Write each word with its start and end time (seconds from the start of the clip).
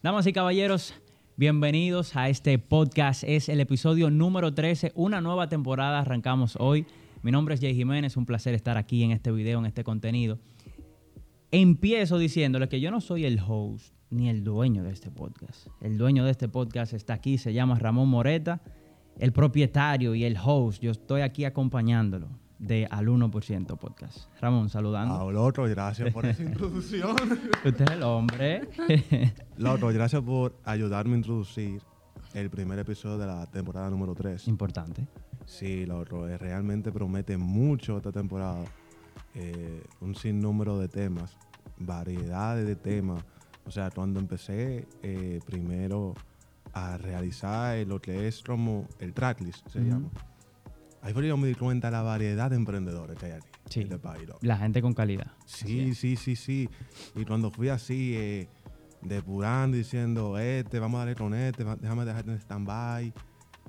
Damas 0.00 0.28
y 0.28 0.32
caballeros, 0.32 0.94
bienvenidos 1.36 2.14
a 2.14 2.28
este 2.28 2.56
podcast. 2.60 3.24
Es 3.24 3.48
el 3.48 3.58
episodio 3.58 4.10
número 4.10 4.54
13, 4.54 4.92
una 4.94 5.20
nueva 5.20 5.48
temporada. 5.48 5.98
Arrancamos 5.98 6.54
hoy. 6.60 6.86
Mi 7.24 7.32
nombre 7.32 7.56
es 7.56 7.60
Jay 7.60 7.74
Jiménez, 7.74 8.16
un 8.16 8.24
placer 8.24 8.54
estar 8.54 8.78
aquí 8.78 9.02
en 9.02 9.10
este 9.10 9.32
video, 9.32 9.58
en 9.58 9.66
este 9.66 9.82
contenido. 9.82 10.38
Empiezo 11.50 12.16
diciéndole 12.16 12.68
que 12.68 12.80
yo 12.80 12.92
no 12.92 13.00
soy 13.00 13.24
el 13.24 13.40
host 13.44 13.92
ni 14.08 14.28
el 14.28 14.44
dueño 14.44 14.84
de 14.84 14.92
este 14.92 15.10
podcast. 15.10 15.66
El 15.80 15.98
dueño 15.98 16.24
de 16.24 16.30
este 16.30 16.48
podcast 16.48 16.92
está 16.92 17.14
aquí, 17.14 17.36
se 17.36 17.52
llama 17.52 17.76
Ramón 17.76 18.08
Moreta, 18.08 18.60
el 19.18 19.32
propietario 19.32 20.14
y 20.14 20.22
el 20.22 20.36
host. 20.40 20.80
Yo 20.80 20.92
estoy 20.92 21.22
aquí 21.22 21.44
acompañándolo 21.44 22.28
de 22.58 22.86
Al 22.90 23.06
1% 23.06 23.78
Podcast. 23.78 24.28
Ramón, 24.40 24.68
saludando. 24.68 25.28
A 25.28 25.32
Loto, 25.32 25.62
gracias 25.64 26.12
por 26.12 26.26
esa 26.26 26.42
introducción. 26.44 27.16
Usted 27.64 27.80
es 27.80 27.90
el 27.90 28.02
hombre. 28.02 28.68
Loto, 29.56 29.88
gracias 29.88 30.22
por 30.22 30.56
ayudarme 30.64 31.14
a 31.14 31.16
introducir 31.18 31.82
el 32.34 32.50
primer 32.50 32.78
episodio 32.78 33.18
de 33.18 33.26
la 33.26 33.46
temporada 33.46 33.88
número 33.90 34.14
3. 34.14 34.48
Importante. 34.48 35.06
Sí, 35.46 35.86
Loto, 35.86 36.28
eh, 36.28 36.36
realmente 36.36 36.92
promete 36.92 37.36
mucho 37.36 37.96
esta 37.96 38.12
temporada. 38.12 38.64
Eh, 39.34 39.82
un 40.00 40.14
sinnúmero 40.14 40.78
de 40.78 40.88
temas, 40.88 41.36
variedades 41.78 42.66
de 42.66 42.76
temas. 42.76 43.24
O 43.66 43.70
sea, 43.70 43.90
cuando 43.90 44.18
empecé 44.20 44.86
eh, 45.02 45.40
primero 45.46 46.14
a 46.72 46.96
realizar 46.98 47.78
lo 47.86 48.00
que 48.00 48.28
es 48.28 48.42
como 48.42 48.86
el 48.98 49.14
tracklist, 49.14 49.66
se 49.68 49.80
llama. 49.80 50.08
Ahí 51.02 51.12
fue 51.12 51.26
yo 51.26 51.36
me 51.36 51.48
di 51.48 51.54
cuenta 51.54 51.90
la 51.90 52.02
variedad 52.02 52.50
de 52.50 52.56
emprendedores 52.56 53.16
que 53.18 53.26
hay 53.26 53.32
aquí 53.32 53.46
Sí. 53.68 53.80
en 53.80 53.86
este 53.86 53.98
país. 53.98 54.26
loco. 54.26 54.38
La 54.42 54.56
gente 54.56 54.82
con 54.82 54.94
calidad. 54.94 55.32
Sí, 55.46 55.94
sí, 55.94 56.16
sí, 56.16 56.34
sí. 56.36 56.68
Y 57.14 57.24
cuando 57.24 57.50
fui 57.50 57.68
así, 57.68 58.14
eh, 58.16 58.48
depurando, 59.02 59.76
diciendo, 59.76 60.38
este, 60.38 60.78
vamos 60.80 60.96
a 60.96 61.00
darle 61.00 61.14
con 61.14 61.34
este, 61.34 61.64
déjame 61.64 62.04
dejarte 62.04 62.32
en 62.32 62.38
stand-by. 62.40 63.12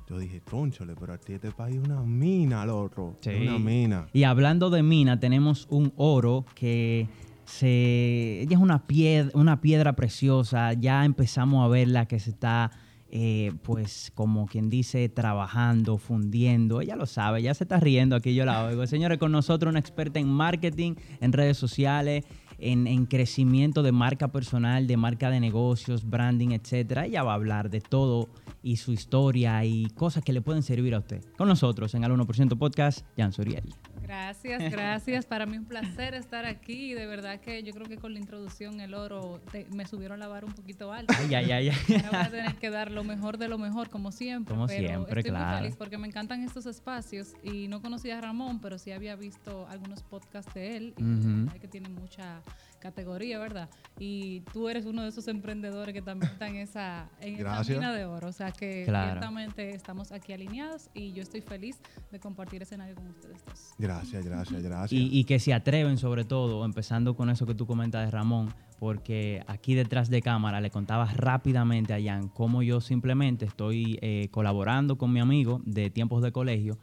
Yo 0.09 0.17
dije, 0.17 0.39
tronchole, 0.41 0.95
pero 0.99 1.13
aquí 1.13 1.33
este 1.33 1.52
país 1.52 1.75
es 1.77 1.83
una 1.88 2.02
mina, 2.02 2.66
loco. 2.66 3.16
Sí. 3.21 3.30
Es 3.30 3.41
una 3.47 3.59
mina. 3.59 4.08
Y 4.11 4.23
hablando 4.23 4.71
de 4.71 4.81
mina, 4.81 5.19
tenemos 5.19 5.67
un 5.69 5.93
oro 5.97 6.45
que 6.55 7.08
se. 7.45 8.41
Ella 8.41 8.55
es 8.58 8.61
una 8.61 8.88
piedra, 8.88 9.31
una 9.36 9.61
piedra 9.61 9.93
preciosa. 9.95 10.73
Ya 10.73 11.05
empezamos 11.05 11.64
a 11.64 11.67
verla 11.67 12.08
que 12.08 12.19
se 12.19 12.31
está. 12.31 12.71
Eh, 13.11 13.52
pues 13.63 14.11
como 14.13 14.45
quien 14.45 14.69
dice, 14.69 15.09
trabajando, 15.09 15.97
fundiendo. 15.97 16.81
Ella 16.81 16.95
lo 16.95 17.05
sabe, 17.05 17.41
ya 17.41 17.53
se 17.53 17.63
está 17.63 17.79
riendo, 17.79 18.15
aquí 18.15 18.35
yo 18.35 18.45
la 18.45 18.65
oigo. 18.65 18.85
Señores, 18.85 19.17
con 19.17 19.31
nosotros 19.31 19.71
una 19.71 19.79
experta 19.79 20.19
en 20.19 20.27
marketing, 20.27 20.95
en 21.19 21.33
redes 21.33 21.57
sociales, 21.57 22.23
en, 22.59 22.87
en 22.87 23.05
crecimiento 23.05 23.83
de 23.83 23.91
marca 23.91 24.27
personal, 24.27 24.85
de 24.85 24.97
marca 24.97 25.30
de 25.30 25.39
negocios, 25.39 26.07
branding, 26.07 26.49
etcétera. 26.52 27.05
Ella 27.05 27.23
va 27.23 27.31
a 27.31 27.35
hablar 27.35 27.69
de 27.69 27.81
todo 27.81 28.30
y 28.61 28.77
su 28.77 28.91
historia 28.91 29.63
y 29.65 29.85
cosas 29.95 30.23
que 30.23 30.33
le 30.33 30.41
pueden 30.41 30.63
servir 30.63 30.93
a 30.93 30.99
usted. 30.99 31.23
Con 31.37 31.47
nosotros 31.47 31.93
en 31.95 32.03
Al 32.03 32.11
1% 32.11 32.57
Podcast, 32.57 33.05
Jan 33.17 33.31
Suriel. 33.31 33.63
Gracias, 34.09 34.71
gracias. 34.71 35.25
Para 35.27 35.45
mí 35.45 35.59
un 35.59 35.65
placer 35.65 36.15
estar 36.15 36.43
aquí. 36.45 36.95
De 36.95 37.05
verdad 37.05 37.39
que 37.39 37.61
yo 37.61 37.73
creo 37.73 37.85
que 37.85 37.97
con 37.97 38.11
la 38.13 38.19
introducción 38.19 38.81
el 38.81 38.95
oro 38.95 39.39
te- 39.52 39.65
me 39.65 39.85
subieron 39.85 40.19
la 40.19 40.27
vara 40.27 40.47
un 40.47 40.53
poquito 40.53 40.91
alta. 40.91 41.13
Ay, 41.19 41.35
ay, 41.35 41.52
ay, 41.52 41.69
ay. 41.69 41.95
Ahora 42.05 42.09
voy 42.09 42.19
a 42.21 42.31
tener 42.31 42.55
que 42.55 42.69
dar 42.71 42.89
lo 42.89 43.03
mejor 43.03 43.37
de 43.37 43.47
lo 43.47 43.59
mejor, 43.59 43.89
como 43.91 44.11
siempre. 44.11 44.55
Como 44.55 44.65
pero 44.65 44.87
siempre, 44.87 45.19
estoy 45.21 45.31
claro. 45.31 45.49
muy 45.52 45.57
feliz 45.61 45.75
porque 45.77 45.97
me 45.99 46.07
encantan 46.07 46.43
estos 46.43 46.65
espacios 46.65 47.33
y 47.43 47.67
no 47.67 47.83
conocía 47.83 48.17
a 48.17 48.21
Ramón, 48.21 48.59
pero 48.61 48.80
sí 48.80 48.91
había 48.91 49.15
visto 49.15 49.67
algunos 49.67 50.02
podcasts 50.02 50.55
de 50.55 50.75
él 50.77 50.93
y 50.97 51.03
verdad 51.03 51.59
que 51.61 51.67
tiene 51.67 51.89
mucha 51.89 52.41
categoría, 52.80 53.38
¿verdad? 53.39 53.69
Y 53.99 54.41
tú 54.53 54.69
eres 54.69 54.85
uno 54.85 55.03
de 55.03 55.09
esos 55.09 55.27
emprendedores 55.27 55.94
que 55.94 56.02
también 56.02 56.31
está 56.31 56.47
en 56.47 56.55
esa, 56.55 57.09
en 57.21 57.36
esa 57.36 57.63
mina 57.63 57.94
de 57.94 58.05
oro. 58.05 58.27
O 58.27 58.31
sea 58.31 58.52
que 58.52 58.83
Claro. 58.86 59.11
ciertamente 59.11 59.69
estamos 59.75 60.11
aquí 60.11 60.33
alineados 60.33 60.89
y 60.94 61.11
yo 61.13 61.21
estoy 61.21 61.41
feliz 61.41 61.77
de 62.11 62.19
compartir 62.19 62.61
escenario 62.61 62.95
con 62.95 63.08
ustedes 63.08 63.44
dos. 63.45 63.73
Gracias, 63.77 64.26
gracias, 64.26 64.64
gracias. 64.64 64.92
Y, 64.99 65.09
y 65.20 65.23
que 65.26 65.39
se 65.39 65.54
atreven 65.54 65.98
sobre 65.98 66.23
todo, 66.26 66.65
empezando 66.65 67.15
con 67.15 67.30
eso 67.30 67.45
que 67.45 67.54
tú 67.55 67.65
comentas 67.67 68.05
de 68.05 68.11
Ramón, 68.11 68.54
porque 68.80 69.43
aquí 69.48 69.75
detrás 69.75 70.09
de 70.09 70.21
cámara 70.21 70.61
le 70.61 70.70
contaba 70.71 71.05
rápidamente 71.14 71.93
a 71.93 72.02
Jan 72.02 72.30
cómo 72.30 72.64
yo 72.64 72.80
simplemente 72.81 73.45
estoy 73.45 73.99
eh, 74.02 74.30
colaborando 74.31 74.98
con 74.98 75.11
mi 75.11 75.20
amigo 75.20 75.61
de 75.65 75.89
tiempos 75.89 76.21
de 76.23 76.31
colegio, 76.31 76.77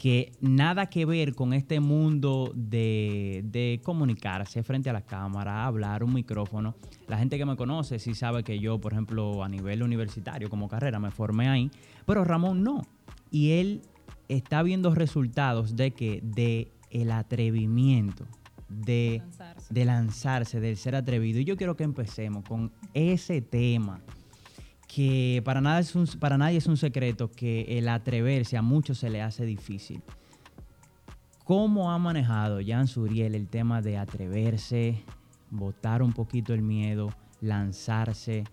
que 0.00 0.32
nada 0.40 0.86
que 0.86 1.04
ver 1.04 1.34
con 1.34 1.52
este 1.52 1.78
mundo 1.78 2.52
de, 2.54 3.42
de 3.44 3.82
comunicarse 3.84 4.62
frente 4.62 4.88
a 4.88 4.94
la 4.94 5.02
cámara, 5.02 5.66
hablar, 5.66 6.02
un 6.02 6.14
micrófono. 6.14 6.74
La 7.06 7.18
gente 7.18 7.36
que 7.36 7.44
me 7.44 7.54
conoce 7.54 7.98
sí 7.98 8.14
sabe 8.14 8.42
que 8.42 8.58
yo, 8.58 8.80
por 8.80 8.94
ejemplo, 8.94 9.44
a 9.44 9.48
nivel 9.50 9.82
universitario 9.82 10.48
como 10.48 10.68
carrera 10.68 10.98
me 10.98 11.10
formé 11.10 11.50
ahí, 11.50 11.70
pero 12.06 12.24
Ramón 12.24 12.62
no. 12.64 12.80
Y 13.30 13.50
él 13.50 13.82
está 14.28 14.62
viendo 14.62 14.94
resultados 14.94 15.76
de 15.76 15.90
que 15.90 16.22
de 16.22 16.72
el 16.88 17.10
atrevimiento, 17.10 18.24
de, 18.70 19.18
Lanzarse. 19.18 19.74
de 19.74 19.84
lanzarse, 19.84 20.60
del 20.60 20.78
ser 20.78 20.96
atrevido. 20.96 21.40
Y 21.40 21.44
yo 21.44 21.58
quiero 21.58 21.76
que 21.76 21.84
empecemos 21.84 22.42
con 22.48 22.72
ese 22.94 23.42
tema 23.42 24.00
que 24.92 25.40
para, 25.44 25.60
nada 25.60 25.78
es 25.80 25.94
un- 25.94 26.06
para 26.18 26.36
nadie 26.36 26.58
es 26.58 26.66
un 26.66 26.76
secreto 26.76 27.30
que 27.30 27.78
el 27.78 27.88
atreverse 27.88 28.56
a 28.56 28.62
muchos 28.62 28.98
se 28.98 29.08
le 29.10 29.22
hace 29.22 29.44
difícil. 29.44 30.02
¿Cómo 31.44 31.90
ha 31.90 31.98
manejado 31.98 32.58
Jan 32.64 32.86
Suriel 32.86 33.34
el 33.34 33.48
tema 33.48 33.82
de 33.82 33.98
atreverse, 33.98 35.02
botar 35.50 36.02
un 36.02 36.12
poquito 36.12 36.54
el 36.54 36.62
miedo, 36.62 37.10
lanzarse 37.40 38.44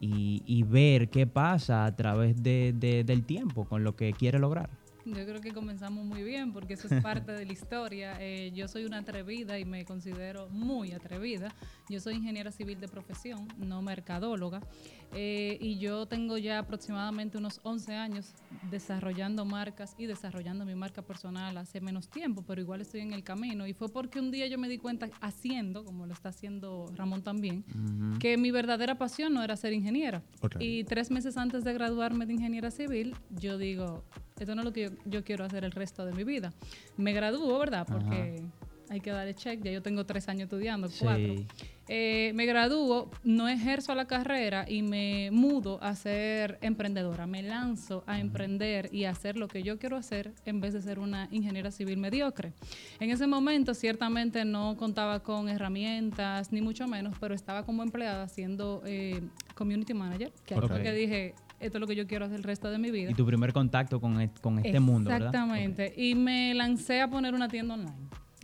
y, 0.00 0.42
y 0.46 0.62
ver 0.62 1.10
qué 1.10 1.26
pasa 1.26 1.84
a 1.84 1.94
través 1.96 2.40
de- 2.42 2.74
de- 2.76 3.04
del 3.04 3.24
tiempo 3.24 3.64
con 3.64 3.82
lo 3.84 3.96
que 3.96 4.12
quiere 4.12 4.38
lograr? 4.38 4.70
Yo 5.06 5.12
creo 5.26 5.40
que 5.42 5.52
comenzamos 5.52 6.02
muy 6.06 6.22
bien 6.22 6.52
porque 6.54 6.74
eso 6.74 6.88
es 6.88 7.02
parte 7.02 7.32
de 7.32 7.44
la 7.44 7.52
historia. 7.52 8.16
Eh, 8.20 8.52
yo 8.54 8.68
soy 8.68 8.86
una 8.86 8.98
atrevida 8.98 9.58
y 9.58 9.64
me 9.66 9.84
considero 9.84 10.48
muy 10.48 10.92
atrevida. 10.92 11.52
Yo 11.90 12.00
soy 12.00 12.14
ingeniera 12.14 12.50
civil 12.50 12.80
de 12.80 12.88
profesión, 12.88 13.46
no 13.58 13.82
mercadóloga. 13.82 14.62
Eh, 15.14 15.58
y 15.60 15.78
yo 15.78 16.06
tengo 16.06 16.36
ya 16.38 16.58
aproximadamente 16.58 17.38
unos 17.38 17.60
11 17.62 17.94
años 17.94 18.34
desarrollando 18.70 19.44
marcas 19.44 19.94
y 19.96 20.06
desarrollando 20.06 20.64
mi 20.64 20.74
marca 20.74 21.02
personal 21.02 21.56
hace 21.56 21.80
menos 21.80 22.08
tiempo, 22.08 22.42
pero 22.46 22.60
igual 22.60 22.80
estoy 22.80 23.00
en 23.00 23.12
el 23.12 23.22
camino. 23.22 23.66
Y 23.66 23.74
fue 23.74 23.88
porque 23.88 24.18
un 24.18 24.30
día 24.30 24.46
yo 24.46 24.58
me 24.58 24.68
di 24.68 24.78
cuenta 24.78 25.08
haciendo, 25.20 25.84
como 25.84 26.06
lo 26.06 26.12
está 26.12 26.30
haciendo 26.30 26.90
Ramón 26.96 27.22
también, 27.22 27.64
que 28.18 28.36
mi 28.36 28.50
verdadera 28.50 28.98
pasión 28.98 29.34
no 29.34 29.42
era 29.42 29.56
ser 29.56 29.72
ingeniera. 29.72 30.22
Y 30.58 30.84
tres 30.84 31.10
meses 31.10 31.36
antes 31.36 31.64
de 31.64 31.72
graduarme 31.72 32.26
de 32.26 32.34
ingeniera 32.34 32.70
civil, 32.70 33.14
yo 33.30 33.56
digo, 33.56 34.04
esto 34.38 34.54
no 34.54 34.62
es 34.62 34.64
lo 34.64 34.72
que 34.72 34.82
yo, 34.82 34.90
yo 35.04 35.24
quiero 35.24 35.44
hacer 35.44 35.64
el 35.64 35.72
resto 35.72 36.04
de 36.04 36.12
mi 36.12 36.24
vida. 36.24 36.52
Me 36.96 37.12
gradúo, 37.12 37.58
¿verdad? 37.58 37.86
Porque 37.86 38.42
hay 38.88 39.00
que 39.00 39.10
darle 39.10 39.34
check, 39.34 39.62
ya 39.62 39.70
yo 39.70 39.82
tengo 39.82 40.04
tres 40.04 40.28
años 40.28 40.44
estudiando, 40.44 40.88
cuatro. 40.98 41.36
Sí. 41.36 41.46
Eh, 41.88 42.32
me 42.34 42.46
gradúo, 42.46 43.10
no 43.24 43.46
ejerzo 43.48 43.94
la 43.94 44.06
carrera 44.06 44.64
y 44.68 44.82
me 44.82 45.30
mudo 45.30 45.78
a 45.82 45.94
ser 45.94 46.58
emprendedora. 46.62 47.26
Me 47.26 47.42
lanzo 47.42 48.04
a 48.06 48.18
emprender 48.20 48.88
y 48.92 49.04
a 49.04 49.10
hacer 49.10 49.36
lo 49.36 49.48
que 49.48 49.62
yo 49.62 49.78
quiero 49.78 49.96
hacer 49.96 50.32
en 50.46 50.60
vez 50.60 50.72
de 50.72 50.80
ser 50.80 50.98
una 50.98 51.28
ingeniera 51.30 51.70
civil 51.70 51.98
mediocre. 51.98 52.52
En 53.00 53.10
ese 53.10 53.26
momento 53.26 53.74
ciertamente 53.74 54.44
no 54.46 54.76
contaba 54.78 55.20
con 55.22 55.48
herramientas, 55.48 56.52
ni 56.52 56.62
mucho 56.62 56.88
menos, 56.88 57.14
pero 57.20 57.34
estaba 57.34 57.64
como 57.64 57.82
empleada 57.82 58.28
siendo 58.28 58.82
eh, 58.86 59.20
community 59.54 59.92
manager, 59.94 60.32
que 60.82 60.92
dije, 60.92 61.34
esto 61.60 61.78
es 61.78 61.80
lo 61.80 61.86
que 61.86 61.94
yo 61.96 62.06
quiero 62.06 62.24
hacer 62.24 62.36
el 62.38 62.42
resto 62.44 62.70
de 62.70 62.78
mi 62.78 62.90
vida. 62.90 63.10
Y 63.10 63.14
tu 63.14 63.24
primer 63.24 63.52
contacto 63.52 64.00
con, 64.00 64.20
et- 64.20 64.38
con 64.40 64.58
este 64.58 64.80
mundo, 64.80 65.08
¿verdad? 65.10 65.28
Exactamente. 65.28 65.94
Y 65.96 66.14
me 66.14 66.52
lancé 66.54 67.00
a 67.00 67.08
poner 67.08 67.32
una 67.34 67.48
tienda 67.48 67.74
online. 67.74 67.92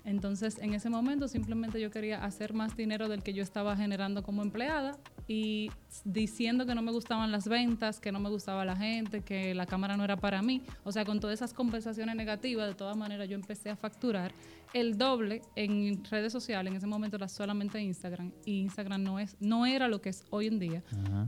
Entonces, 0.05 0.59
en 0.59 0.75
ese 0.75 0.91
momento 0.91 1.29
simplemente 1.29 1.81
yo 1.81 1.91
quería 1.91 2.25
hacer 2.25 2.55
más 2.55 2.77
dinero 2.77 3.09
del 3.09 3.23
que 3.23 3.33
yo 3.33 3.43
estaba 3.43 3.77
generando 3.77 4.23
como 4.23 4.43
empleada 4.43 4.97
y 5.29 5.71
diciendo 6.05 6.67
que 6.67 6.75
no 6.75 6.83
me 6.83 6.91
gustaban 6.91 7.31
las 7.31 7.47
ventas, 7.47 8.01
que 8.01 8.11
no 8.11 8.19
me 8.19 8.31
gustaba 8.31 8.65
la 8.65 8.77
gente, 8.77 9.21
que 9.21 9.55
la 9.55 9.67
cámara 9.67 9.97
no 9.97 10.05
era 10.05 10.17
para 10.17 10.43
mí. 10.43 10.63
O 10.85 10.93
sea, 10.93 11.05
con 11.05 11.21
todas 11.21 11.35
esas 11.35 11.53
conversaciones 11.53 12.17
negativas, 12.17 12.69
de 12.69 12.75
todas 12.75 12.97
maneras 12.97 13.29
yo 13.29 13.35
empecé 13.35 13.71
a 13.71 13.77
facturar 13.77 14.33
el 14.73 14.97
doble 14.99 15.43
en 15.57 16.05
redes 16.05 16.33
sociales. 16.33 16.71
En 16.71 16.77
ese 16.77 16.87
momento 16.87 17.17
era 17.17 17.29
solamente 17.29 17.81
Instagram 17.81 18.33
y 18.45 18.61
Instagram 18.61 19.03
no, 19.03 19.19
es, 19.19 19.37
no 19.41 19.67
era 19.67 19.89
lo 19.89 20.01
que 20.01 20.11
es 20.11 20.25
hoy 20.31 20.47
en 20.47 20.59
día. 20.59 20.83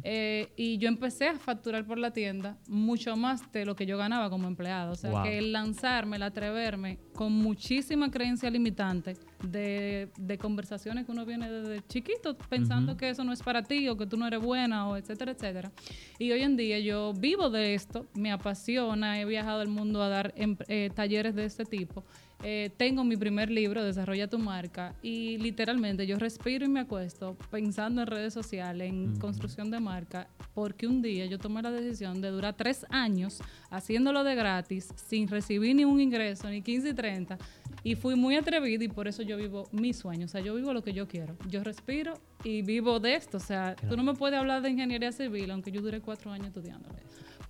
Eh, 0.04 0.52
y 0.56 0.78
yo 0.78 0.88
empecé 0.88 1.28
a 1.28 1.38
facturar 1.38 1.86
por 1.86 1.98
la 1.98 2.12
tienda 2.12 2.56
mucho 2.68 3.16
más 3.16 3.50
de 3.52 3.64
lo 3.64 3.74
que 3.76 3.86
yo 3.86 3.98
ganaba 3.98 4.30
como 4.30 4.48
empleado. 4.48 4.92
O 4.92 4.96
sea, 4.96 5.10
Wow. 5.10 5.22
que 5.24 5.38
el 5.38 5.52
lanzarme, 5.52 6.16
el 6.16 6.22
atreverme, 6.22 6.98
con 7.14 7.32
muchísima 7.32 8.10
creencia 8.10 8.48
limitante 8.50 9.14
de, 9.48 10.08
de 10.16 10.38
conversaciones 10.38 11.04
que 11.04 11.12
uno 11.12 11.26
viene 11.26 11.50
desde 11.50 11.84
chiquito 11.88 12.36
pensando 12.48 12.96
que 12.96 13.10
eso 13.10 13.24
no 13.24 13.32
es 13.32 13.42
para 13.42 13.62
ti 13.62 13.88
o 13.88 13.96
que 13.96 14.06
tú 14.06 14.16
no 14.16 14.26
eres 14.26 14.40
buena 14.40 14.88
o 14.88 14.96
etcétera, 14.96 15.32
etcétera. 15.32 15.72
Y 16.18 16.30
hoy 16.32 16.42
en 16.42 16.56
día 16.56 16.78
yo 16.78 17.12
vivo 17.12 17.50
de 17.50 17.74
esto, 17.74 18.06
me 18.14 18.30
apasiona, 18.32 19.20
he 19.20 19.24
viajado 19.24 19.60
al 19.60 19.68
mundo 19.68 20.02
a 20.02 20.08
dar 20.08 20.32
em, 20.36 20.56
eh, 20.68 20.90
talleres 20.94 21.34
de 21.34 21.44
este 21.44 21.64
tipo 21.64 22.04
eh, 22.42 22.70
tengo 22.76 23.04
mi 23.04 23.16
primer 23.16 23.50
libro, 23.50 23.84
Desarrolla 23.84 24.28
tu 24.28 24.38
marca, 24.38 24.94
y 25.00 25.38
literalmente 25.38 26.06
yo 26.06 26.18
respiro 26.18 26.64
y 26.64 26.68
me 26.68 26.80
acuesto 26.80 27.36
pensando 27.50 28.02
en 28.02 28.06
redes 28.08 28.34
sociales, 28.34 28.88
en 28.88 29.16
construcción 29.18 29.70
de 29.70 29.78
marca, 29.78 30.26
porque 30.52 30.86
un 30.86 31.02
día 31.02 31.26
yo 31.26 31.38
tomé 31.38 31.62
la 31.62 31.70
decisión 31.70 32.20
de 32.20 32.30
durar 32.30 32.56
tres 32.56 32.84
años 32.90 33.40
haciéndolo 33.70 34.24
de 34.24 34.34
gratis, 34.34 34.88
sin 34.96 35.28
recibir 35.28 35.76
ni 35.76 35.84
un 35.84 36.00
ingreso, 36.00 36.48
ni 36.48 36.62
15 36.62 36.88
y 36.88 36.94
30, 36.94 37.38
y 37.84 37.94
fui 37.94 38.16
muy 38.16 38.34
atrevida 38.34 38.84
y 38.84 38.88
por 38.88 39.06
eso 39.06 39.22
yo 39.22 39.36
vivo 39.36 39.68
mi 39.70 39.92
sueño, 39.92 40.26
o 40.26 40.28
sea, 40.28 40.40
yo 40.40 40.54
vivo 40.54 40.72
lo 40.72 40.82
que 40.82 40.92
yo 40.92 41.06
quiero. 41.06 41.36
Yo 41.48 41.62
respiro 41.62 42.14
y 42.42 42.62
vivo 42.62 42.98
de 42.98 43.14
esto, 43.14 43.36
o 43.36 43.40
sea, 43.40 43.76
tú 43.88 43.96
no 43.96 44.02
me 44.02 44.14
puedes 44.14 44.38
hablar 44.38 44.62
de 44.62 44.70
ingeniería 44.70 45.12
civil, 45.12 45.50
aunque 45.50 45.70
yo 45.70 45.80
duré 45.80 46.00
cuatro 46.00 46.32
años 46.32 46.48
estudiándolo 46.48 46.96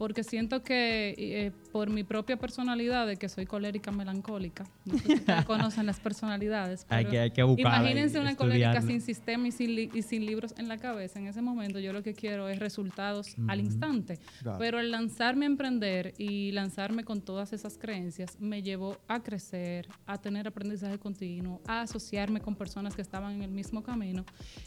porque 0.02 0.24
siento 0.24 0.64
que 0.64 1.14
eh, 1.16 1.52
por 1.70 1.88
mi 1.88 2.02
propia 2.02 2.36
personalidad, 2.36 3.06
de 3.06 3.16
que 3.16 3.28
soy 3.28 3.46
colérica 3.46 3.92
melancólica, 3.92 4.64
no 4.84 4.98
sé 4.98 5.18
si 5.18 5.24
conocen 5.46 5.86
las 5.86 6.00
personalidades. 6.00 6.84
hay, 6.88 7.04
que, 7.04 7.20
hay 7.20 7.30
que 7.30 7.44
buscar. 7.44 7.80
Imagínense 7.80 8.18
una 8.18 8.34
colérica 8.34 8.82
sin 8.82 9.00
sistema 9.00 9.46
y 9.46 9.52
sin, 9.52 10.26
libros 10.26 10.54
en 10.58 10.66
la 10.66 10.78
cabeza. 10.78 11.20
En 11.20 11.28
ese 11.28 11.40
momento 11.40 11.78
yo 11.78 11.92
lo 11.92 12.02
que 12.02 12.14
quiero 12.14 12.48
es 12.48 12.58
resultados 12.58 13.36
al 13.46 13.60
instante. 13.60 14.18
Pero 14.58 14.80
el 14.80 14.90
lanzarme 14.90 15.44
a 15.44 15.50
emprender 15.50 16.14
y 16.18 16.50
lanzarme 16.50 17.04
con 17.04 17.20
todas 17.20 17.52
esas 17.52 17.78
creencias 17.78 18.40
me 18.40 18.60
llevó 18.60 18.98
a 19.06 19.22
crecer, 19.22 19.86
a 20.06 20.18
tener 20.18 20.48
aprendizaje 20.48 20.98
continuo, 20.98 21.60
a 21.64 21.82
asociarme 21.82 22.40
con 22.40 22.56
personas 22.56 22.96
que 22.96 23.02
estaban 23.02 23.36
en 23.36 23.42
el 23.44 23.52
mismo 23.52 23.84
camino. 23.84 24.24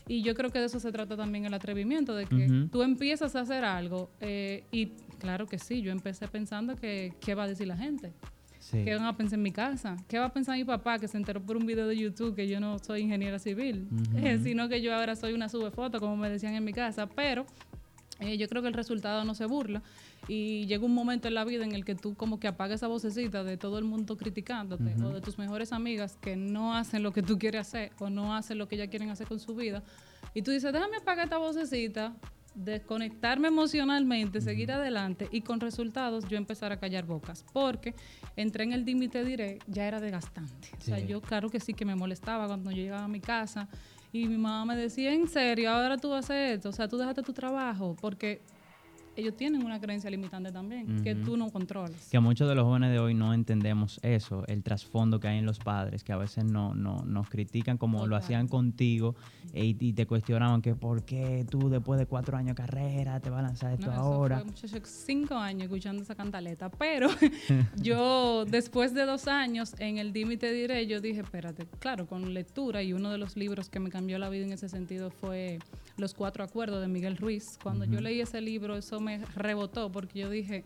Y 0.08 0.22
yo 0.22 0.34
creo 0.34 0.50
que 0.50 0.60
de 0.60 0.68
eso 0.68 0.80
se 0.80 0.94
trata 0.94 1.18
también 1.18 1.44
el 1.44 1.54
atrevimiento, 1.54 2.16
de 2.16 2.26
que 2.26 2.70
tú 2.72 2.84
empiezas 2.84 3.36
a 3.36 3.42
hacer 3.42 3.66
algo 3.66 4.10
eh, 4.22 4.64
y 4.72 4.94
Claro 5.26 5.48
que 5.48 5.58
sí, 5.58 5.82
yo 5.82 5.92
empecé 5.92 6.28
pensando 6.28 6.76
que 6.76 7.12
qué 7.20 7.34
va 7.34 7.46
a 7.46 7.48
decir 7.48 7.66
la 7.68 7.76
gente. 7.76 8.14
¿Qué 8.72 8.94
van 8.94 9.06
a 9.06 9.18
pensar 9.18 9.40
en 9.40 9.44
mi 9.44 9.52
casa? 9.52 9.98
¿Qué 10.08 10.20
va 10.20 10.26
a 10.26 10.34
pensar 10.34 10.56
mi 10.56 10.64
papá 10.64 11.00
que 11.00 11.08
se 11.08 11.18
enteró 11.18 11.42
por 11.42 11.58
un 11.58 11.66
video 11.66 11.88
de 11.88 11.98
YouTube 11.98 12.36
que 12.36 12.48
yo 12.48 12.60
no 12.60 12.78
soy 12.78 13.02
ingeniera 13.02 13.40
civil? 13.40 13.88
sino 14.44 14.70
que 14.70 14.84
yo 14.84 14.94
ahora 14.94 15.16
soy 15.16 15.34
una 15.34 15.50
sube 15.50 15.72
foto, 15.72 16.00
como 16.00 16.16
me 16.16 16.30
decían 16.30 16.54
en 16.54 16.64
mi 16.64 16.74
casa. 16.74 17.08
Pero 17.08 17.48
eh, 18.20 18.38
yo 18.38 18.48
creo 18.48 18.62
que 18.62 18.68
el 18.68 18.76
resultado 18.76 19.26
no 19.26 19.34
se 19.34 19.48
burla. 19.48 19.82
Y 20.28 20.68
llega 20.68 20.86
un 20.86 20.94
momento 20.94 21.28
en 21.28 21.34
la 21.34 21.44
vida 21.44 21.66
en 21.66 21.72
el 21.72 21.86
que 21.86 21.96
tú 21.96 22.14
como 22.14 22.40
que 22.40 22.48
apagas 22.48 22.76
esa 22.76 22.88
vocecita 22.88 23.44
de 23.44 23.58
todo 23.58 23.80
el 23.80 23.84
mundo 23.84 24.18
criticándote 24.18 24.94
o 25.04 25.10
de 25.10 25.22
tus 25.22 25.40
mejores 25.40 25.74
amigas 25.74 26.20
que 26.22 26.36
no 26.36 26.76
hacen 26.76 27.02
lo 27.02 27.14
que 27.14 27.24
tú 27.24 27.40
quieres 27.40 27.62
hacer 27.62 27.94
o 27.98 28.12
no 28.12 28.36
hacen 28.36 28.60
lo 28.60 28.68
que 28.68 28.76
ellas 28.76 28.90
quieren 28.90 29.10
hacer 29.10 29.26
con 29.26 29.40
su 29.40 29.56
vida. 29.56 29.82
Y 30.36 30.44
tú 30.44 30.52
dices, 30.52 30.72
déjame 30.72 30.98
apagar 30.98 31.24
esta 31.26 31.40
vocecita 31.40 32.14
desconectarme 32.56 33.50
emocionalmente, 33.50 34.42
seguir 34.42 34.72
adelante 34.72 35.28
y 35.32 35.42
con 35.42 35.60
resultados 35.60 36.26
yo 36.28 36.38
empezar 36.38 36.72
a 36.72 36.80
callar 36.80 37.06
bocas, 37.06 37.46
porque 37.54 37.94
entré 38.36 38.64
en 38.64 38.74
el 38.74 38.86
límite, 38.86 39.24
diré, 39.24 39.60
ya 39.68 39.88
era 39.88 40.00
desgastante. 40.00 40.70
O 40.78 40.82
sea, 40.82 41.00
yo 41.00 41.22
claro 41.22 41.50
que 41.50 41.60
sí 41.60 41.74
que 41.74 41.86
me 41.86 41.96
molestaba 41.96 42.48
cuando 42.48 42.72
yo 42.72 42.78
llegaba 42.78 43.04
a 43.04 43.10
mi 43.10 43.20
casa 43.20 43.68
y 44.12 44.28
mi 44.28 44.38
mamá 44.38 44.66
me 44.74 44.78
decía, 44.78 45.14
en 45.14 45.28
serio, 45.28 45.70
ahora 45.70 45.98
tú 45.98 46.10
vas 46.10 46.30
a 46.30 46.34
hacer 46.34 46.54
esto, 46.54 46.70
o 46.70 46.72
sea, 46.72 46.88
tú 46.88 46.98
dejaste 46.98 47.22
tu 47.22 47.34
trabajo, 47.34 47.96
porque 48.00 48.42
ellos 49.16 49.36
tienen 49.36 49.64
una 49.66 49.80
creencia 49.80 50.10
limitante 50.10 50.52
también, 50.52 51.04
que 51.04 51.16
tú 51.16 51.38
no 51.38 51.50
controlas. 51.50 52.10
Que 52.10 52.20
muchos 52.20 52.48
de 52.48 52.56
los 52.56 52.66
jóvenes 52.66 52.92
de 52.92 53.00
hoy 53.00 53.14
no 53.14 53.34
entendemos 53.34 54.00
eso, 54.04 54.46
el 54.48 54.64
trasfondo 54.64 55.20
que 55.20 55.28
hay 55.28 55.38
en 55.38 55.46
los 55.46 55.60
padres, 55.60 56.04
que 56.04 56.14
a 56.14 56.18
veces 56.18 56.44
no, 56.44 56.74
no 56.76 57.04
nos 57.06 57.30
critican 57.30 57.78
como 57.78 58.08
lo 58.08 58.16
hacían 58.16 58.48
contigo 58.48 59.16
e, 59.54 59.76
y 59.80 59.94
te 59.94 60.06
cuestionaban 60.06 60.62
que 60.62 60.76
por 60.76 61.04
qué 61.04 61.46
tú 61.50 61.70
después 61.70 62.00
de 62.00 62.06
cuatro 62.06 62.38
años 62.38 62.56
de 62.56 62.64
carrera 62.64 63.20
te 63.20 63.30
vas 63.30 63.40
a 63.40 63.44
lanzar 63.44 63.74
esto 63.74 63.92
ahora. 63.92 64.44
Fue 64.56 64.82
cinco 64.84 65.36
años 65.36 65.64
escuchando 65.64 66.04
esa 66.04 66.16
cantaleta, 66.16 66.70
pero 66.70 67.10
yo 67.82 68.46
después 68.46 68.94
de 68.94 69.06
dos 69.06 69.28
años 69.28 69.76
en 69.80 69.98
el 69.98 70.14
Dímite 70.14 70.52
Diré, 70.52 70.88
yo 70.88 71.02
dije, 71.02 71.22
espérate, 71.22 71.68
claro, 71.80 72.08
con 72.08 72.34
lectura 72.34 72.84
y 72.84 72.94
uno 72.94 73.12
de 73.12 73.18
los 73.18 73.36
libros 73.38 73.70
que 73.70 73.80
me 73.80 73.90
cambió 73.90 74.20
la 74.20 74.30
vida 74.30 74.46
en 74.46 74.54
ese 74.54 74.70
sentido 74.70 75.10
fue 75.10 75.60
Los 75.98 76.14
Cuatro 76.14 76.44
Acuerdos 76.44 76.82
de 76.82 76.88
Miguel 76.88 77.18
Ruiz. 77.18 77.58
Cuando 77.62 77.86
yo 77.86 78.02
leí 78.02 78.22
ese 78.22 78.42
libro, 78.42 78.76
eso 78.76 79.00
me 79.06 79.20
rebotó 79.36 79.92
porque 79.92 80.20
yo 80.20 80.30
dije, 80.30 80.66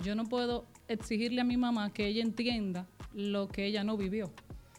yo 0.00 0.14
no 0.14 0.24
puedo 0.24 0.64
exigirle 0.88 1.40
a 1.40 1.44
mi 1.44 1.56
mamá 1.56 1.92
que 1.92 2.06
ella 2.06 2.22
entienda 2.22 2.86
lo 3.12 3.48
que 3.48 3.66
ella 3.66 3.84
no 3.84 3.96
vivió. 3.96 4.32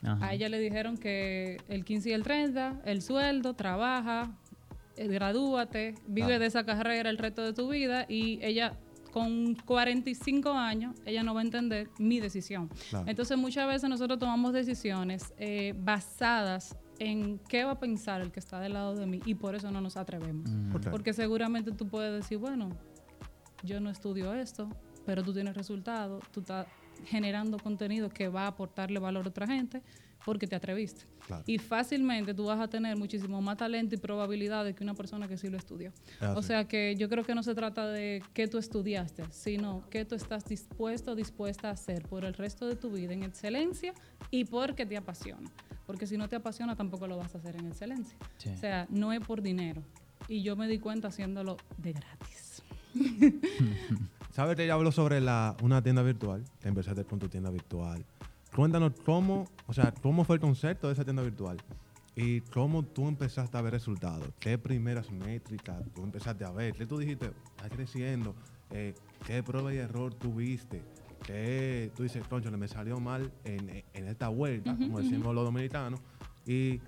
A 0.06 0.34
ella 0.34 0.50
le 0.50 0.60
dijeron 0.60 0.98
que 0.98 1.62
el 1.70 1.86
15 1.86 2.10
y 2.10 2.14
el 2.14 2.24
30, 2.24 2.82
el 2.84 3.02
sueldo, 3.02 3.54
trabaja, 3.54 4.38
eh, 4.98 5.08
gradúate, 5.08 5.96
vive 6.08 6.40
de 6.40 6.46
esa 6.46 6.66
carrera 6.66 7.10
el 7.10 7.18
resto 7.18 7.42
de 7.42 7.54
tu 7.54 7.70
vida 7.70 8.06
y 8.10 8.40
ella 8.44 8.78
con 9.14 9.56
45 9.56 10.52
años, 10.52 10.96
ella 11.06 11.24
no 11.24 11.34
va 11.34 11.42
a 11.42 11.44
entender 11.44 11.90
mi 12.00 12.20
decisión. 12.20 12.70
Entonces 13.06 13.38
muchas 13.38 13.68
veces 13.68 13.90
nosotros 13.90 14.20
tomamos 14.20 14.52
decisiones 14.54 15.34
eh, 15.38 15.74
basadas 15.78 16.76
en 17.00 17.40
qué 17.48 17.64
va 17.64 17.72
a 17.72 17.80
pensar 17.80 18.22
el 18.22 18.32
que 18.32 18.40
está 18.40 18.60
del 18.60 18.74
lado 18.74 18.96
de 18.96 19.06
mí 19.06 19.22
y 19.26 19.36
por 19.36 19.56
eso 19.56 19.72
no 19.72 19.82
nos 19.82 19.98
atrevemos. 19.98 20.50
Porque 20.90 21.14
seguramente 21.14 21.72
tú 21.72 21.88
puedes 21.88 22.12
decir, 22.12 22.40
bueno, 22.40 22.70
yo 23.64 23.80
no 23.80 23.90
estudio 23.90 24.34
esto, 24.34 24.70
pero 25.06 25.24
tú 25.24 25.34
tienes 25.34 25.56
resultados, 25.56 26.24
tú 26.32 26.42
estás 26.42 26.68
generando 27.06 27.58
contenido 27.60 28.10
que 28.10 28.28
va 28.28 28.44
a 28.44 28.48
aportarle 28.48 29.00
valor 29.00 29.26
a 29.26 29.30
otra 29.30 29.48
gente 29.48 29.82
porque 30.26 30.48
te 30.48 30.56
atreviste. 30.56 31.06
Y 31.46 31.58
fácilmente 31.58 32.34
tú 32.34 32.46
vas 32.46 32.60
a 32.60 32.68
tener 32.68 32.98
muchísimo 32.98 33.42
más 33.42 33.58
talento 33.58 33.96
y 33.96 33.98
probabilidades 33.98 34.76
que 34.76 34.84
una 34.84 34.94
persona 34.94 35.28
que 35.28 35.38
sí 35.38 35.50
lo 35.50 35.58
estudió. 35.58 35.92
o 36.36 36.42
sea 36.42 36.68
que 36.68 36.96
yo 36.96 37.10
creo 37.10 37.24
que 37.24 37.36
no 37.36 37.44
se 37.44 37.56
trata 37.56 37.88
de 37.88 38.22
qué 38.34 38.48
tú 38.48 38.58
estudiaste, 38.58 39.24
sino 39.32 39.84
qué 39.90 40.06
tú 40.06 40.16
estás 40.16 40.46
dispuesto 40.46 41.12
o 41.12 41.16
dispuesta 41.16 41.70
a 41.70 41.72
hacer 41.72 42.04
por 42.04 42.26
el 42.26 42.34
resto 42.34 42.68
de 42.68 42.76
tu 42.76 42.90
vida 42.90 43.14
en 43.14 43.24
excelencia 43.24 43.94
y 44.32 44.46
porque 44.46 44.86
te 44.86 44.98
apasiona. 44.98 45.50
Porque 45.86 46.08
si 46.08 46.18
no 46.18 46.30
te 46.30 46.36
apasiona 46.36 46.76
tampoco 46.76 47.08
lo 47.08 47.18
vas 47.18 47.36
a 47.36 47.38
hacer 47.38 47.56
en 47.56 47.68
excelencia. 47.68 48.18
O 48.54 48.58
sea, 48.58 48.88
no 48.90 49.14
es 49.14 49.20
por 49.22 49.42
dinero. 49.42 49.82
Y 50.28 50.42
yo 50.42 50.56
me 50.56 50.68
di 50.68 50.80
cuenta 50.80 51.10
haciéndolo 51.10 51.58
de 51.78 51.94
gratis. 51.94 52.53
¿Sabes? 54.32 54.58
Ella 54.60 54.74
habló 54.74 54.92
sobre 54.92 55.22
la, 55.22 55.56
una 55.62 55.82
tienda 55.82 56.02
virtual. 56.02 56.44
Te 56.60 56.70
empezaste 56.70 57.04
con 57.06 57.20
tu 57.20 57.30
tienda 57.30 57.50
virtual. 57.50 58.04
Cuéntanos 58.56 58.94
cómo, 59.06 59.48
o 59.68 59.74
sea, 59.74 59.94
cómo 60.02 60.24
fue 60.24 60.36
el 60.36 60.42
concepto 60.42 60.88
de 60.88 60.94
esa 60.94 61.04
tienda 61.04 61.24
virtual 61.24 61.58
y 62.16 62.42
cómo 62.42 62.84
tú 62.84 63.08
empezaste 63.08 63.58
a 63.58 63.62
ver 63.62 63.74
resultados. 63.74 64.28
¿Qué 64.40 64.58
primeras 64.58 65.12
métricas 65.12 65.84
tú 65.96 66.04
empezaste 66.04 66.46
a 66.46 66.52
ver? 66.52 66.74
¿Qué 66.74 66.86
tú 66.86 66.98
dijiste? 66.98 67.32
Está 67.56 67.70
creciendo. 67.70 68.36
Eh, 68.72 68.94
¿Qué 69.26 69.42
prueba 69.44 69.74
y 69.74 69.78
error 69.78 70.14
tuviste? 70.14 70.82
¿Qué 71.26 71.92
tú 71.96 72.04
dices, 72.04 72.28
concho, 72.28 72.52
me 72.52 72.68
salió 72.68 73.00
mal 73.00 73.32
en, 73.46 73.84
en 73.94 74.08
esta 74.08 74.28
vuelta, 74.28 74.76
como 74.76 75.00
decimos 75.00 75.34
los 75.34 75.46
dominicanos? 75.46 76.00
¿Y 76.46 76.80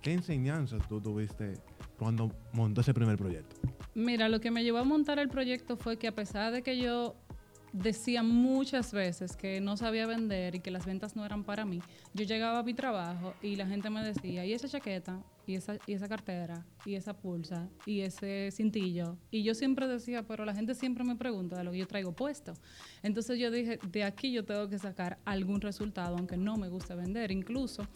qué 0.00 0.12
enseñanzas 0.12 0.86
tú 0.88 1.00
tuviste 1.00 1.54
cuando 2.02 2.32
montó 2.52 2.80
ese 2.80 2.92
primer 2.92 3.16
proyecto? 3.16 3.56
Mira, 3.94 4.28
lo 4.28 4.40
que 4.40 4.50
me 4.50 4.64
llevó 4.64 4.78
a 4.78 4.84
montar 4.84 5.18
el 5.18 5.28
proyecto 5.28 5.76
fue 5.76 5.98
que 5.98 6.08
a 6.08 6.14
pesar 6.14 6.52
de 6.52 6.62
que 6.62 6.78
yo 6.78 7.14
decía 7.72 8.22
muchas 8.22 8.92
veces 8.92 9.36
que 9.36 9.60
no 9.60 9.76
sabía 9.76 10.06
vender 10.06 10.54
y 10.54 10.60
que 10.60 10.70
las 10.70 10.84
ventas 10.84 11.16
no 11.16 11.24
eran 11.24 11.44
para 11.44 11.64
mí, 11.64 11.80
yo 12.12 12.24
llegaba 12.24 12.58
a 12.58 12.62
mi 12.62 12.74
trabajo 12.74 13.34
y 13.42 13.56
la 13.56 13.66
gente 13.66 13.88
me 13.88 14.02
decía, 14.02 14.44
¿y 14.44 14.52
esa 14.52 14.68
chaqueta? 14.68 15.22
¿Y 15.46 15.54
esa, 15.56 15.78
y 15.86 15.94
esa 15.94 16.08
cartera? 16.08 16.64
¿Y 16.84 16.94
esa 16.94 17.14
pulsa? 17.14 17.68
¿Y 17.84 18.00
ese 18.00 18.50
cintillo? 18.52 19.16
Y 19.30 19.42
yo 19.42 19.54
siempre 19.54 19.88
decía, 19.88 20.22
pero 20.22 20.44
la 20.44 20.54
gente 20.54 20.74
siempre 20.74 21.04
me 21.04 21.16
pregunta 21.16 21.56
de 21.56 21.64
lo 21.64 21.72
que 21.72 21.78
yo 21.78 21.86
traigo 21.86 22.12
puesto. 22.12 22.54
Entonces 23.02 23.38
yo 23.38 23.50
dije, 23.50 23.78
de 23.90 24.04
aquí 24.04 24.32
yo 24.32 24.44
tengo 24.44 24.68
que 24.68 24.78
sacar 24.78 25.18
algún 25.24 25.60
resultado, 25.60 26.16
aunque 26.16 26.36
no 26.36 26.56
me 26.56 26.68
guste 26.68 26.94
vender. 26.94 27.32
Incluso, 27.32 27.86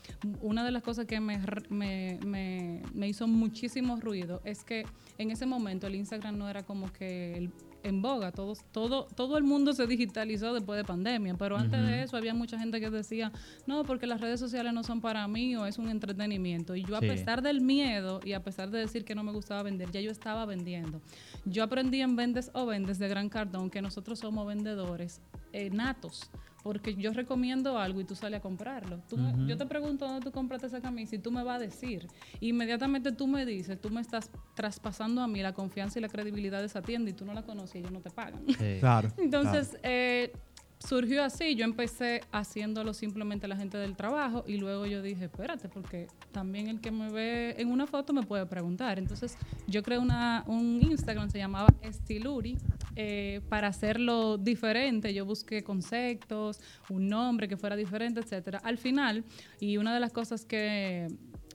una 0.40 0.64
de 0.64 0.72
las 0.72 0.82
cosas 0.82 1.06
que 1.06 1.20
me, 1.20 1.38
me, 1.68 2.18
me, 2.24 2.82
me 2.94 3.08
hizo 3.08 3.28
muchísimo 3.28 3.96
ruido 3.96 4.40
es 4.44 4.64
que 4.64 4.84
en 5.18 5.30
ese 5.30 5.46
momento 5.46 5.86
el 5.86 5.94
Instagram 5.94 6.36
no 6.36 6.48
era 6.48 6.64
como 6.64 6.92
que 6.92 7.34
el, 7.34 7.52
en 7.86 8.02
boga. 8.02 8.32
Todos, 8.32 8.64
todo, 8.72 9.06
todo 9.14 9.38
el 9.38 9.44
mundo 9.44 9.72
se 9.72 9.86
digitalizó 9.86 10.52
después 10.52 10.76
de 10.76 10.84
pandemia, 10.84 11.34
pero 11.34 11.56
antes 11.56 11.80
de 11.80 12.02
eso 12.02 12.16
había 12.16 12.34
mucha 12.34 12.58
gente 12.58 12.80
que 12.80 12.90
decía, 12.90 13.32
no, 13.66 13.84
porque 13.84 14.06
las 14.06 14.20
redes 14.20 14.40
sociales 14.40 14.72
no 14.72 14.82
son 14.82 15.00
para 15.00 15.26
mí 15.28 15.56
o 15.56 15.66
es 15.66 15.78
un 15.78 15.88
entretenimiento. 15.88 16.74
Y 16.74 16.84
yo 16.84 16.96
a 16.96 17.00
pesar 17.00 17.42
del 17.42 17.60
miedo 17.60 18.20
y 18.24 18.32
a 18.32 18.42
pesar 18.42 18.70
de 18.70 18.78
decir 18.78 19.04
que 19.04 19.14
no 19.14 19.22
me 19.22 19.32
gustaba 19.32 19.62
vender, 19.62 19.90
ya 19.90 20.00
yo 20.00 20.10
estaba 20.10 20.44
vendiendo. 20.44 21.00
Yo 21.44 21.62
aprendí 21.62 22.00
en 22.00 22.16
Vendes 22.16 22.50
o 22.54 22.66
Vendes 22.66 22.98
de 22.98 23.08
Gran 23.08 23.28
Cardón 23.28 23.70
que 23.70 23.80
nosotros 23.80 24.18
somos 24.18 24.46
vendedores 24.46 25.20
eh, 25.52 25.70
natos 25.70 26.30
porque 26.66 26.96
yo 26.96 27.12
recomiendo 27.12 27.78
algo 27.78 28.00
y 28.00 28.04
tú 28.04 28.16
sales 28.16 28.38
a 28.38 28.42
comprarlo. 28.42 29.00
yo 29.46 29.56
te 29.56 29.66
pregunto 29.66 30.04
dónde 30.04 30.20
tú 30.20 30.32
compraste 30.32 30.66
esa 30.66 30.80
camisa 30.80 31.14
y 31.14 31.20
tú 31.20 31.30
me 31.30 31.44
vas 31.44 31.58
a 31.58 31.60
decir. 31.60 32.08
Inmediatamente 32.40 33.12
tú 33.12 33.28
me 33.28 33.46
dices, 33.46 33.80
tú 33.80 33.88
me 33.88 34.00
estás 34.00 34.32
traspasando 34.54 35.22
a 35.22 35.28
mí 35.28 35.42
la 35.42 35.52
confianza 35.52 36.00
y 36.00 36.02
la 36.02 36.08
credibilidad 36.08 36.58
de 36.58 36.66
esa 36.66 36.82
tienda 36.82 37.08
y 37.08 37.12
tú 37.12 37.24
no 37.24 37.34
la 37.34 37.42
conoces 37.42 37.76
y 37.76 37.78
ellos 37.78 37.92
no 37.92 38.00
te 38.00 38.10
pagan. 38.10 38.42
Claro. 38.80 39.12
Entonces, 39.16 39.78
Eh, 39.84 40.32
surgió 40.78 41.22
así, 41.24 41.54
yo 41.54 41.64
empecé 41.64 42.22
haciéndolo 42.32 42.92
simplemente 42.94 43.48
la 43.48 43.56
gente 43.56 43.78
del 43.78 43.96
trabajo 43.96 44.44
y 44.46 44.58
luego 44.58 44.86
yo 44.86 45.02
dije, 45.02 45.26
espérate, 45.26 45.68
porque 45.68 46.08
también 46.32 46.68
el 46.68 46.80
que 46.80 46.90
me 46.90 47.10
ve 47.10 47.54
en 47.58 47.70
una 47.70 47.86
foto 47.86 48.12
me 48.12 48.22
puede 48.22 48.44
preguntar. 48.46 48.98
Entonces 48.98 49.38
yo 49.66 49.82
creé 49.82 49.98
una, 49.98 50.44
un 50.46 50.80
Instagram, 50.82 51.30
se 51.30 51.38
llamaba 51.38 51.68
Estiluri, 51.80 52.58
eh, 52.96 53.42
para 53.48 53.68
hacerlo 53.68 54.38
diferente. 54.38 55.12
Yo 55.12 55.24
busqué 55.24 55.62
conceptos, 55.62 56.60
un 56.88 57.08
nombre 57.08 57.46
que 57.46 57.56
fuera 57.56 57.76
diferente, 57.76 58.20
etcétera. 58.20 58.58
Al 58.64 58.78
final, 58.78 59.24
y 59.60 59.76
una 59.76 59.92
de 59.92 60.00
las 60.00 60.12
cosas 60.12 60.46
que 60.46 61.06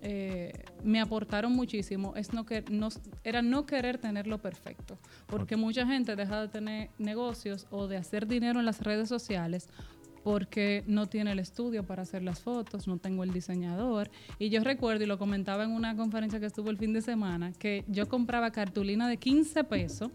eh, 0.03 0.51
me 0.83 0.99
aportaron 0.99 1.53
muchísimo 1.53 2.13
es 2.15 2.33
no 2.33 2.45
que 2.45 2.63
no, 2.71 2.89
era 3.23 3.43
no 3.43 3.67
querer 3.67 3.99
tenerlo 3.99 4.39
perfecto 4.39 4.97
porque 5.27 5.55
mucha 5.55 5.85
gente 5.85 6.15
deja 6.15 6.41
de 6.41 6.47
tener 6.47 6.89
negocios 6.97 7.67
o 7.69 7.85
de 7.85 7.97
hacer 7.97 8.25
dinero 8.25 8.59
en 8.59 8.65
las 8.65 8.81
redes 8.81 9.07
sociales 9.07 9.69
porque 10.23 10.83
no 10.87 11.07
tiene 11.07 11.31
el 11.31 11.39
estudio 11.39 11.85
para 11.85 12.03
hacer 12.03 12.23
las 12.23 12.39
fotos, 12.39 12.87
no 12.87 12.97
tengo 12.97 13.23
el 13.23 13.31
diseñador. 13.31 14.09
Y 14.39 14.49
yo 14.49 14.63
recuerdo, 14.63 15.03
y 15.03 15.07
lo 15.07 15.17
comentaba 15.17 15.63
en 15.63 15.71
una 15.71 15.95
conferencia 15.95 16.39
que 16.39 16.45
estuvo 16.45 16.69
el 16.69 16.77
fin 16.77 16.93
de 16.93 17.01
semana, 17.01 17.53
que 17.53 17.83
yo 17.87 18.07
compraba 18.07 18.51
cartulina 18.51 19.07
de 19.07 19.17
15 19.17 19.63
pesos 19.63 20.11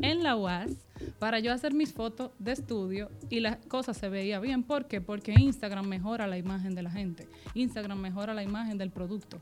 en 0.00 0.22
la 0.22 0.36
UAS 0.36 0.88
para 1.18 1.38
yo 1.38 1.52
hacer 1.52 1.74
mis 1.74 1.92
fotos 1.92 2.30
de 2.38 2.52
estudio 2.52 3.10
y 3.30 3.40
las 3.40 3.56
cosas 3.66 3.96
se 3.96 4.08
veía 4.08 4.40
bien. 4.40 4.62
¿Por 4.62 4.86
qué? 4.86 5.00
Porque 5.00 5.34
Instagram 5.38 5.86
mejora 5.86 6.26
la 6.26 6.38
imagen 6.38 6.74
de 6.74 6.82
la 6.82 6.90
gente. 6.90 7.28
Instagram 7.54 7.98
mejora 7.98 8.34
la 8.34 8.42
imagen 8.42 8.78
del 8.78 8.90
producto. 8.90 9.40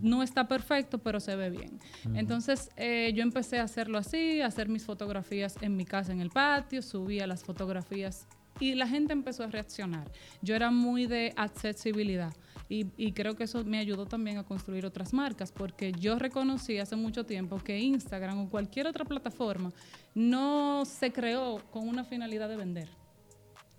No 0.00 0.22
está 0.22 0.48
perfecto, 0.48 0.98
pero 0.98 1.20
se 1.20 1.36
ve 1.36 1.50
bien. 1.50 1.78
Entonces 2.14 2.70
eh, 2.76 3.12
yo 3.14 3.22
empecé 3.22 3.58
a 3.58 3.64
hacerlo 3.64 3.98
así, 3.98 4.40
a 4.40 4.46
hacer 4.46 4.68
mis 4.68 4.84
fotografías 4.84 5.56
en 5.62 5.76
mi 5.76 5.84
casa 5.84 6.12
en 6.12 6.20
el 6.20 6.30
patio, 6.30 6.82
subía 6.82 7.26
las 7.26 7.42
fotografías 7.42 8.26
y 8.60 8.74
la 8.74 8.86
gente 8.86 9.12
empezó 9.12 9.44
a 9.44 9.46
reaccionar. 9.46 10.10
Yo 10.42 10.54
era 10.54 10.70
muy 10.70 11.06
de 11.06 11.32
accesibilidad. 11.36 12.32
Y, 12.70 13.12
creo 13.12 13.34
que 13.34 13.44
eso 13.44 13.64
me 13.64 13.78
ayudó 13.78 14.04
también 14.04 14.36
a 14.36 14.44
construir 14.44 14.84
otras 14.84 15.14
marcas, 15.14 15.50
porque 15.50 15.90
yo 15.92 16.18
reconocí 16.18 16.78
hace 16.78 16.96
mucho 16.96 17.24
tiempo 17.24 17.56
que 17.56 17.78
Instagram 17.78 18.40
o 18.40 18.50
cualquier 18.50 18.86
otra 18.86 19.06
plataforma 19.06 19.72
no 20.14 20.84
se 20.84 21.10
creó 21.10 21.62
con 21.70 21.88
una 21.88 22.04
finalidad 22.04 22.46
de 22.46 22.56
vender. 22.56 22.88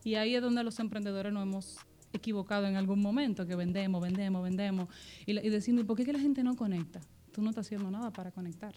Y 0.04 0.16
ahí 0.16 0.34
es 0.34 0.42
donde 0.42 0.64
los 0.64 0.80
emprendedores 0.80 1.32
nos 1.32 1.44
hemos 1.44 1.78
equivocado 2.14 2.66
en 2.66 2.78
algún 2.78 3.00
momento, 3.00 3.46
que 3.46 3.56
vendemos, 3.56 4.02
vendemos, 4.02 4.42
vendemos, 4.42 4.88
y, 5.28 5.38
y 5.38 5.50
decimos, 5.50 5.86
¿por 5.86 5.96
qué 5.96 6.12
la 6.12 6.20
gente 6.20 6.42
no 6.42 6.56
conecta? 6.56 7.00
Tú 7.32 7.42
no 7.42 7.50
estás 7.50 7.66
haciendo 7.66 7.90
nada 7.92 8.12
para 8.12 8.32
conectar. 8.32 8.74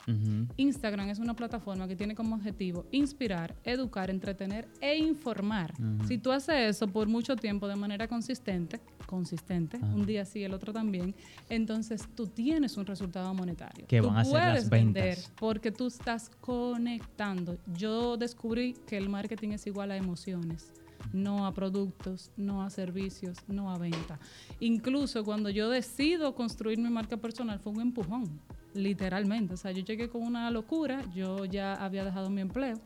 Instagram 0.57 1.09
es 1.09 1.19
una 1.19 1.35
plataforma 1.35 1.89
que 1.89 1.97
tiene 1.97 2.15
como 2.15 2.37
objetivo 2.37 2.87
inspirar, 2.91 3.55
educar, 3.65 4.11
entretener 4.11 4.69
e 4.81 4.97
informar. 4.97 5.75
Si 6.07 6.19
tú 6.19 6.33
haces 6.33 6.77
eso 6.77 6.89
por 6.89 7.09
mucho 7.09 7.37
tiempo 7.37 7.69
de 7.69 7.77
manera 7.77 8.09
consistente, 8.09 8.81
consistente, 9.07 9.79
un 9.79 10.07
día 10.07 10.25
sí, 10.25 10.43
el 10.45 10.55
otro 10.55 10.73
también, 10.73 11.15
entonces 11.49 12.09
tú 12.15 12.27
tienes 12.27 12.77
un 12.77 12.87
resultado 12.87 13.33
monetario. 13.35 13.87
Que 13.87 14.01
van 14.01 14.17
a 14.17 14.25
ser 14.25 14.55
las 14.55 14.69
vender 14.69 15.19
porque 15.39 15.71
tú 15.71 15.87
estás 15.87 16.31
conectando. 16.41 17.59
Yo 17.77 18.17
descubrí 18.17 18.75
que 18.87 18.97
el 18.97 19.09
marketing 19.09 19.51
es 19.51 19.67
igual 19.67 19.91
a 19.91 19.97
emociones 19.97 20.73
no 21.13 21.47
a 21.47 21.55
productos, 21.55 22.31
no 22.37 22.63
a 22.63 22.71
servicios, 22.71 23.39
no 23.49 23.71
a 23.71 23.79
venta. 23.79 24.19
Incluso 24.61 25.25
cuando 25.25 25.51
yo 25.51 25.71
decido 25.71 26.35
construir 26.35 26.79
mi 26.79 26.91
marca 26.91 27.17
personal 27.17 27.59
fue 27.59 27.73
un 27.73 27.81
empujón, 27.81 28.41
literalmente. 28.75 29.55
O 29.55 29.57
sea, 29.57 29.73
yo 29.73 29.83
llegué 29.85 30.09
con 30.09 30.23
una 30.23 30.51
locura, 30.51 31.05
yo 31.15 31.45
ya 31.45 31.75
había 31.75 32.05
dejado 32.05 32.31
mi 32.31 32.41
empleo 32.41 32.81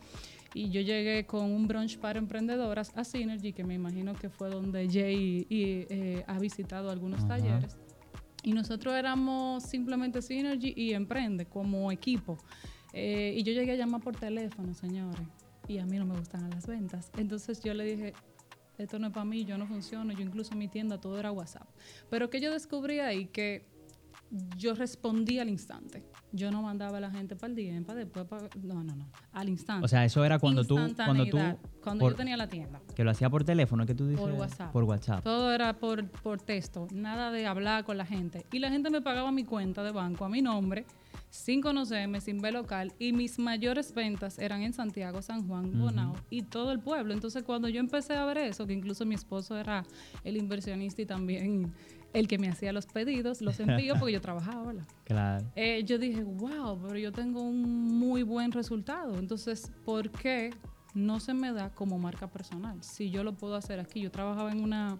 y 0.54 0.70
yo 0.70 0.80
llegué 0.80 1.26
con 1.26 1.52
un 1.52 1.68
brunch 1.68 1.98
para 1.98 2.18
emprendedoras 2.18 2.92
a 2.96 3.04
Synergy, 3.04 3.52
que 3.52 3.64
me 3.64 3.74
imagino 3.74 4.14
que 4.14 4.30
fue 4.30 4.48
donde 4.48 4.88
Jay 4.88 5.46
eh, 5.50 6.24
ha 6.26 6.38
visitado 6.38 6.90
algunos 6.90 7.26
talleres. 7.28 7.76
Y 8.42 8.52
nosotros 8.52 8.94
éramos 8.94 9.64
simplemente 9.64 10.22
Synergy 10.22 10.72
y 10.76 10.92
Emprende 10.92 11.46
como 11.46 11.90
equipo. 11.90 12.38
Eh, 12.92 13.34
y 13.36 13.42
yo 13.42 13.52
llegué 13.52 13.72
a 13.72 13.76
llamar 13.76 14.00
por 14.00 14.16
teléfono, 14.16 14.72
señores 14.72 15.45
y 15.68 15.78
a 15.78 15.86
mí 15.86 15.98
no 15.98 16.06
me 16.06 16.16
gustan 16.16 16.48
las 16.50 16.66
ventas. 16.66 17.10
Entonces 17.16 17.60
yo 17.62 17.74
le 17.74 17.84
dije, 17.84 18.14
esto 18.78 18.98
no 18.98 19.08
es 19.08 19.12
para 19.12 19.24
mí, 19.24 19.44
yo 19.44 19.58
no 19.58 19.66
funciono, 19.66 20.12
yo 20.12 20.20
incluso 20.20 20.54
mi 20.54 20.68
tienda 20.68 21.00
todo 21.00 21.18
era 21.18 21.32
WhatsApp. 21.32 21.68
Pero 22.10 22.30
que 22.30 22.40
yo 22.40 22.52
descubrí 22.52 23.00
ahí 23.00 23.26
que 23.26 23.66
yo 24.56 24.74
respondía 24.74 25.42
al 25.42 25.48
instante. 25.48 26.04
Yo 26.32 26.50
no 26.50 26.60
mandaba 26.60 26.98
a 26.98 27.00
la 27.00 27.10
gente 27.10 27.36
para 27.36 27.50
el 27.50 27.56
día, 27.56 27.80
para 27.86 28.00
después, 28.00 28.26
para, 28.26 28.48
no, 28.60 28.82
no, 28.82 28.96
no, 28.96 29.08
al 29.32 29.48
instante. 29.48 29.84
O 29.84 29.88
sea, 29.88 30.04
eso 30.04 30.24
era 30.24 30.38
cuando 30.38 30.64
tú, 30.64 30.76
cuando 30.96 31.26
tú, 31.26 31.38
cuando 31.82 32.10
yo 32.10 32.14
tenía 32.16 32.36
la 32.36 32.48
tienda. 32.48 32.80
Que 32.94 33.04
lo 33.04 33.10
hacía 33.10 33.30
por 33.30 33.44
teléfono, 33.44 33.86
que 33.86 33.94
tú 33.94 34.06
dices. 34.06 34.20
Por 34.20 34.32
WhatsApp. 34.32 34.72
Por 34.72 34.84
WhatsApp. 34.84 35.22
Todo 35.22 35.52
era 35.52 35.78
por, 35.78 36.08
por 36.08 36.42
texto, 36.42 36.88
nada 36.92 37.30
de 37.30 37.46
hablar 37.46 37.84
con 37.84 37.96
la 37.96 38.04
gente. 38.04 38.44
Y 38.52 38.58
la 38.58 38.70
gente 38.70 38.90
me 38.90 39.00
pagaba 39.00 39.30
mi 39.32 39.44
cuenta 39.44 39.82
de 39.82 39.92
banco 39.92 40.24
a 40.24 40.28
mi 40.28 40.42
nombre 40.42 40.84
sin 41.30 41.60
conocerme, 41.60 42.20
sin 42.20 42.40
ver 42.40 42.54
local, 42.54 42.92
y 42.98 43.12
mis 43.12 43.38
mayores 43.38 43.94
ventas 43.94 44.38
eran 44.38 44.62
en 44.62 44.72
Santiago, 44.72 45.22
San 45.22 45.46
Juan, 45.46 45.78
Bonao 45.78 46.14
y 46.30 46.42
todo 46.42 46.72
el 46.72 46.80
pueblo. 46.80 47.12
Entonces, 47.12 47.42
cuando 47.42 47.68
yo 47.68 47.80
empecé 47.80 48.14
a 48.14 48.24
ver 48.24 48.38
eso, 48.38 48.66
que 48.66 48.72
incluso 48.72 49.04
mi 49.04 49.14
esposo 49.14 49.56
era 49.56 49.84
el 50.24 50.36
inversionista 50.36 51.02
y 51.02 51.06
también 51.06 51.72
el 52.12 52.28
que 52.28 52.38
me 52.38 52.48
hacía 52.48 52.72
los 52.72 52.86
pedidos, 52.86 53.42
los 53.42 53.60
envíos, 53.60 53.98
porque 53.98 54.14
yo 54.14 54.20
trabajaba, 54.20 54.64
¿verdad? 54.64 54.86
Claro. 55.04 55.46
Eh, 55.54 55.84
yo 55.84 55.98
dije, 55.98 56.24
wow, 56.24 56.80
pero 56.82 56.98
yo 56.98 57.12
tengo 57.12 57.42
un 57.42 57.62
muy 57.98 58.22
buen 58.22 58.52
resultado. 58.52 59.18
Entonces, 59.18 59.70
¿por 59.84 60.10
qué 60.10 60.50
no 60.94 61.20
se 61.20 61.34
me 61.34 61.52
da 61.52 61.70
como 61.70 61.98
marca 61.98 62.26
personal? 62.26 62.82
Si 62.82 63.10
yo 63.10 63.22
lo 63.22 63.34
puedo 63.34 63.54
hacer 63.54 63.78
aquí. 63.78 64.00
Yo 64.00 64.10
trabajaba 64.10 64.50
en 64.50 64.60
una 64.62 64.98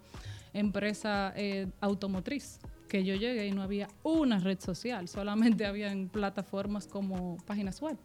empresa 0.52 1.32
eh, 1.36 1.66
automotriz 1.80 2.60
que 2.88 3.04
yo 3.04 3.14
llegué 3.14 3.46
y 3.46 3.52
no 3.52 3.62
había 3.62 3.88
una 4.02 4.38
red 4.38 4.58
social, 4.60 5.08
solamente 5.08 5.66
habían 5.66 6.08
plataformas 6.08 6.86
como 6.86 7.36
páginas 7.46 7.80
web. 7.80 7.96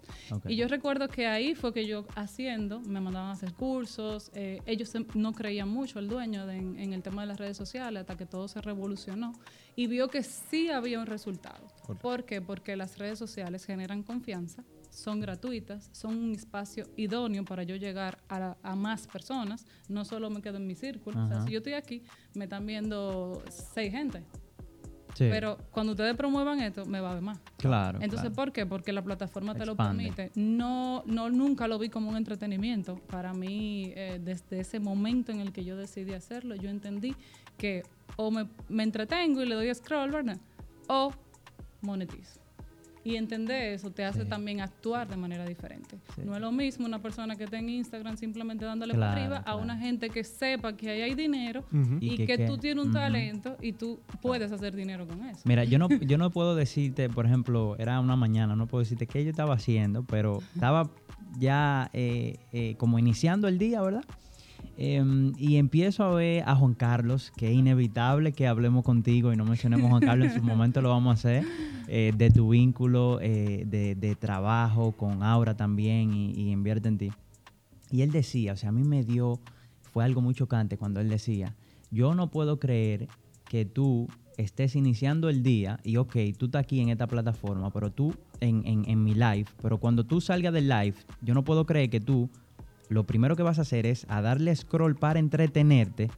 Y 0.47 0.55
yo 0.55 0.67
recuerdo 0.67 1.07
que 1.07 1.27
ahí 1.27 1.55
fue 1.55 1.73
que 1.73 1.85
yo 1.85 2.05
haciendo, 2.15 2.79
me 2.81 2.99
mandaban 2.99 3.29
a 3.29 3.33
hacer 3.33 3.53
cursos, 3.53 4.31
eh, 4.33 4.61
ellos 4.65 4.91
no 5.13 5.33
creían 5.33 5.69
mucho, 5.69 5.99
el 5.99 6.07
dueño, 6.07 6.49
en, 6.49 6.93
el 6.93 7.01
tema 7.01 7.21
de 7.21 7.27
las 7.27 7.37
redes 7.37 7.57
sociales, 7.57 8.01
hasta 8.01 8.17
que 8.17 8.25
todo 8.25 8.47
se 8.47 8.61
revolucionó 8.61 9.33
y 9.75 9.87
vio 9.87 10.07
que 10.09 10.23
sí 10.23 10.69
había 10.69 10.99
un 10.99 11.05
resultado. 11.05 11.67
¿Por 12.01 12.25
qué? 12.25 12.41
Porque 12.41 12.75
las 12.75 12.97
redes 12.97 13.19
sociales 13.19 13.65
generan 13.65 14.03
confianza, 14.03 14.63
son 14.89 15.19
gratuitas, 15.19 15.89
son 15.93 16.17
un 16.17 16.31
espacio 16.33 16.85
idóneo 16.97 17.45
para 17.45 17.63
yo 17.63 17.75
llegar 17.75 18.19
a, 18.29 18.75
más 18.75 19.07
personas, 19.07 19.65
no 19.87 20.05
solo 20.05 20.29
me 20.29 20.41
quedo 20.41 20.57
en 20.57 20.67
mi 20.67 20.75
círculo. 20.75 21.23
O 21.23 21.27
sea, 21.27 21.41
si 21.43 21.51
yo 21.51 21.59
estoy 21.59 21.73
aquí, 21.73 22.03
me 22.33 22.45
están 22.45 22.65
viendo 22.65 23.41
seis 23.49 23.91
gente. 23.91 24.23
Pero 25.17 25.57
cuando 25.71 25.93
ustedes 25.93 26.15
promuevan 26.15 26.59
esto, 26.61 26.85
me 26.85 26.99
va 26.99 27.11
a 27.11 27.13
ver 27.15 27.23
más. 27.23 27.39
Claro. 27.57 27.99
Entonces, 28.01 28.31
¿por 28.31 28.51
qué? 28.51 28.65
Porque 28.65 28.91
la 28.93 29.03
plataforma 29.03 29.55
te 29.55 29.65
lo 29.65 29.75
permite. 29.75 30.31
No, 30.35 31.03
no, 31.05 31.29
nunca 31.29 31.67
lo 31.67 31.77
vi 31.79 31.89
como 31.89 32.09
un 32.09 32.17
entretenimiento. 32.17 32.95
Para 32.95 33.33
mí, 33.33 33.93
eh, 33.95 34.19
desde 34.23 34.59
ese 34.59 34.79
momento 34.79 35.31
en 35.31 35.39
el 35.39 35.51
que 35.51 35.63
yo 35.63 35.77
decidí 35.77 36.13
hacerlo, 36.13 36.55
yo 36.55 36.69
entendí 36.69 37.15
que 37.57 37.83
o 38.15 38.31
me, 38.31 38.47
me 38.69 38.83
entretengo 38.83 39.41
y 39.41 39.45
le 39.45 39.55
doy 39.55 39.69
a 39.69 39.75
scroll, 39.75 40.11
¿verdad? 40.11 40.37
O 40.87 41.11
monetizo. 41.81 42.40
Y 43.03 43.15
entender 43.15 43.73
eso 43.73 43.91
te 43.91 44.05
hace 44.05 44.25
también 44.25 44.61
actuar 44.61 45.07
de 45.07 45.17
manera 45.17 45.45
diferente. 45.45 45.97
No 46.23 46.35
es 46.35 46.41
lo 46.41 46.51
mismo 46.51 46.85
una 46.85 47.01
persona 47.01 47.35
que 47.35 47.45
esté 47.45 47.57
en 47.57 47.69
Instagram 47.69 48.17
simplemente 48.17 48.65
dándole 48.65 48.93
para 48.93 49.13
arriba 49.13 49.37
a 49.37 49.55
una 49.55 49.77
gente 49.77 50.09
que 50.09 50.23
sepa 50.23 50.73
que 50.73 50.89
ahí 50.89 51.01
hay 51.01 51.15
dinero 51.15 51.63
y, 51.99 52.25
que, 52.25 52.37
tú 52.45 52.57
tienes 52.57 52.85
un 52.85 52.91
talento 52.91 53.57
y 53.61 53.73
tú 53.73 53.99
puedes 54.21 54.51
hacer 54.51 54.75
dinero 54.75 55.07
con 55.07 55.23
eso. 55.25 55.41
Mira, 55.45 55.63
yo 55.63 55.79
no, 55.79 55.89
yo 55.89 56.17
no 56.17 56.29
puedo 56.29 56.55
decirte, 56.55 57.09
por 57.09 57.25
ejemplo, 57.25 57.75
era 57.79 57.99
una 57.99 58.15
mañana, 58.15 58.55
no 58.55 58.67
puedo 58.67 58.83
decirte 58.83 59.07
qué 59.07 59.23
yo 59.23 59.31
estaba 59.31 59.55
haciendo, 59.55 60.03
pero 60.03 60.39
estaba 60.53 60.89
ya 61.39 61.89
eh, 61.93 62.37
eh, 62.51 62.75
como 62.77 62.99
iniciando 62.99 63.47
el 63.47 63.57
día, 63.57 63.81
¿verdad? 63.81 64.03
Em, 64.83 65.33
y 65.37 65.57
empiezo 65.57 66.03
a 66.03 66.15
ver 66.15 66.41
a 66.47 66.55
Juan 66.55 66.73
Carlos, 66.73 67.31
que 67.37 67.51
es 67.51 67.53
inevitable 67.53 68.31
que 68.31 68.47
hablemos 68.47 68.83
contigo 68.83 69.31
y 69.31 69.37
no 69.37 69.45
mencionemos 69.45 69.85
a 69.85 69.89
Juan 69.89 70.01
Carlos, 70.01 70.31
en 70.31 70.39
su 70.39 70.43
momento 70.43 70.81
lo 70.81 70.89
vamos 70.89 71.11
a 71.11 71.13
hacer, 71.13 71.45
eh, 71.87 72.11
de 72.17 72.31
tu 72.31 72.49
vínculo 72.49 73.19
eh, 73.21 73.63
de, 73.67 74.15
trabajo 74.15 74.93
con 74.93 75.21
Aura 75.21 75.55
también 75.55 76.11
y, 76.15 76.49
invierte 76.49 76.87
en 76.87 76.97
ti. 76.97 77.11
Y 77.91 78.01
él 78.01 78.11
decía, 78.11 78.53
o 78.53 78.57
sea, 78.57 78.69
a 78.69 78.71
mí 78.71 78.83
me 78.83 79.03
dio, 79.03 79.39
fue 79.83 80.03
algo 80.03 80.19
muy 80.19 80.33
chocante 80.33 80.79
cuando 80.79 80.99
él 80.99 81.09
decía, 81.09 81.53
yo 81.91 82.15
no 82.15 82.31
puedo 82.31 82.57
creer 82.59 83.07
que 83.45 83.65
tú 83.65 84.07
estés 84.35 84.75
iniciando 84.75 85.29
el 85.29 85.43
día 85.43 85.79
y 85.83 85.97
ok, 85.97 86.15
tú 86.39 86.45
estás 86.45 86.63
aquí 86.63 86.79
en 86.79 86.89
esta 86.89 87.05
plataforma, 87.05 87.69
pero 87.69 87.91
tú 87.91 88.15
en, 88.39 88.63
en 88.65 89.03
mi 89.03 89.13
live, 89.13 89.45
pero 89.61 89.77
cuando 89.77 90.03
tú 90.05 90.21
salgas 90.21 90.53
del 90.53 90.69
live, 90.69 90.95
yo 91.21 91.35
no 91.35 91.43
puedo 91.43 91.67
creer 91.67 91.91
que 91.91 91.99
tú 91.99 92.31
lo 92.91 93.05
primero 93.05 93.37
que 93.37 93.43
vas 93.43 93.57
a 93.57 93.61
hacer 93.61 93.85
es 93.85 94.05
a 94.09 94.21
darle 94.21 94.53
scroll 94.53 94.97
para 94.97 95.17
entretenerte 95.17 96.11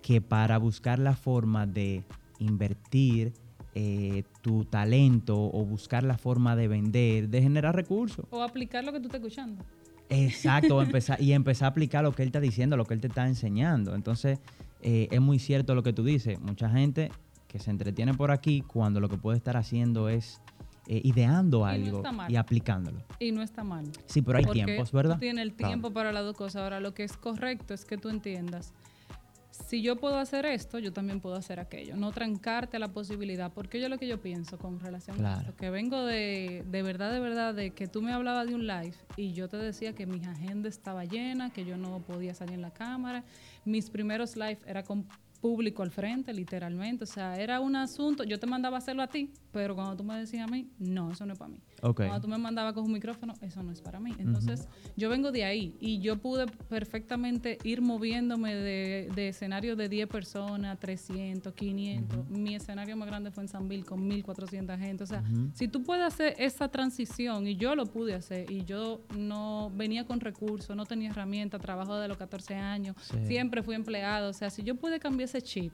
que 0.00 0.22
para 0.22 0.56
buscar 0.56 0.98
la 0.98 1.14
forma 1.14 1.66
de 1.66 2.02
invertir 2.38 3.34
eh, 3.74 4.24
tu 4.40 4.64
talento 4.64 5.36
o 5.36 5.66
buscar 5.66 6.02
la 6.02 6.16
forma 6.16 6.56
de 6.56 6.66
vender, 6.66 7.28
de 7.28 7.42
generar 7.42 7.76
recursos. 7.76 8.24
O 8.30 8.42
aplicar 8.42 8.84
lo 8.84 8.92
que 8.92 9.00
tú 9.00 9.08
estás 9.08 9.20
escuchando. 9.20 9.62
Exacto, 10.08 10.80
empezar, 10.82 11.20
y 11.20 11.32
empezar 11.32 11.66
a 11.66 11.68
aplicar 11.68 12.02
lo 12.02 12.12
que 12.12 12.22
él 12.22 12.28
está 12.28 12.40
diciendo, 12.40 12.78
lo 12.78 12.86
que 12.86 12.94
él 12.94 13.02
te 13.02 13.08
está 13.08 13.28
enseñando. 13.28 13.94
Entonces, 13.94 14.38
eh, 14.80 15.08
es 15.10 15.20
muy 15.20 15.38
cierto 15.38 15.74
lo 15.74 15.82
que 15.82 15.92
tú 15.92 16.04
dices. 16.04 16.40
Mucha 16.40 16.70
gente 16.70 17.10
que 17.48 17.58
se 17.58 17.70
entretiene 17.70 18.14
por 18.14 18.30
aquí 18.30 18.62
cuando 18.62 18.98
lo 18.98 19.10
que 19.10 19.18
puede 19.18 19.36
estar 19.36 19.58
haciendo 19.58 20.08
es 20.08 20.40
eh, 20.92 21.00
ideando 21.04 21.64
algo 21.64 22.02
y 22.28 22.36
aplicándolo. 22.36 23.02
Y 23.18 23.32
no 23.32 23.40
está 23.40 23.64
mal. 23.64 23.90
Sí, 24.04 24.20
pero 24.20 24.36
hay 24.36 24.44
tiempos, 24.44 24.92
¿verdad? 24.92 25.14
Tú 25.14 25.20
tienes 25.20 25.42
el 25.42 25.54
tiempo 25.54 25.90
para 25.90 26.12
las 26.12 26.22
dos 26.22 26.36
cosas. 26.36 26.62
Ahora, 26.62 26.80
lo 26.80 26.92
que 26.92 27.02
es 27.02 27.16
correcto 27.16 27.72
es 27.72 27.86
que 27.86 27.96
tú 27.96 28.10
entiendas 28.10 28.74
si 29.52 29.82
yo 29.82 29.96
puedo 29.96 30.18
hacer 30.18 30.46
esto, 30.46 30.78
yo 30.78 30.92
también 30.92 31.20
puedo 31.20 31.36
hacer 31.36 31.60
aquello. 31.60 31.96
No 31.96 32.12
trancarte 32.12 32.78
la 32.78 32.88
posibilidad, 32.88 33.52
porque 33.52 33.80
yo 33.80 33.88
lo 33.88 33.98
que 33.98 34.06
yo 34.06 34.20
pienso 34.20 34.58
con 34.58 34.80
relación 34.80 35.24
a 35.24 35.40
esto, 35.40 35.56
que 35.56 35.70
vengo 35.70 36.04
de, 36.04 36.64
de 36.66 36.82
verdad, 36.82 37.12
de 37.12 37.20
verdad, 37.20 37.54
de 37.54 37.70
que 37.70 37.86
tú 37.86 38.02
me 38.02 38.12
hablabas 38.12 38.48
de 38.48 38.54
un 38.54 38.66
live 38.66 38.94
y 39.16 39.32
yo 39.32 39.48
te 39.48 39.56
decía 39.58 39.94
que 39.94 40.06
mi 40.06 40.24
agenda 40.24 40.68
estaba 40.68 41.04
llena, 41.04 41.50
que 41.50 41.64
yo 41.64 41.76
no 41.76 42.00
podía 42.00 42.34
salir 42.34 42.54
en 42.54 42.62
la 42.62 42.72
cámara. 42.72 43.24
Mis 43.64 43.90
primeros 43.90 44.36
live 44.36 44.58
era 44.66 44.82
con 44.82 45.06
público 45.42 45.82
al 45.82 45.90
frente, 45.90 46.32
literalmente. 46.32 47.04
O 47.04 47.06
sea, 47.06 47.38
era 47.38 47.60
un 47.60 47.76
asunto, 47.76 48.22
yo 48.24 48.38
te 48.38 48.46
mandaba 48.46 48.76
a 48.76 48.78
hacerlo 48.78 49.02
a 49.02 49.08
ti, 49.08 49.30
pero 49.50 49.74
cuando 49.74 49.96
tú 49.96 50.04
me 50.04 50.16
decías 50.16 50.48
a 50.48 50.50
mí, 50.50 50.70
no, 50.78 51.10
eso 51.10 51.26
no 51.26 51.34
es 51.34 51.38
para 51.38 51.50
mí. 51.50 51.58
Cuando 51.80 52.20
tú 52.20 52.28
me 52.28 52.38
mandabas 52.38 52.74
con 52.74 52.84
un 52.84 52.92
micrófono, 52.92 53.34
eso 53.42 53.62
no 53.62 53.72
es 53.72 53.80
para 53.82 53.98
mí. 53.98 54.14
Entonces, 54.18 54.68
yo 54.96 55.10
vengo 55.10 55.32
de 55.32 55.44
ahí 55.44 55.76
y 55.80 55.98
yo 55.98 56.16
pude 56.16 56.46
perfectamente 56.46 57.58
ir 57.64 57.82
moviéndome 57.82 58.54
de, 58.54 59.10
de 59.14 59.28
escenarios 59.28 59.76
de 59.76 59.88
10 59.88 60.08
personas, 60.08 60.78
300, 60.78 61.52
500. 61.52 62.30
Mi 62.30 62.54
escenario 62.54 62.96
más 62.96 63.08
grande 63.08 63.32
fue 63.32 63.42
en 63.42 63.48
San 63.48 63.68
Bill 63.68 63.84
con 63.84 64.06
1400 64.06 64.78
gente. 64.78 65.02
O 65.02 65.06
sea, 65.06 65.24
si 65.54 65.66
tú 65.66 65.82
puedes 65.82 66.04
hacer 66.04 66.36
esa 66.38 66.68
transición, 66.68 67.48
y 67.48 67.56
yo 67.56 67.74
lo 67.74 67.86
pude 67.86 68.14
hacer, 68.14 68.48
y 68.48 68.64
yo 68.64 69.00
no 69.16 69.72
venía 69.74 70.06
con 70.06 70.20
recursos, 70.20 70.76
no 70.76 70.86
tenía 70.86 71.10
herramientas, 71.10 71.60
trabajo 71.60 71.96
de 71.96 72.06
los 72.06 72.16
14 72.16 72.54
años, 72.54 72.96
siempre 73.26 73.62
fui 73.64 73.74
empleado. 73.74 74.30
O 74.30 74.32
sea, 74.32 74.50
si 74.50 74.62
yo 74.62 74.76
pude 74.76 75.00
cambiar 75.00 75.28
ese 75.32 75.42
chip, 75.42 75.72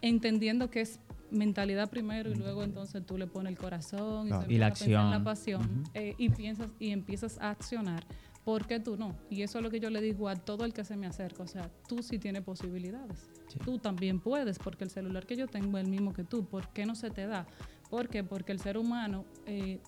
entendiendo 0.00 0.70
que 0.70 0.80
es 0.80 1.00
mentalidad 1.30 1.88
primero 1.88 2.30
y 2.30 2.34
luego 2.34 2.62
entonces 2.62 3.04
tú 3.04 3.16
le 3.16 3.26
pones 3.26 3.52
el 3.52 3.58
corazón 3.58 4.28
y, 4.48 4.58
la 4.58 4.66
acción. 4.66 5.10
la 5.10 5.24
pasión 5.24 5.84
eh, 5.94 6.14
y 6.18 6.28
piensas 6.28 6.70
y 6.78 6.90
empiezas 6.90 7.38
a 7.38 7.50
accionar. 7.50 8.04
¿Por 8.44 8.66
qué 8.66 8.80
tú 8.80 8.96
no? 8.96 9.16
Y 9.30 9.42
eso 9.42 9.58
es 9.58 9.64
lo 9.64 9.70
que 9.70 9.78
yo 9.78 9.88
le 9.88 10.00
digo 10.00 10.28
a 10.28 10.34
todo 10.34 10.64
el 10.64 10.72
que 10.72 10.82
se 10.82 10.96
me 10.96 11.06
acerca. 11.06 11.44
O 11.44 11.46
sea, 11.46 11.70
tú 11.88 12.02
sí 12.02 12.18
tienes 12.18 12.42
posibilidades. 12.42 13.30
Tú 13.64 13.78
también 13.78 14.18
puedes, 14.18 14.58
porque 14.58 14.82
el 14.82 14.90
celular 14.90 15.26
que 15.26 15.36
yo 15.36 15.46
tengo 15.46 15.78
es 15.78 15.84
el 15.84 15.90
mismo 15.90 16.12
que 16.12 16.24
tú. 16.24 16.44
¿Por 16.44 16.68
qué 16.70 16.84
no 16.84 16.96
se 16.96 17.10
te 17.10 17.28
da? 17.28 17.46
¿Por 17.88 18.08
qué? 18.08 18.24
Porque 18.24 18.50
el 18.50 18.58
ser 18.58 18.78
humano 18.78 19.24
eh, 19.46 19.78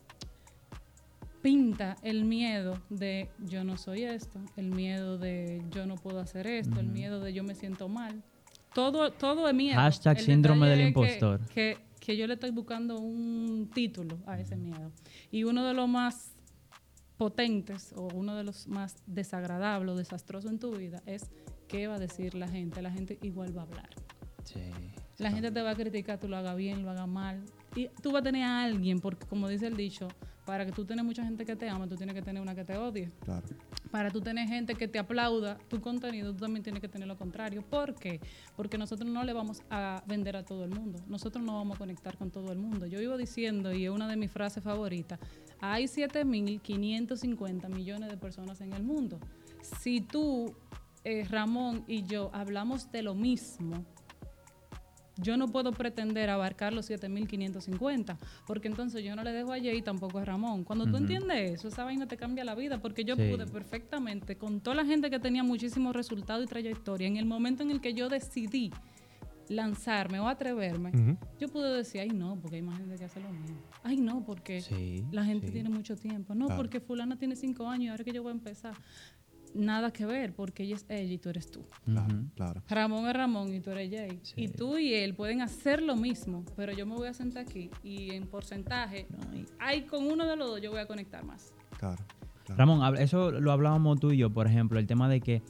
pinta 1.43 1.97
el 2.03 2.25
miedo 2.25 2.81
de 2.91 3.29
yo 3.41 3.65
no 3.65 3.77
soy 3.77 4.05
esto, 4.05 4.41
el 4.57 4.71
miedo 4.71 5.19
de 5.19 5.61
yo 5.73 5.85
no 5.85 5.97
puedo 5.97 6.21
hacer 6.21 6.47
esto, 6.47 6.79
el 6.79 6.87
miedo 6.87 7.21
de 7.21 7.33
yo 7.33 7.43
me 7.43 7.57
siento 7.57 7.89
mal 7.89 8.23
todo, 8.75 9.11
todo 9.13 9.49
es 9.49 9.55
miedo. 9.55 9.77
Hashtag 9.77 10.21
síndrome 10.21 10.69
del 10.69 10.89
impostor. 10.89 11.41
Que, 11.49 11.79
que, 12.01 12.17
yo 12.17 12.27
le 12.27 12.35
estoy 12.35 12.51
buscando 12.51 12.99
un 12.99 13.71
título 13.73 14.19
a 14.27 14.39
ese 14.39 14.57
miedo. 14.57 14.93
Y 15.31 15.45
uno 15.45 15.65
de 15.65 15.75
los 15.75 15.89
más 15.89 16.35
potentes 17.17 17.93
o 17.97 18.09
uno 18.13 18.35
de 18.35 18.45
los 18.45 18.67
más 18.67 19.03
desagradables 19.07 19.95
o 19.95 19.97
desastrosos 19.97 20.51
en 20.51 20.59
tu 20.59 20.73
vida 20.77 21.03
es 21.07 21.31
qué 21.69 21.87
va 21.87 21.95
a 21.95 21.99
decir 21.99 22.35
la 22.35 22.49
gente. 22.49 22.83
La 22.83 22.91
gente 22.91 23.19
igual 23.23 23.57
va 23.57 23.63
a 23.63 23.65
hablar. 23.65 23.89
Sí. 24.43 24.61
La 25.19 25.31
gente 25.31 25.53
te 25.53 25.63
va 25.63 25.71
a 25.71 25.75
criticar, 25.77 26.19
tú 26.19 26.29
lo 26.29 26.37
hagas 26.37 26.57
bien, 26.57 26.83
lo 26.83 26.91
hagas 26.91 27.09
mal. 27.09 27.45
Y 27.77 27.89
tú 28.03 28.11
vas 28.11 28.21
a 28.21 28.25
tener 28.25 28.43
a 28.43 28.65
alguien, 28.65 29.01
porque 29.01 29.27
como 29.27 29.49
dice 29.49 29.69
el 29.69 29.77
dicho, 29.77 30.09
para 30.45 30.67
que 30.67 30.73
tú 30.73 30.85
tengas 30.85 31.05
mucha 31.05 31.25
gente 31.25 31.45
que 31.45 31.57
te 31.57 31.69
ama, 31.69 31.89
tú 31.89 31.97
tienes 31.97 32.15
que 32.15 32.23
tener 32.23 32.43
una 32.43 32.55
que 32.55 32.65
te 32.65 32.77
odie. 32.77 33.11
Claro. 33.25 33.47
Para 33.91 34.11
tú 34.11 34.21
tener 34.21 34.47
gente 34.49 34.75
que 34.75 34.89
te 34.89 34.99
aplauda 34.99 35.59
tu 35.69 35.81
contenido, 35.81 36.33
tú 36.33 36.41
también 36.41 36.63
tienes 36.63 36.81
que 36.81 36.89
tener 36.89 37.09
lo 37.09 37.17
contrario. 37.17 37.63
¿Por 37.63 37.95
qué? 37.95 38.21
Porque 38.57 38.77
nosotros 38.77 39.09
no 39.09 39.25
le 39.25 39.33
vamos 39.33 39.63
a 39.71 40.03
vender 40.07 40.37
a 40.37 40.45
todo 40.45 40.65
el 40.65 40.71
mundo. 40.71 41.01
Nosotros 41.07 41.45
no 41.45 41.55
vamos 41.57 41.77
a 41.77 41.79
conectar 41.79 42.17
con 42.19 42.31
todo 42.31 42.53
el 42.53 42.59
mundo. 42.59 42.87
Yo 42.87 42.99
vivo 42.99 43.17
diciendo, 43.17 43.73
y 43.73 43.85
es 43.85 43.91
una 43.91 44.09
de 44.09 44.17
mis 44.17 44.31
frases 44.31 44.63
favoritas, 44.63 45.19
hay 45.61 45.85
7.550 45.85 47.69
millones 47.69 48.11
de 48.11 48.17
personas 48.17 48.61
en 48.61 48.73
el 48.73 48.83
mundo. 48.83 49.19
Si 49.81 50.01
tú, 50.01 50.55
eh, 51.05 51.25
Ramón 51.31 51.85
y 51.87 52.03
yo 52.03 52.31
hablamos 52.35 52.91
de 52.93 53.03
lo 53.03 53.15
mismo, 53.15 53.85
yo 55.17 55.37
no 55.37 55.49
puedo 55.49 55.73
pretender 55.73 56.31
abarcar 56.31 56.73
los 56.73 56.91
7.550, 56.91 58.17
porque 58.47 58.69
entonces 58.69 59.05
yo 59.05 59.15
no 59.15 59.23
le 59.23 59.33
dejo 59.33 59.53
a 59.53 59.59
Jay 59.59 59.79
y 59.79 59.83
tampoco 59.83 60.19
a 60.19 60.25
Ramón. 60.25 60.65
Cuando 60.65 60.87
tú 60.87 60.97
entiendes 60.97 61.53
eso, 61.53 61.69
esa 61.69 61.85
vaina 61.85 62.07
te 62.07 62.17
cambia 62.17 62.45
la 62.45 62.55
vida, 62.55 62.81
porque 62.81 63.05
yo 63.05 63.17
pude 63.17 63.47
perfectamente, 63.47 64.37
con 64.37 64.61
toda 64.61 64.77
la 64.77 64.85
gente 64.85 65.11
que 65.11 65.19
tenía 65.19 65.43
muchísimos 65.43 65.95
resultados 65.95 66.45
y 66.45 66.47
trayectoria, 66.47 67.07
en 67.07 67.17
el 67.17 67.27
momento 67.27 67.63
en 67.63 67.71
el 67.71 67.81
que 67.81 67.95
yo 67.95 68.09
decidí 68.09 68.71
lanzarme 69.49 70.21
o 70.21 70.29
atreverme, 70.29 71.19
yo 71.39 71.49
pude 71.49 71.73
decir, 71.77 72.01
ay 72.01 72.11
no, 72.11 72.37
porque 72.41 72.57
hay 72.57 72.63
más 72.63 72.79
gente 72.79 72.97
que 72.97 73.05
hace 73.05 73.21
lo 73.21 73.31
mismo. 73.31 73.59
Ay 73.83 73.99
no, 73.99 74.25
porque 74.25 74.63
la 75.13 75.25
gente 75.25 75.51
tiene 75.51 75.69
mucho 75.69 75.97
tiempo. 75.97 76.35
No, 76.35 76.49
porque 76.57 76.81
fulana 76.81 77.17
tiene 77.17 77.37
cinco 77.37 77.69
años 77.69 77.85
y 77.85 77.89
ahora 77.89 78.05
que 78.05 78.13
yo 78.13 78.23
voy 78.23 78.31
a 78.31 78.35
empezar 78.35 78.75
nada 79.55 79.93
que 79.93 80.05
ver 80.05 80.35
porque 80.35 80.65
ella 80.65 80.77
es 80.77 80.85
ella 80.89 81.13
y 81.13 81.19
tú 81.19 81.31
eres 81.31 81.51
tú. 81.51 81.65
Claro, 81.85 82.25
claro. 82.35 82.63
Ramón 82.69 83.07
es 83.07 83.15
Ramón 83.15 83.55
y 83.55 83.61
tú 83.61 83.71
eres 83.71 83.91
Jay. 83.91 84.21
Y 84.37 84.49
tú 84.49 84.79
y 84.79 84.93
él 84.95 85.15
pueden 85.15 85.41
hacer 85.41 85.83
lo 85.83 85.97
mismo, 85.97 86.45
pero 86.57 86.73
yo 86.73 86.87
me 86.87 86.95
voy 86.95 87.09
a 87.09 87.15
sentar 87.15 87.45
aquí 87.47 87.71
y 87.83 88.11
en 88.11 88.27
porcentaje, 88.27 89.07
hay 89.59 89.83
con 89.83 90.07
uno 90.07 90.27
de 90.27 90.37
los 90.37 90.49
dos 90.49 90.61
yo 90.61 90.71
voy 90.71 90.81
a 90.81 90.87
conectar 90.87 91.25
más. 91.25 91.53
Claro, 91.79 92.03
Ramón, 92.49 92.97
eso 92.99 93.31
lo 93.31 93.53
hablábamos 93.53 94.01
tú 94.01 94.11
y 94.11 94.19
yo, 94.19 94.31
por 94.31 94.47
ejemplo, 94.47 94.79
el 94.79 94.87
tema 94.87 95.09
de 95.09 95.21
que, 95.21 95.43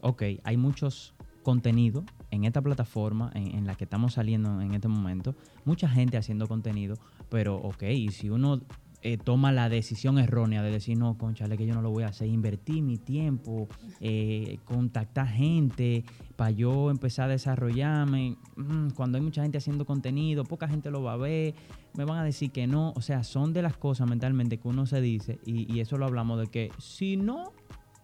ok, 0.00 0.22
hay 0.42 0.56
muchos 0.56 1.14
contenidos 1.42 2.04
en 2.30 2.44
esta 2.44 2.62
plataforma 2.62 3.30
en, 3.34 3.54
en, 3.54 3.66
la 3.66 3.74
que 3.74 3.84
estamos 3.84 4.14
saliendo 4.14 4.60
en 4.60 4.74
este 4.74 4.88
momento, 4.88 5.34
mucha 5.64 5.88
gente 5.88 6.16
haciendo 6.16 6.46
contenido, 6.46 6.96
pero 7.28 7.56
ok, 7.56 7.82
y 7.82 8.08
si 8.10 8.30
uno 8.30 8.60
eh, 9.04 9.18
toma 9.18 9.50
la 9.50 9.68
decisión 9.68 10.18
errónea 10.18 10.62
de 10.62 10.70
decir, 10.70 10.96
no, 10.96 11.18
conchale, 11.18 11.58
que 11.58 11.66
yo 11.66 11.74
no 11.74 11.82
lo 11.82 11.90
voy 11.90 12.04
a 12.04 12.08
hacer, 12.08 12.28
invertir 12.28 12.82
mi 12.82 12.98
tiempo, 12.98 13.68
eh, 14.00 14.58
contactar 14.64 15.26
gente 15.26 16.04
para 16.36 16.52
yo 16.52 16.88
empezar 16.88 17.28
a 17.28 17.32
desarrollarme. 17.32 18.36
Mm, 18.54 18.90
cuando 18.90 19.18
hay 19.18 19.24
mucha 19.24 19.42
gente 19.42 19.58
haciendo 19.58 19.84
contenido, 19.84 20.44
poca 20.44 20.68
gente 20.68 20.92
lo 20.92 21.02
va 21.02 21.14
a 21.14 21.16
ver, 21.16 21.54
me 21.94 22.04
van 22.04 22.18
a 22.18 22.24
decir 22.24 22.52
que 22.52 22.68
no. 22.68 22.92
O 22.94 23.00
sea, 23.00 23.24
son 23.24 23.52
de 23.52 23.62
las 23.62 23.76
cosas 23.76 24.08
mentalmente 24.08 24.58
que 24.58 24.68
uno 24.68 24.86
se 24.86 25.00
dice, 25.00 25.40
y, 25.44 25.80
eso 25.80 25.98
lo 25.98 26.06
hablamos 26.06 26.38
de 26.38 26.46
que 26.46 26.70
si 26.78 27.16
no 27.16 27.52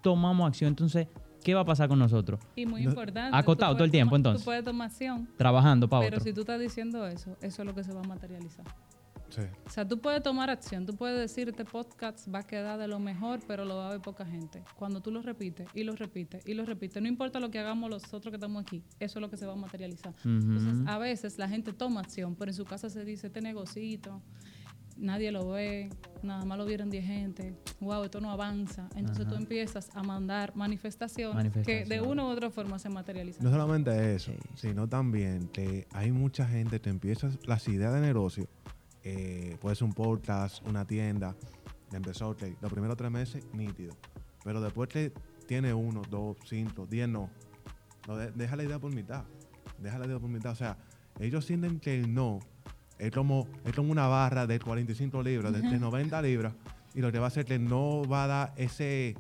tomamos 0.03 0.49
acción, 0.49 0.71
entonces 0.71 1.07
¿qué 1.45 1.55
va 1.55 1.61
a 1.61 1.65
pasar 1.65 1.89
con 1.89 2.01
nosotros? 2.01 2.41
Y 2.57 2.67
muy 2.67 2.83
importante. 2.83 3.37
Acotado 3.37 3.75
todo 3.75 3.85
el 3.85 3.93
tiempo, 3.93 4.17
entonces. 4.17 4.43
Tú 4.43 4.47
puedes 4.47 4.65
tomar 4.65 4.89
acción. 4.89 5.29
Trabajando 5.37 5.89
para 5.89 6.05
Pero 6.11 6.19
si 6.19 6.33
tú 6.33 6.41
estás 6.41 6.59
diciendo 6.59 7.07
eso, 7.07 7.37
eso 7.41 7.63
es 7.63 7.67
lo 7.67 7.73
que 7.73 7.85
se 7.85 7.93
va 7.93 8.01
a 8.01 8.05
materializar. 8.05 8.67
O 9.67 9.71
sea, 9.71 9.87
tú 9.87 9.99
puedes 10.01 10.23
tomar 10.23 10.51
acción, 10.51 10.87
tú 10.87 10.95
puedes 10.95 11.19
decir, 11.19 11.49
este 11.49 11.65
podcast 11.65 12.33
va 12.33 12.41
a 12.41 12.43
quedar 12.43 12.79
de 12.79 12.89
lo 12.89 12.99
mejor, 12.99 13.41
pero 13.47 13.65
lo 13.65 13.77
va 13.77 13.89
a 13.89 13.91
ver 13.93 14.01
poca 14.01 14.25
gente. 14.25 14.63
Cuando 14.77 15.01
tú 15.01 15.11
lo 15.11 15.23
repites 15.23 15.69
y 15.75 15.85
lo 15.85 15.95
repites 15.95 16.47
y 16.47 16.55
lo 16.55 16.65
repites, 16.65 17.03
no 17.03 17.09
importa 17.09 17.41
lo 17.41 17.51
que 17.51 17.59
hagamos 17.59 17.91
los 17.91 18.13
otros 18.15 18.31
que 18.31 18.37
estamos 18.37 18.63
aquí, 18.63 18.83
eso 18.99 19.19
es 19.19 19.21
lo 19.21 19.31
que 19.31 19.37
se 19.37 19.47
va 19.47 19.53
a 19.53 19.57
materializar. 19.57 20.15
Entonces, 20.25 20.87
a 20.87 20.99
veces 20.99 21.39
la 21.39 21.49
gente 21.49 21.73
toma 21.73 22.01
acción, 22.01 22.35
pero 22.35 22.51
en 22.51 22.55
su 22.55 22.65
casa 22.65 22.89
se 22.91 23.05
dice, 23.05 23.29
este 23.29 23.41
negocito, 23.41 24.23
nadie 24.99 25.31
lo 25.31 25.49
ve, 25.51 25.91
nada 26.23 26.45
más 26.45 26.59
lo 26.59 26.67
vieron 26.67 26.91
10 26.91 27.05
gente, 27.05 27.55
wow, 27.81 28.05
esto 28.05 28.21
no 28.21 28.31
avanza. 28.31 28.89
Entonces 28.97 29.27
tú 29.27 29.35
empiezas 29.35 29.91
a 29.95 30.03
mandar 30.03 30.55
manifestaciones 30.57 31.53
que 31.65 31.85
de 31.85 32.01
una 32.01 32.25
u 32.25 32.29
otra 32.29 32.51
forma 32.51 32.79
se 32.79 32.89
materializan. 32.89 33.45
No 33.45 33.51
solamente 33.51 34.15
eso, 34.15 34.33
sino 34.55 34.89
también 34.89 35.49
que 35.49 35.87
hay 35.93 36.13
mucha 36.13 36.47
gente 36.47 36.81
que 36.81 36.91
empieza 36.91 37.31
las 37.47 37.69
ideas 37.69 37.95
de 37.95 38.01
negocio 38.01 38.49
eh, 39.05 39.57
puede 39.61 39.77
ser 39.77 39.85
un 39.85 39.93
podcast, 39.93 40.67
una 40.67 40.85
tienda, 40.87 41.37
empezó, 41.93 42.31
ok, 42.31 42.43
los 42.61 42.73
primeros 42.73 42.97
tres 42.97 43.11
meses, 43.11 43.45
nítido. 43.53 43.95
Pero 44.45 44.61
después 44.61 44.89
que 44.89 45.13
tiene 45.47 45.73
uno, 45.75 46.03
dos, 46.09 46.37
cinco, 46.45 46.87
diez 46.87 47.09
no. 47.09 47.31
deja 48.35 48.57
la 48.57 48.65
idea 48.65 48.79
por 48.79 48.95
mitad. 48.95 49.25
Deja 49.79 49.99
la 49.99 50.07
idea 50.07 50.19
por 50.19 50.29
mitad. 50.29 50.53
O 50.53 50.57
sea, 50.57 50.77
ellos 51.19 51.45
sienten 51.45 51.81
que 51.81 51.95
el 51.95 52.13
no 52.15 52.41
es 52.99 53.13
como, 53.13 53.47
es 53.65 53.75
como 53.75 53.93
una 53.93 54.07
barra 54.07 54.47
de 54.47 54.59
45 54.59 55.23
libras, 55.23 55.53
de, 55.53 55.63
90 55.63 56.23
libras, 56.23 56.53
y 56.95 57.01
lo 57.01 57.13
que 57.13 57.19
va 57.19 57.27
a 57.27 57.29
hacer 57.29 57.45
que 57.45 57.59
no 57.59 58.03
va 58.05 58.25
a 58.25 58.27
dar 58.27 58.55
ese, 58.57 59.15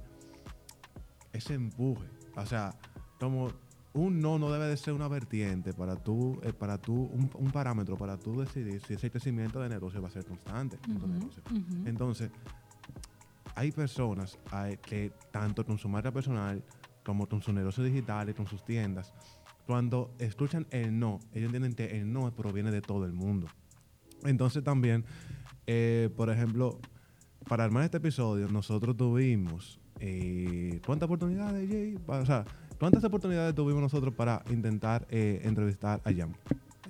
ese 1.32 1.54
empuje. 1.54 2.04
O 2.36 2.46
sea, 2.46 2.74
como 3.20 3.50
un 3.94 4.20
no 4.20 4.38
no 4.38 4.50
debe 4.50 4.66
de 4.66 4.76
ser 4.76 4.94
una 4.94 5.08
vertiente 5.08 5.72
para 5.72 5.96
tú, 5.96 6.38
eh, 6.42 6.52
para 6.52 6.78
tú 6.78 6.94
un, 6.94 7.50
parámetro 7.50 7.96
para 7.96 8.16
tú 8.16 8.40
decidir 8.40 8.82
si 8.86 8.94
ese 8.94 9.10
crecimiento 9.10 9.60
de 9.60 9.68
negocio 9.68 10.00
va 10.00 10.08
a 10.08 10.10
ser 10.10 10.24
constante. 10.24 10.78
Entonces, 11.84 12.30
hay 13.54 13.72
personas 13.72 14.38
que 14.82 15.12
tanto 15.32 15.64
con 15.64 15.78
su 15.78 15.88
marca 15.88 16.12
personal 16.12 16.62
como 17.02 17.26
con 17.26 17.40
su 17.42 17.52
negocio 17.52 17.82
digital 17.82 18.28
y 18.28 18.34
con 18.34 18.46
sus 18.46 18.64
tiendas, 18.64 19.14
cuando 19.66 20.14
escuchan 20.18 20.66
el 20.70 20.98
no, 20.98 21.20
ellos 21.32 21.46
entienden 21.46 21.74
que 21.74 21.98
el 21.98 22.12
no 22.12 22.30
proviene 22.34 22.70
de 22.70 22.80
todo 22.80 23.04
el 23.04 23.12
mundo. 23.12 23.48
Entonces 24.24 24.62
también, 24.62 25.04
eh, 25.66 26.10
por 26.16 26.30
ejemplo, 26.30 26.78
para 27.48 27.64
armar 27.64 27.84
este 27.84 27.96
episodio, 27.96 28.48
nosotros 28.48 28.96
tuvimos. 28.96 29.80
eh, 30.00 30.80
¿Cuántas 30.86 31.06
oportunidades, 31.06 31.68
Jay? 31.68 31.98
O 32.06 32.26
sea, 32.26 32.44
¿cuántas 32.78 33.04
oportunidades 33.04 33.54
tuvimos 33.54 33.82
nosotros 33.82 34.14
para 34.14 34.42
intentar 34.50 35.06
eh, 35.10 35.40
entrevistar 35.44 36.00
a 36.04 36.12
Jan 36.12 36.34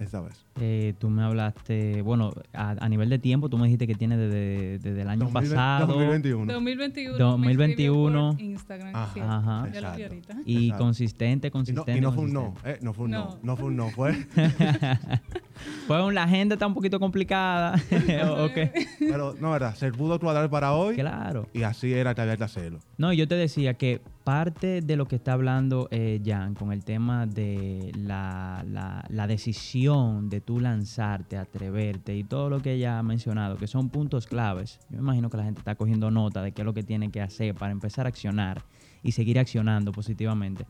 esta 0.00 0.20
vez? 0.20 0.44
Eh, 0.60 0.94
tú 0.98 1.10
me 1.10 1.22
hablaste, 1.22 2.02
bueno, 2.02 2.32
a, 2.52 2.70
a 2.78 2.88
nivel 2.88 3.08
de 3.08 3.18
tiempo, 3.18 3.48
tú 3.48 3.58
me 3.58 3.64
dijiste 3.64 3.86
que 3.86 3.94
tiene 3.94 4.16
desde, 4.16 4.78
desde 4.78 5.02
el 5.02 5.08
año 5.08 5.20
2020 5.24 5.54
pasado. 5.56 5.86
2021. 5.88 6.52
2021. 6.52 7.18
2021. 7.18 7.36
me 7.38 7.52
escribió 7.70 8.32
por 8.34 8.40
Instagram, 8.40 8.94
Ajá. 8.96 9.14
sí. 9.14 9.20
Ajá. 9.20 9.68
Ya 9.72 9.80
lo 9.80 9.88
ahorita. 9.88 10.36
Y 10.44 10.64
Exacto. 10.64 10.84
consistente, 10.84 11.46
Y 11.46 11.50
no, 11.50 11.52
consistente. 11.52 11.96
y 11.96 12.00
no 12.00 12.12
fue 12.12 12.24
un 12.24 12.32
no, 12.32 12.44
consistente. 12.44 12.70
eh, 12.78 12.78
no 12.82 12.92
fue 12.92 13.04
un 13.06 13.10
no, 13.10 13.24
No. 13.24 13.38
no 13.42 13.56
fue 13.56 13.66
un 13.66 13.76
no, 13.76 13.90
fue. 13.90 14.12
Fue 15.86 16.02
un- 16.04 16.14
la 16.14 16.24
agenda 16.24 16.54
está 16.54 16.66
un 16.66 16.74
poquito 16.74 16.98
complicada. 17.00 17.74
ok. 18.38 18.58
pero 18.98 19.34
no, 19.40 19.50
verdad, 19.50 19.74
se 19.74 19.90
pudo 19.92 20.18
cuadrar 20.20 20.48
para 20.50 20.72
hoy 20.74 20.94
Claro. 20.96 21.48
y 21.52 21.62
así 21.62 21.92
era 21.92 22.14
que 22.14 22.20
había 22.22 22.36
que 22.36 22.44
hacerlo. 22.44 22.80
No, 22.96 23.12
yo 23.12 23.26
te 23.28 23.34
decía 23.34 23.74
que 23.74 24.00
parte 24.24 24.82
de 24.82 24.96
lo 24.96 25.06
que 25.06 25.16
está 25.16 25.32
hablando 25.32 25.88
eh, 25.90 26.20
Jan 26.24 26.54
con 26.54 26.72
el 26.72 26.84
tema 26.84 27.26
de 27.26 27.92
la, 27.96 28.62
la- 28.70 29.04
la 29.08 29.26
decisión 29.26 30.28
de 30.28 30.40
tú 30.40 30.60
lanzarte, 30.60 31.36
atreverte 31.38 32.14
y 32.16 32.24
todo 32.24 32.50
lo 32.50 32.60
que 32.60 32.72
ella 32.74 32.98
ha 32.98 33.02
mencionado, 33.02 33.56
que 33.56 33.66
son 33.66 33.88
puntos 33.88 34.26
claves. 34.26 34.78
Yo 34.90 34.96
me 34.98 35.02
imagino 35.04 35.30
que 35.30 35.36
la 35.38 35.44
gente 35.44 35.60
está 35.60 35.74
cogiendo 35.74 36.10
nota 36.10 36.42
de 36.42 36.52
qué 36.52 36.62
es 36.62 36.66
lo 36.66 36.74
que 36.74 36.82
tiene 36.82 37.10
que 37.10 37.20
hacer 37.22 37.54
para 37.54 37.72
empezar 37.72 38.06
a 38.06 38.10
accionar 38.10 38.62
y 39.02 39.12
seguir 39.12 39.38
accionando 39.38 39.92
positivamente. 39.92 40.66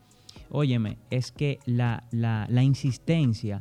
Óyeme, 0.50 0.98
es 1.10 1.32
que 1.32 1.58
la, 1.66 2.04
la- 2.10 2.46
la 2.48 2.62
insistencia 2.62 3.60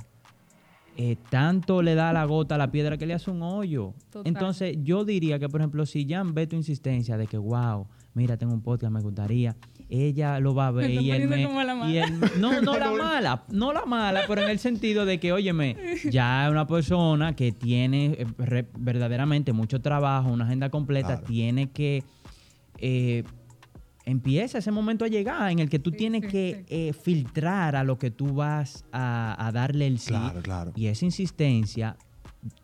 eh, 1.00 1.16
tanto 1.30 1.82
le 1.84 1.94
da 1.96 2.12
la 2.12 2.26
gota 2.26 2.56
a 2.56 2.58
la 2.58 2.72
piedra 2.72 2.98
que 2.98 3.06
le 3.06 3.14
hace 3.14 3.30
un 3.32 3.42
hoyo. 3.44 3.94
Total. 4.10 4.28
Entonces, 4.28 4.78
yo 4.84 5.06
diría 5.06 5.38
que, 5.40 5.48
por 5.48 5.62
ejemplo, 5.62 5.86
si 5.86 6.08
Jan 6.10 6.34
ve 6.34 6.48
tu 6.48 6.56
insistencia 6.56 7.18
de 7.18 7.28
que, 7.28 7.38
wow, 7.38 7.86
mira, 8.16 8.36
tengo 8.38 8.54
un 8.54 8.62
podcast, 8.64 8.92
me 8.92 9.02
gustaría, 9.02 9.56
ella 9.90 10.40
lo 10.40 10.56
va 10.56 10.68
a 10.68 10.72
ver 10.72 10.90
y 11.02 11.12
él 11.12 11.28
me... 11.28 11.46
como 11.46 11.62
la 11.64 11.76
mala. 11.76 11.92
y 11.92 11.98
él- 12.00 12.20
no, 12.40 12.62
no 12.62 12.78
la 12.80 12.92
mala, 12.92 13.44
no 13.52 13.72
la 13.74 13.86
mala, 13.86 14.22
pero 14.28 14.42
en 14.42 14.50
el 14.50 14.58
sentido 14.60 15.06
de 15.06 15.20
que, 15.20 15.32
óyeme, 15.32 15.78
ya 16.10 16.46
es 16.46 16.52
una 16.52 16.66
persona 16.66 17.36
que 17.36 17.52
tiene 17.52 18.06
eh, 18.18 18.26
re- 18.40 18.68
verdaderamente 18.78 19.54
mucho 19.54 19.80
trabajo, 19.82 20.30
una 20.30 20.46
agenda 20.46 20.70
completa, 20.70 21.08
Claro. 21.18 21.24
tiene 21.28 21.70
que... 21.70 22.04
eh, 22.80 23.24
empieza 24.08 24.58
ese 24.60 24.72
momento 24.72 25.06
a 25.06 25.10
llegar 25.10 25.52
en 25.52 25.60
el 25.60 25.70
que 25.70 25.80
tú 25.80 25.92
Sí, 25.92 25.98
tienes 25.98 26.22
sí, 26.24 26.28
que 26.30 26.66
sí. 26.68 26.74
eh, 26.76 26.94
filtrar 26.94 27.76
a 27.76 27.84
lo 27.84 27.98
que 27.98 28.10
tú 28.10 28.34
vas 28.36 28.86
a, 28.92 29.36
a 29.46 29.52
darle 29.52 29.86
el 29.86 30.00
sí. 30.00 30.10
Claro, 30.10 30.42
claro. 30.42 30.72
Y 30.76 30.88
esa 30.88 31.06
insistencia, 31.06 31.98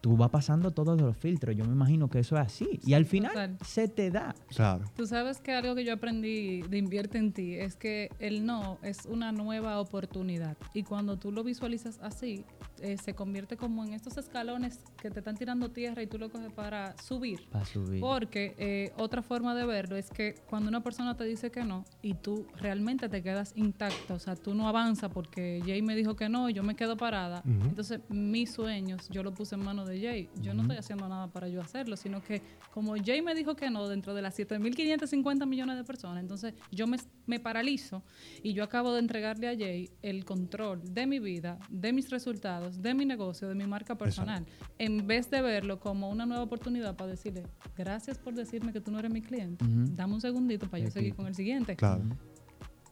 tú 0.01 0.17
vas 0.17 0.29
pasando 0.29 0.71
todos 0.71 0.99
los 0.99 1.15
filtros. 1.17 1.55
Yo 1.55 1.65
me 1.65 1.73
imagino 1.73 2.09
que 2.09 2.19
eso 2.19 2.35
es 2.35 2.41
así. 2.41 2.79
Y 2.85 2.93
al 2.93 3.05
final 3.05 3.31
total. 3.31 3.57
se 3.65 3.87
te 3.87 4.11
da. 4.11 4.35
Claro. 4.47 4.85
Tú 4.95 5.05
sabes 5.05 5.39
que 5.39 5.53
algo 5.53 5.75
que 5.75 5.83
yo 5.83 5.93
aprendí 5.93 6.61
de 6.61 6.77
Invierte 6.77 7.17
en 7.17 7.31
ti 7.31 7.55
es 7.55 7.75
que 7.75 8.09
el 8.19 8.45
no 8.45 8.77
es 8.81 9.05
una 9.05 9.31
nueva 9.31 9.79
oportunidad. 9.79 10.57
Y 10.73 10.83
cuando 10.83 11.17
tú 11.17 11.31
lo 11.31 11.43
visualizas 11.43 11.99
así, 12.01 12.45
eh, 12.81 12.97
se 12.97 13.13
convierte 13.13 13.55
como 13.55 13.85
en 13.85 13.93
estos 13.93 14.17
escalones 14.17 14.79
que 15.01 15.09
te 15.09 15.19
están 15.19 15.37
tirando 15.37 15.69
tierra 15.71 16.03
y 16.03 16.07
tú 16.07 16.17
lo 16.17 16.29
coges 16.29 16.51
para 16.51 16.97
subir. 17.01 17.47
Para 17.49 17.65
subir. 17.65 18.01
Porque 18.01 18.55
eh, 18.57 18.91
otra 18.97 19.21
forma 19.21 19.55
de 19.55 19.65
verlo 19.65 19.95
es 19.95 20.09
que 20.09 20.35
cuando 20.49 20.69
una 20.69 20.83
persona 20.83 21.15
te 21.15 21.23
dice 21.23 21.49
que 21.49 21.63
no 21.63 21.85
y 22.01 22.15
tú 22.15 22.45
realmente 22.57 23.07
te 23.07 23.23
quedas 23.23 23.53
intacta, 23.55 24.13
o 24.15 24.19
sea, 24.19 24.35
tú 24.35 24.53
no 24.53 24.67
avanzas 24.67 25.11
porque 25.11 25.61
Jay 25.65 25.81
me 25.81 25.95
dijo 25.95 26.15
que 26.15 26.27
no 26.27 26.49
y 26.49 26.53
yo 26.53 26.63
me 26.63 26.75
quedo 26.75 26.97
parada. 26.97 27.41
Entonces, 27.45 28.01
mis 28.09 28.51
sueños 28.51 29.07
yo 29.09 29.23
lo 29.23 29.33
puse 29.33 29.55
en 29.63 29.65
manos 29.65 29.87
de 29.87 29.99
Jay. 30.01 30.29
Yo 30.41 30.53
no 30.53 30.61
estoy 30.63 30.77
haciendo 30.77 31.07
nada 31.07 31.27
para 31.27 31.47
yo 31.47 31.61
hacerlo, 31.61 31.95
sino 31.95 32.21
que 32.21 32.41
como 32.71 32.95
Jay 33.03 33.21
me 33.21 33.33
dijo 33.33 33.55
que 33.55 33.69
no 33.69 33.87
dentro 33.87 34.13
de 34.13 34.21
las 34.21 34.37
7.550 34.37 35.45
millones 35.47 35.77
de 35.77 35.83
personas, 35.83 36.21
entonces 36.21 36.53
yo 36.71 36.85
me, 36.85 36.97
me 37.25 37.39
paralizo 37.39 38.03
y 38.41 38.53
yo 38.53 38.63
acabo 38.63 38.93
de 38.93 38.99
entregarle 38.99 39.47
a 39.47 39.57
Jay 39.57 39.89
el 40.01 40.25
control 40.25 40.81
de 40.93 41.07
mi 41.07 41.19
vida, 41.19 41.59
de 41.69 41.93
mis 41.93 42.09
resultados, 42.09 42.81
de 42.81 42.93
mi 42.93 43.05
negocio, 43.05 43.47
de 43.47 43.55
mi 43.55 43.65
marca 43.65 43.97
personal, 43.97 44.45
en 44.77 45.07
vez 45.07 45.29
de 45.31 45.41
verlo 45.41 45.79
como 45.79 46.09
una 46.09 46.25
nueva 46.25 46.43
oportunidad 46.43 46.95
para 46.95 47.11
decirle, 47.11 47.43
gracias 47.77 48.17
por 48.17 48.33
decirme 48.33 48.73
que 48.73 48.81
tú 48.81 48.91
no 48.91 48.99
eres 48.99 49.11
mi 49.11 49.21
cliente, 49.21 49.63
dame 49.67 50.13
un 50.15 50.21
segundito 50.21 50.67
para 50.69 50.79
yo 50.79 50.87
Aquí. 50.87 50.93
seguir 50.93 51.15
con 51.15 51.27
el 51.27 51.35
siguiente. 51.35 51.75
Claro, 51.75 52.03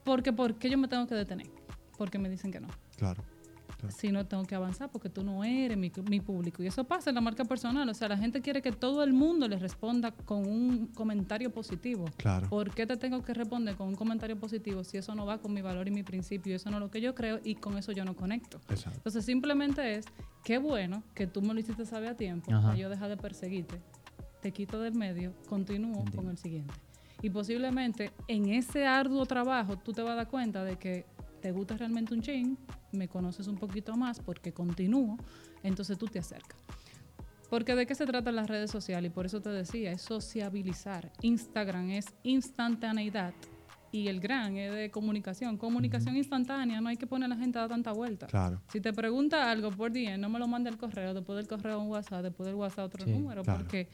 Porque, 0.04 0.32
¿por 0.34 0.56
qué 0.56 0.70
yo 0.70 0.78
me 0.78 0.88
tengo 0.88 1.06
que 1.06 1.16
detener? 1.16 1.48
Porque 1.98 2.18
me 2.18 2.30
dicen 2.30 2.52
que 2.52 2.60
no. 2.60 2.68
claro. 2.98 3.24
Claro. 3.82 3.96
Si 3.98 4.12
no 4.12 4.26
tengo 4.26 4.46
que 4.46 4.56
avanzar 4.56 4.90
porque 4.92 5.10
tú 5.10 5.24
no 5.24 5.44
eres 5.44 5.78
mi, 5.78 5.92
mi 6.10 6.20
público. 6.20 6.62
Y 6.64 6.68
eso 6.68 6.84
pasa 6.84 7.10
en 7.10 7.16
la 7.16 7.22
marca 7.22 7.44
personal. 7.46 7.90
O 7.90 7.94
sea, 7.94 8.08
la 8.08 8.18
gente 8.18 8.42
quiere 8.42 8.62
que 8.62 8.72
todo 8.72 9.04
el 9.04 9.12
mundo 9.12 9.48
le 9.48 9.58
responda 9.58 10.12
con 10.12 10.48
un 10.48 10.88
comentario 10.88 11.52
positivo. 11.52 12.06
Claro. 12.18 12.48
¿Por 12.48 12.74
qué 12.74 12.86
te 12.86 12.96
tengo 12.98 13.24
que 13.24 13.34
responder 13.34 13.76
con 13.76 13.88
un 13.88 13.96
comentario 13.96 14.40
positivo 14.40 14.84
si 14.84 14.98
eso 14.98 15.16
no 15.16 15.26
va 15.26 15.40
con 15.40 15.54
mi 15.54 15.62
valor 15.62 15.88
y 15.88 15.92
mi 15.92 16.04
principio? 16.04 16.56
Eso 16.56 16.70
no 16.70 16.78
es 16.78 16.82
lo 16.82 16.92
que 16.92 17.02
yo 17.02 17.16
creo 17.16 17.40
y 17.44 17.56
con 17.56 17.78
eso 17.78 17.92
yo 17.92 18.06
no 18.06 18.16
conecto. 18.16 18.60
Exacto. 18.70 18.98
Entonces 18.98 19.26
simplemente 19.26 19.96
es, 19.96 20.06
qué 20.44 20.60
bueno 20.60 21.04
que 21.16 21.28
tú 21.28 21.42
me 21.42 21.54
lo 21.54 21.60
hiciste 21.60 21.86
saber 21.86 22.10
a 22.10 22.16
tiempo 22.16 22.52
Ajá. 22.52 22.68
para 22.68 22.78
yo 22.78 22.90
dejar 22.90 23.10
de 23.10 23.18
perseguirte. 23.18 23.82
Te 24.42 24.52
quito 24.52 24.80
del 24.80 24.94
medio, 24.94 25.34
continúo 25.50 26.00
Entiendo. 26.00 26.18
con 26.18 26.30
el 26.30 26.38
siguiente. 26.38 26.74
Y 27.22 27.30
posiblemente 27.30 28.12
en 28.28 28.50
ese 28.50 28.88
arduo 28.88 29.26
trabajo 29.26 29.78
tú 29.78 29.94
te 29.94 30.02
vas 30.02 30.14
a 30.14 30.16
dar 30.16 30.28
cuenta 30.28 30.64
de 30.64 30.78
que 30.78 31.06
te 31.42 31.52
gusta 31.52 31.76
realmente 31.78 32.14
un 32.14 32.22
chin, 32.22 32.58
me 32.92 33.08
conoces 33.08 33.48
un 33.48 33.56
poquito 33.58 33.96
más 33.98 34.20
porque 34.20 34.54
continúo, 34.54 35.18
entonces 35.64 35.98
tú 35.98 36.06
te 36.08 36.20
acercas. 36.20 36.60
Porque 37.50 37.76
de 37.76 37.86
qué 37.86 37.96
se 37.96 38.06
trata 38.06 38.32
las 38.32 38.48
redes 38.48 38.72
sociales, 38.72 39.12
y 39.12 39.14
por 39.14 39.26
eso 39.26 39.42
te 39.42 39.50
decía, 39.50 39.92
es 39.92 40.02
sociabilizar. 40.02 41.12
Instagram 41.22 41.90
es 41.92 42.06
instantaneidad 42.24 43.34
y 43.92 44.08
el 44.08 44.22
gran 44.22 44.56
es 44.56 44.74
de 44.74 44.90
comunicación. 44.90 45.58
Comunicación 45.58 46.16
instantánea, 46.16 46.80
no 46.80 46.88
hay 46.88 46.96
que 46.96 47.08
poner 47.08 47.26
a 47.26 47.36
la 47.36 47.36
gente 47.36 47.58
a 47.58 47.62
dar 47.62 47.72
tanta 47.72 47.92
vuelta. 47.92 48.28
Claro. 48.28 48.62
Si 48.72 48.80
te 48.80 48.94
pregunta 48.94 49.52
algo 49.52 49.70
por 49.72 49.92
DM, 49.92 50.18
no 50.18 50.30
me 50.30 50.40
lo 50.40 50.48
mande 50.48 50.70
al 50.70 50.78
correo, 50.78 51.14
después 51.14 51.36
del 51.36 51.48
correo 51.48 51.82
un 51.82 51.90
WhatsApp, 51.90 52.24
después 52.24 52.48
del 52.48 52.56
WhatsApp 52.56 52.86
otro 52.86 53.04
Sí, 53.04 53.12
número, 53.12 53.44
claro. 53.44 53.60
porque 53.60 53.90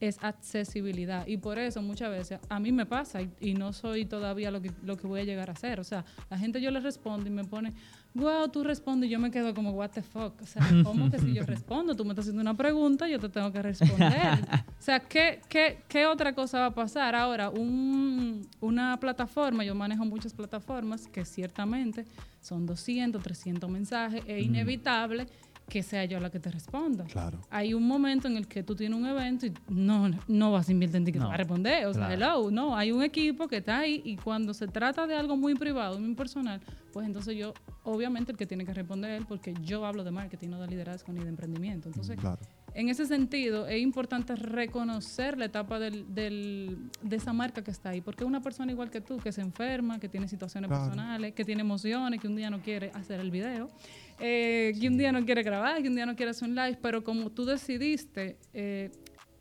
es 0.00 0.18
accesibilidad. 0.22 1.26
Y 1.26 1.36
por 1.36 1.58
eso 1.58 1.82
muchas 1.82 2.10
veces 2.10 2.40
a 2.48 2.58
mí 2.58 2.72
me 2.72 2.86
pasa 2.86 3.22
y, 3.22 3.30
y 3.40 3.54
no 3.54 3.72
soy 3.72 4.04
todavía 4.06 4.50
lo 4.50 4.60
que, 4.62 4.72
lo 4.82 4.96
que 4.96 5.06
voy 5.06 5.20
a 5.20 5.24
llegar 5.24 5.50
a 5.50 5.54
ser. 5.54 5.78
O 5.80 5.84
sea, 5.84 6.04
la 6.30 6.38
gente 6.38 6.60
yo 6.60 6.70
le 6.70 6.80
respondo 6.80 7.26
y 7.26 7.30
me 7.30 7.44
pone, 7.44 7.72
wow, 8.14 8.48
tú 8.48 8.64
respondes 8.64 9.08
y 9.08 9.12
yo 9.12 9.18
me 9.18 9.30
quedo 9.30 9.54
como, 9.54 9.72
what 9.72 9.90
the 9.90 10.02
fuck. 10.02 10.40
O 10.40 10.46
sea, 10.46 10.66
¿cómo 10.84 11.10
que 11.10 11.18
si 11.18 11.32
yo 11.34 11.42
respondo? 11.46 11.94
Tú 11.94 12.04
me 12.04 12.10
estás 12.10 12.24
haciendo 12.24 12.40
una 12.40 12.56
pregunta 12.56 13.08
y 13.08 13.12
yo 13.12 13.18
te 13.18 13.28
tengo 13.28 13.52
que 13.52 13.62
responder. 13.62 14.38
O 14.78 14.82
sea, 14.82 15.00
¿qué, 15.00 15.40
qué, 15.48 15.82
qué 15.88 16.06
otra 16.06 16.34
cosa 16.34 16.60
va 16.60 16.66
a 16.66 16.74
pasar? 16.74 17.14
Ahora, 17.14 17.50
un- 17.50 18.48
una 18.60 18.98
plataforma, 18.98 19.64
yo 19.64 19.74
manejo 19.74 20.04
muchas 20.04 20.32
plataformas 20.32 21.06
que 21.08 21.24
ciertamente 21.24 22.06
son 22.40 22.64
200, 22.64 23.22
300 23.22 23.68
mensajes, 23.70 24.22
es 24.26 24.42
inevitable 24.42 25.26
que 25.70 25.82
sea 25.82 26.04
yo 26.04 26.20
la 26.20 26.28
que 26.28 26.38
te 26.38 26.50
responda. 26.50 27.04
Claro. 27.04 27.40
Hay 27.48 27.72
un 27.72 27.86
momento 27.88 28.28
en 28.28 28.36
el 28.36 28.46
que 28.46 28.62
tú 28.62 28.74
tienes 28.76 28.98
un 28.98 29.06
evento 29.06 29.46
y 29.46 29.54
no, 29.70 30.10
no 30.28 30.52
vas 30.52 30.68
a 30.68 30.72
invertir 30.72 30.96
en 30.96 31.04
ti 31.06 31.12
que 31.12 31.18
te 31.18 31.22
No, 31.22 31.28
va 31.28 31.34
a 31.34 31.38
responder. 31.38 31.86
O 31.86 31.94
sea, 31.94 32.08
claro. 32.08 32.42
hello, 32.42 32.50
no. 32.50 32.76
Hay 32.76 32.92
un 32.92 33.02
equipo 33.02 33.48
que 33.48 33.56
está 33.58 33.78
ahí 33.78 34.02
y 34.04 34.16
cuando 34.16 34.52
se 34.52 34.66
trata 34.68 35.06
de 35.06 35.14
algo 35.14 35.36
muy 35.38 35.54
privado, 35.54 35.98
muy 35.98 36.14
personal, 36.14 36.60
pues 36.92 37.06
entonces 37.06 37.36
yo, 37.38 37.54
obviamente, 37.84 38.32
el 38.32 38.36
que 38.36 38.46
tiene 38.46 38.66
que 38.66 38.74
responder 38.74 39.12
es 39.12 39.20
él, 39.20 39.26
porque 39.26 39.54
yo 39.62 39.86
hablo 39.86 40.04
de 40.04 40.10
marketing, 40.10 40.48
no 40.50 40.60
de 40.60 40.66
liderazgo 40.66 41.12
ni 41.12 41.20
de 41.20 41.28
emprendimiento. 41.28 41.88
Entonces, 41.88 42.18
Claro. 42.20 42.40
En 42.74 42.88
ese 42.88 43.06
sentido, 43.06 43.66
es 43.66 43.80
importante 43.80 44.36
reconocer 44.36 45.36
la 45.38 45.46
etapa 45.46 45.78
del, 45.78 46.14
del- 46.14 46.90
de 47.02 47.16
esa 47.16 47.32
marca 47.32 47.62
que 47.62 47.70
está 47.70 47.90
ahí, 47.90 48.00
porque 48.00 48.24
es 48.24 48.28
una 48.28 48.40
persona 48.40 48.70
igual 48.72 48.90
que 48.90 49.00
tú, 49.00 49.18
que 49.18 49.32
se 49.32 49.40
enferma, 49.40 49.98
que 49.98 50.08
tiene 50.08 50.28
situaciones 50.28 50.68
Claro. 50.68 50.84
personales, 50.84 51.32
que 51.34 51.44
tiene 51.44 51.62
emociones, 51.62 52.20
que 52.20 52.28
un 52.28 52.36
día 52.36 52.50
no 52.50 52.60
quiere 52.60 52.90
hacer 52.94 53.20
el 53.20 53.30
video, 53.30 53.68
eh, 54.18 54.72
que 54.80 54.88
un 54.88 54.96
día 54.98 55.12
no 55.12 55.24
quiere 55.24 55.42
grabar, 55.42 55.82
que 55.82 55.88
un 55.88 55.94
día 55.94 56.06
no 56.06 56.14
quiere 56.16 56.30
hacer 56.30 56.48
un 56.48 56.54
live, 56.54 56.78
pero 56.80 57.02
como 57.02 57.30
tú 57.30 57.44
decidiste 57.44 58.38
eh, 58.52 58.90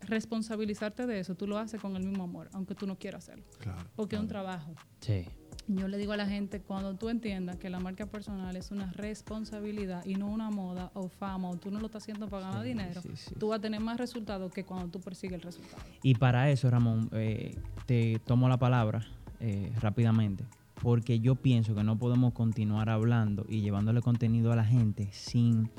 responsabilizarte 0.02 1.06
de 1.06 1.20
eso, 1.20 1.36
tú 1.36 1.46
lo 1.48 1.58
haces 1.58 1.80
con 1.82 1.96
el 1.96 2.04
mismo 2.04 2.24
amor, 2.24 2.50
aunque 2.54 2.74
tú 2.76 2.88
no 2.88 2.98
quieras 2.98 3.24
hacerlo, 3.26 3.46
Claro. 3.60 3.84
porque 3.96 4.16
es 4.16 4.22
un 4.22 4.28
trabajo. 4.28 4.74
Sí. 5.02 5.26
Yo 5.72 5.88
le 5.88 6.00
digo 6.00 6.14
a 6.14 6.18
la 6.18 6.26
gente, 6.26 6.62
cuando 6.62 6.96
tú 6.96 7.10
entiendas 7.10 7.58
que 7.58 7.70
la 7.70 7.80
marca 7.80 8.08
personal 8.08 8.56
es 8.56 8.72
una 8.72 8.92
responsabilidad 8.94 10.04
y 10.04 10.16
no 10.16 10.26
una 10.26 10.50
moda 10.50 10.90
o 10.96 11.10
fama, 11.10 11.48
o 11.48 11.58
tú 11.58 11.70
no 11.70 11.80
lo 11.80 11.86
estás 11.86 12.02
haciendo 12.02 12.28
para 12.28 12.48
ganar 12.48 12.64
Sí, 12.64 12.70
dinero, 12.70 13.02
sí, 13.04 13.10
sí, 13.14 13.36
tú 13.38 13.50
vas 13.50 13.60
a 13.60 13.62
tener 13.62 13.80
más 13.80 13.98
resultados 14.00 14.52
que 14.52 14.64
cuando 14.66 14.88
tú 14.88 15.00
persigues 15.00 15.36
el 15.36 15.42
resultado. 15.44 15.84
Y 16.02 16.16
para 16.16 16.50
eso, 16.50 16.72
Ramón, 16.72 17.10
eh, 17.14 17.56
te 17.86 18.20
tomo 18.26 18.50
la 18.50 18.58
palabra 18.58 19.06
eh, 19.42 19.72
rápidamente, 19.80 20.44
porque 20.82 21.20
yo 21.20 21.36
pienso 21.36 21.76
que 21.76 21.84
no 21.84 22.00
podemos 22.00 22.34
continuar 22.34 22.90
hablando 22.90 23.46
y 23.48 23.62
llevándole 23.62 24.02
contenido 24.02 24.52
a 24.52 24.56
la 24.56 24.66
gente 24.66 25.10
sin, 25.12 25.70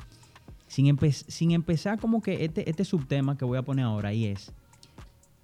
sin, 0.68 0.86
empe- 0.86 1.10
sin 1.10 1.50
empezar 1.50 1.98
como 1.98 2.22
que 2.22 2.44
este, 2.44 2.70
este 2.70 2.84
subtema 2.84 3.36
que 3.36 3.44
voy 3.44 3.58
a 3.58 3.62
poner 3.62 3.86
ahora, 3.86 4.12
y 4.14 4.26
es, 4.26 4.52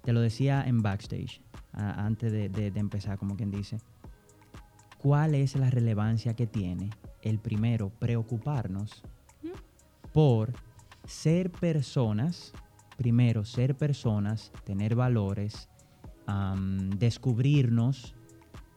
te 0.05 0.13
lo 0.13 0.21
decía 0.21 0.63
en 0.65 0.83
backstage, 0.83 1.41
a- 1.73 2.07
antes 2.07 2.31
de, 2.31 2.49
de- 2.49 2.71
de 2.71 2.79
empezar, 2.81 3.19
como 3.19 3.35
quien 3.37 3.51
dice, 3.51 3.79
¿cuál 5.07 5.37
es 5.37 5.55
la 5.55 5.71
relevancia 5.71 6.35
que 6.35 6.49
tiene 6.49 6.91
el 7.23 7.39
primero 7.39 7.91
preocuparnos 7.91 9.05
por 10.13 10.53
ser 11.05 11.53
personas 11.53 12.53
primero 12.97 13.45
ser 13.45 13.77
personas, 13.77 14.51
tener 14.65 14.97
valores, 14.97 15.69
descubrirnos, 16.97 18.17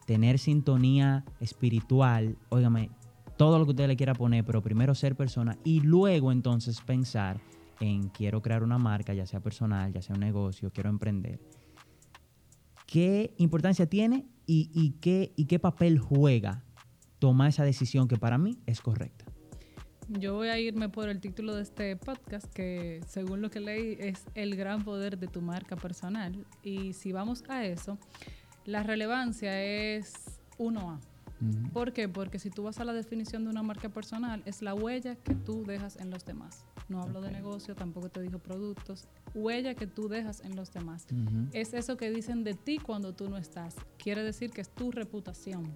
tener 0.05 0.37
sintonía 0.37 1.25
espiritual, 1.39 2.37
óigame, 2.49 2.91
todo 3.35 3.57
lo 3.57 3.65
que 3.65 3.71
usted 3.71 3.87
le 3.87 3.97
quiera 3.97 4.13
poner, 4.13 4.45
pero 4.45 4.61
primero 4.61 4.93
ser 4.93 5.15
persona 5.15 5.57
y 5.63 5.79
luego 5.79 6.31
entonces 6.31 6.79
pensar 6.81 7.41
en 7.79 8.09
quiero 8.09 8.43
crear 8.43 8.61
una 8.61 8.77
marca, 8.77 9.15
ya 9.15 9.25
sea 9.25 9.39
personal, 9.39 9.91
ya 9.91 10.03
sea 10.03 10.13
un 10.13 10.21
negocio, 10.21 10.69
quiero 10.71 10.91
emprender. 10.91 11.39
¿Qué 12.89 13.35
importancia 13.37 13.85
tiene 13.85 14.25
y, 14.47 14.95
qué, 14.99 15.31
y 15.35 15.45
qué 15.45 15.59
papel 15.59 15.99
juega 15.99 16.63
tomar 17.19 17.49
esa 17.49 17.63
decisión 17.63 18.07
que 18.07 18.17
para 18.17 18.39
mí 18.39 18.57
es 18.65 18.81
correcta? 18.81 19.25
Yo 20.07 20.33
voy 20.33 20.47
a 20.47 20.57
irme 20.57 20.89
por 20.89 21.07
el 21.07 21.19
título 21.19 21.53
de 21.53 21.61
este 21.61 21.95
podcast, 21.97 22.51
que 22.51 23.01
según 23.05 23.43
lo 23.43 23.51
que 23.51 23.59
leí 23.59 23.95
es 23.99 24.25
El 24.33 24.55
gran 24.55 24.83
poder 24.83 25.19
de 25.19 25.27
tu 25.27 25.39
marca 25.39 25.75
personal. 25.75 26.47
Y 26.63 26.93
si 26.93 27.11
vamos 27.11 27.43
a 27.47 27.63
eso, 27.63 27.99
la 28.65 28.81
relevancia 28.81 29.61
es 29.61 30.39
1A. 30.57 30.99
¿Por 31.73 31.93
qué? 31.93 32.09
Porque 32.09 32.39
si 32.39 32.49
tú 32.49 32.63
vas 32.63 32.79
a 32.79 32.83
la 32.83 32.93
definición 32.93 33.43
de 33.45 33.49
una 33.49 33.63
marca 33.63 33.89
personal, 33.89 34.41
es 34.45 34.61
la 34.61 34.73
huella 34.73 35.15
que 35.15 35.35
tú 35.35 35.63
dejas 35.65 35.95
en 35.97 36.09
los 36.09 36.25
demás. 36.25 36.65
No 36.89 37.01
hablo 37.01 37.21
de 37.21 37.31
negocio, 37.31 37.75
tampoco 37.75 38.09
te 38.09 38.21
digo 38.21 38.39
productos. 38.39 39.07
Huella 39.33 39.75
que 39.75 39.87
tú 39.87 40.09
dejas 40.09 40.41
en 40.41 40.55
los 40.55 40.73
demás. 40.73 41.07
Es 41.53 41.73
eso 41.73 41.97
que 41.97 42.09
dicen 42.09 42.43
de 42.43 42.55
ti 42.55 42.77
cuando 42.77 43.13
tú 43.13 43.29
no 43.29 43.37
estás. 43.37 43.75
Quiere 43.97 44.23
decir 44.23 44.51
que 44.51 44.61
es 44.61 44.69
tu 44.69 44.91
reputación. 44.91 45.73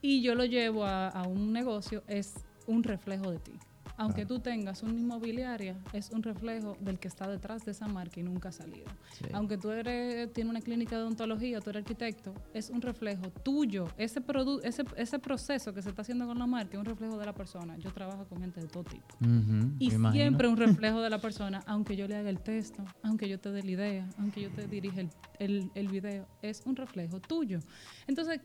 Y 0.00 0.22
yo 0.22 0.34
lo 0.34 0.44
llevo 0.44 0.84
a, 0.84 1.08
a 1.08 1.26
un 1.26 1.52
negocio, 1.52 2.02
es 2.06 2.34
un 2.66 2.84
reflejo 2.84 3.30
de 3.30 3.38
ti. 3.38 3.52
Aunque 3.98 4.22
Claro. 4.24 4.36
tú 4.36 4.40
tengas 4.40 4.82
una 4.82 4.94
inmobiliaria, 4.94 5.76
es 5.92 6.10
un 6.10 6.22
reflejo 6.22 6.76
del 6.80 6.98
que 6.98 7.08
está 7.08 7.28
detrás 7.28 7.64
de 7.64 7.72
esa 7.72 7.86
marca 7.88 8.20
y 8.20 8.22
nunca 8.22 8.48
ha 8.48 8.52
salido. 8.52 8.86
Sí. 9.12 9.26
Aunque 9.34 9.58
tú 9.58 9.70
eres, 9.70 10.32
tienes 10.32 10.50
una 10.50 10.60
clínica 10.60 10.96
de 10.96 11.02
odontología, 11.02 11.60
tú 11.60 11.70
eres 11.70 11.82
arquitecto, 11.82 12.32
es 12.54 12.70
un 12.70 12.80
reflejo 12.80 13.30
tuyo. 13.42 13.88
Ese, 13.98 14.22
ese, 14.62 14.84
ese 14.96 15.18
proceso 15.18 15.74
que 15.74 15.82
se 15.82 15.90
está 15.90 16.02
haciendo 16.02 16.26
con 16.26 16.38
la 16.38 16.46
marca 16.46 16.72
es 16.74 16.78
un 16.78 16.84
reflejo 16.84 17.18
de 17.18 17.26
la 17.26 17.34
persona. 17.34 17.76
Yo 17.78 17.92
trabajo 17.92 18.24
con 18.26 18.40
gente 18.40 18.60
de 18.60 18.68
todo 18.68 18.84
tipo. 18.84 19.04
Y 19.20 19.26
me 19.26 19.94
imagino. 19.94 20.12
siempre 20.12 20.48
un 20.48 20.56
reflejo 20.66 21.00
de 21.00 21.10
la 21.10 21.18
persona, 21.20 21.62
aunque 21.66 21.96
yo 21.96 22.06
le 22.08 22.16
haga 22.16 22.30
el 22.30 22.40
texto, 22.40 22.84
aunque 23.02 23.28
yo 23.28 23.38
te 23.40 23.50
dé 23.50 23.62
la 23.64 23.70
idea, 23.70 24.08
aunque 24.18 24.40
yo 24.42 24.50
te 24.50 24.66
dirija 24.68 25.00
el, 25.00 25.10
el, 25.40 25.70
el 25.74 25.88
video, 25.88 26.26
es 26.40 26.62
un 26.66 26.76
reflejo 26.76 27.20
tuyo. 27.20 27.58
Entonces, 28.06 28.40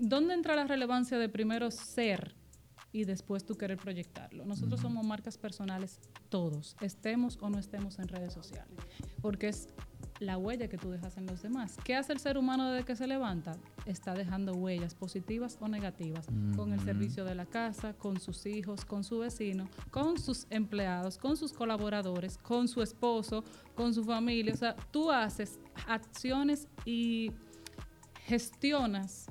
¿dónde 0.00 0.34
entra 0.34 0.56
la 0.56 0.64
relevancia 0.64 1.16
de 1.18 1.28
primero 1.28 1.70
ser 1.70 2.34
y 2.92 3.04
después 3.04 3.44
tú 3.44 3.56
querer 3.56 3.78
proyectarlo? 3.78 4.44
Nosotros 4.44 4.80
somos 4.80 5.04
marcas 5.04 5.38
personales 5.38 6.00
todos, 6.28 6.76
estemos 6.80 7.38
o 7.40 7.50
no 7.50 7.58
estemos 7.58 7.98
en 7.98 8.08
redes 8.08 8.32
sociales, 8.32 8.76
porque 9.20 9.48
es 9.48 9.68
la 10.20 10.36
huella 10.36 10.68
que 10.68 10.76
tú 10.76 10.90
dejas 10.90 11.16
en 11.16 11.26
los 11.26 11.42
demás. 11.42 11.76
¿Qué 11.82 11.96
hace 11.96 12.12
el 12.12 12.20
ser 12.20 12.36
humano 12.36 12.70
desde 12.70 12.84
que 12.84 12.94
se 12.94 13.06
levanta? 13.06 13.56
Está 13.86 14.14
dejando 14.14 14.52
huellas 14.52 14.94
positivas 14.94 15.56
o 15.60 15.68
negativas 15.68 16.26
con 16.54 16.72
el 16.72 16.80
servicio 16.80 17.24
de 17.24 17.34
la 17.34 17.46
casa, 17.46 17.94
con 17.94 18.20
sus 18.20 18.44
hijos, 18.44 18.84
con 18.84 19.02
su 19.02 19.20
vecino, 19.20 19.68
con 19.90 20.18
sus 20.18 20.46
empleados, 20.50 21.16
con 21.16 21.36
sus 21.36 21.52
colaboradores, 21.52 22.36
con 22.36 22.68
su 22.68 22.82
esposo, 22.82 23.44
con 23.74 23.94
su 23.94 24.04
familia. 24.04 24.52
O 24.52 24.56
sea, 24.56 24.76
tú 24.90 25.10
haces 25.10 25.58
acciones 25.88 26.68
y 26.84 27.32
gestionas 28.26 29.26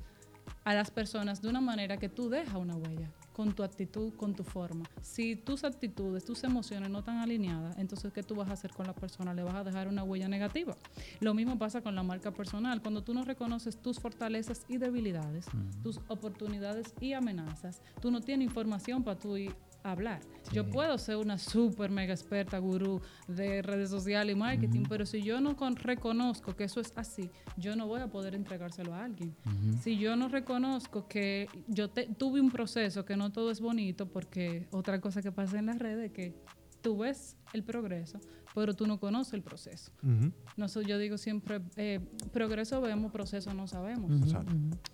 a 0.64 0.74
las 0.74 0.90
personas 0.90 1.42
de 1.42 1.50
una 1.50 1.62
manera 1.62 1.98
que 1.98 2.10
tú 2.10 2.30
dejas 2.30 2.56
una 2.56 2.76
huella 2.76 3.12
con 3.40 3.54
tu 3.54 3.64
actitud, 3.64 4.12
con 4.16 4.36
tu 4.36 4.44
forma. 4.44 4.84
Si 5.02 5.38
tus 5.38 5.64
actitudes, 5.64 6.26
tus 6.26 6.44
emociones 6.44 6.90
no 6.90 7.00
están 7.00 7.20
alineadas, 7.20 7.78
entonces 7.78 8.12
¿qué 8.12 8.22
tú 8.22 8.36
vas 8.36 8.50
a 8.50 8.52
hacer 8.52 8.72
con 8.72 8.86
la 8.86 8.94
persona? 8.94 9.34
Le 9.34 9.44
vas 9.44 9.56
a 9.56 9.64
dejar 9.64 9.88
una 9.88 10.04
huella 10.04 10.28
negativa. 10.28 10.76
Lo 11.22 11.34
mismo 11.34 11.58
pasa 11.58 11.80
con 11.80 11.96
la 11.96 12.04
marca 12.04 12.32
personal. 12.32 12.82
Cuando 12.82 13.02
tú 13.02 13.14
no 13.14 13.24
reconoces 13.24 13.78
tus 13.78 13.98
fortalezas 13.98 14.66
y 14.68 14.76
debilidades, 14.76 15.46
tus 15.82 16.02
oportunidades 16.10 16.94
y 17.00 17.14
amenazas, 17.14 17.82
tú 18.02 18.12
no 18.12 18.20
tienes 18.20 18.46
información 18.46 19.06
para 19.06 19.18
tú 19.18 19.38
ir 19.38 19.56
hablar. 19.84 20.20
Yo 20.52 20.70
puedo 20.70 20.98
ser 20.98 21.18
una 21.18 21.38
súper 21.38 21.90
mega 21.92 22.14
experta 22.14 22.58
gurú 22.58 23.02
de 23.28 23.62
redes 23.62 23.90
sociales 23.90 24.36
y 24.36 24.40
marketing, 24.40 24.84
pero 24.90 25.06
si 25.06 25.22
yo 25.22 25.40
no 25.42 25.56
con- 25.56 25.76
reconozco 25.76 26.56
que 26.56 26.64
eso 26.66 26.80
es 26.82 26.92
así, 26.96 27.30
yo 27.58 27.76
no 27.76 27.88
voy 27.88 28.02
a 28.02 28.08
poder 28.08 28.34
entregárselo 28.36 28.94
a 28.94 29.04
alguien. 29.06 29.36
Si 29.82 29.98
yo 29.98 30.16
no 30.16 30.28
reconozco 30.28 31.08
que 31.08 31.48
yo 31.68 31.90
te- 31.90 32.08
tuve 32.08 32.42
un 32.42 32.50
proceso, 32.52 33.06
que 33.06 33.16
no 33.16 33.32
todo 33.32 33.52
es 33.52 33.62
bonito, 33.62 34.08
porque 34.08 34.68
otra 34.72 35.00
cosa 35.00 35.22
que 35.22 35.32
pasa 35.32 35.60
en 35.60 35.68
las 35.68 35.78
redes 35.80 36.08
es 36.08 36.12
que 36.12 36.34
tú 36.82 36.98
ves 36.98 37.36
el 37.54 37.64
progreso, 37.64 38.20
pero 38.56 38.74
tú 38.74 38.88
no 38.88 39.00
conoces 39.00 39.34
el 39.34 39.42
proceso. 39.42 39.92
Ujú. 40.04 40.32
No 40.58 40.68
sé, 40.68 40.84
yo 40.86 40.98
digo 40.98 41.18
siempre, 41.18 41.62
eh, 41.76 42.00
progreso 42.32 42.82
vemos, 42.82 43.12
proceso 43.12 43.54
no 43.54 43.68
sabemos. 43.68 44.12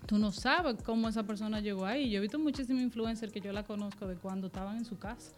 Tú 0.06 0.18
no 0.18 0.32
sabes 0.32 0.76
cómo 0.82 1.08
esa 1.08 1.24
persona 1.24 1.60
llegó 1.60 1.86
ahí. 1.86 2.10
Yo 2.10 2.18
he 2.18 2.20
visto 2.20 2.38
muchísimos 2.38 2.82
influencers 2.82 3.32
que 3.32 3.40
yo 3.40 3.52
la 3.52 3.64
conozco 3.64 4.06
de 4.06 4.16
cuando 4.16 4.48
estaban 4.48 4.76
en 4.76 4.84
su 4.84 4.98
casa 4.98 5.32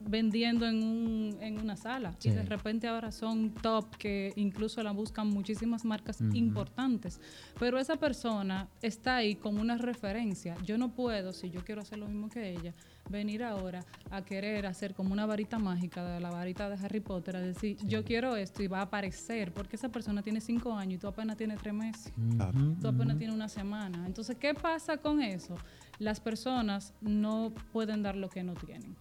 vendiendo 0.00 0.66
en, 0.66 0.82
un, 0.82 1.36
en 1.40 1.58
una 1.60 1.76
sala 1.76 2.14
Sí. 2.18 2.28
y 2.28 2.32
de 2.32 2.42
repente 2.44 2.86
ahora 2.88 3.10
son 3.10 3.50
top 3.50 3.96
que 3.96 4.32
incluso 4.36 4.82
la 4.82 4.92
buscan 4.92 5.28
muchísimas 5.28 5.84
marcas 5.84 6.20
importantes 6.32 7.20
pero 7.58 7.78
esa 7.78 7.96
persona 7.96 8.68
está 8.82 9.16
ahí 9.16 9.34
como 9.34 9.60
una 9.60 9.76
referencia 9.76 10.54
yo 10.64 10.78
no 10.78 10.90
puedo 10.94 11.32
si 11.32 11.50
yo 11.50 11.64
quiero 11.64 11.80
hacer 11.82 11.98
lo 11.98 12.06
mismo 12.06 12.28
que 12.28 12.50
ella 12.50 12.74
venir 13.10 13.42
ahora 13.42 13.84
a 14.10 14.22
querer 14.22 14.66
hacer 14.66 14.94
como 14.94 15.12
una 15.12 15.26
varita 15.26 15.58
mágica 15.58 16.04
de 16.04 16.20
la 16.20 16.30
varita 16.30 16.68
de 16.68 16.76
Harry 16.84 17.00
Potter 17.00 17.36
a 17.36 17.40
decir 17.40 17.76
yo 17.86 18.04
quiero 18.04 18.36
esto 18.36 18.62
y 18.62 18.66
va 18.66 18.78
a 18.80 18.82
aparecer 18.82 19.52
porque 19.52 19.76
esa 19.76 19.88
persona 19.88 20.22
tiene 20.22 20.40
cinco 20.40 20.72
años 20.74 20.94
y 20.94 20.98
tú 20.98 21.08
apenas 21.08 21.36
tienes 21.36 21.58
tres 21.58 21.74
meses 21.74 22.12
Claro. 22.36 22.58
Ujú, 22.58 22.76
tú 22.80 22.88
apenas 22.88 23.16
tienes 23.18 23.34
una 23.34 23.48
semana. 23.48 24.04
Entonces, 24.06 24.36
¿qué 24.36 24.52
pasa 24.54 24.96
con 24.98 25.20
eso? 25.22 25.56
Las 25.98 26.20
personas 26.20 26.92
no 27.00 27.52
pueden 27.72 28.02
dar 28.02 28.16
lo 28.16 28.28
que 28.28 28.42
no 28.42 28.54
tienen. 28.54 28.94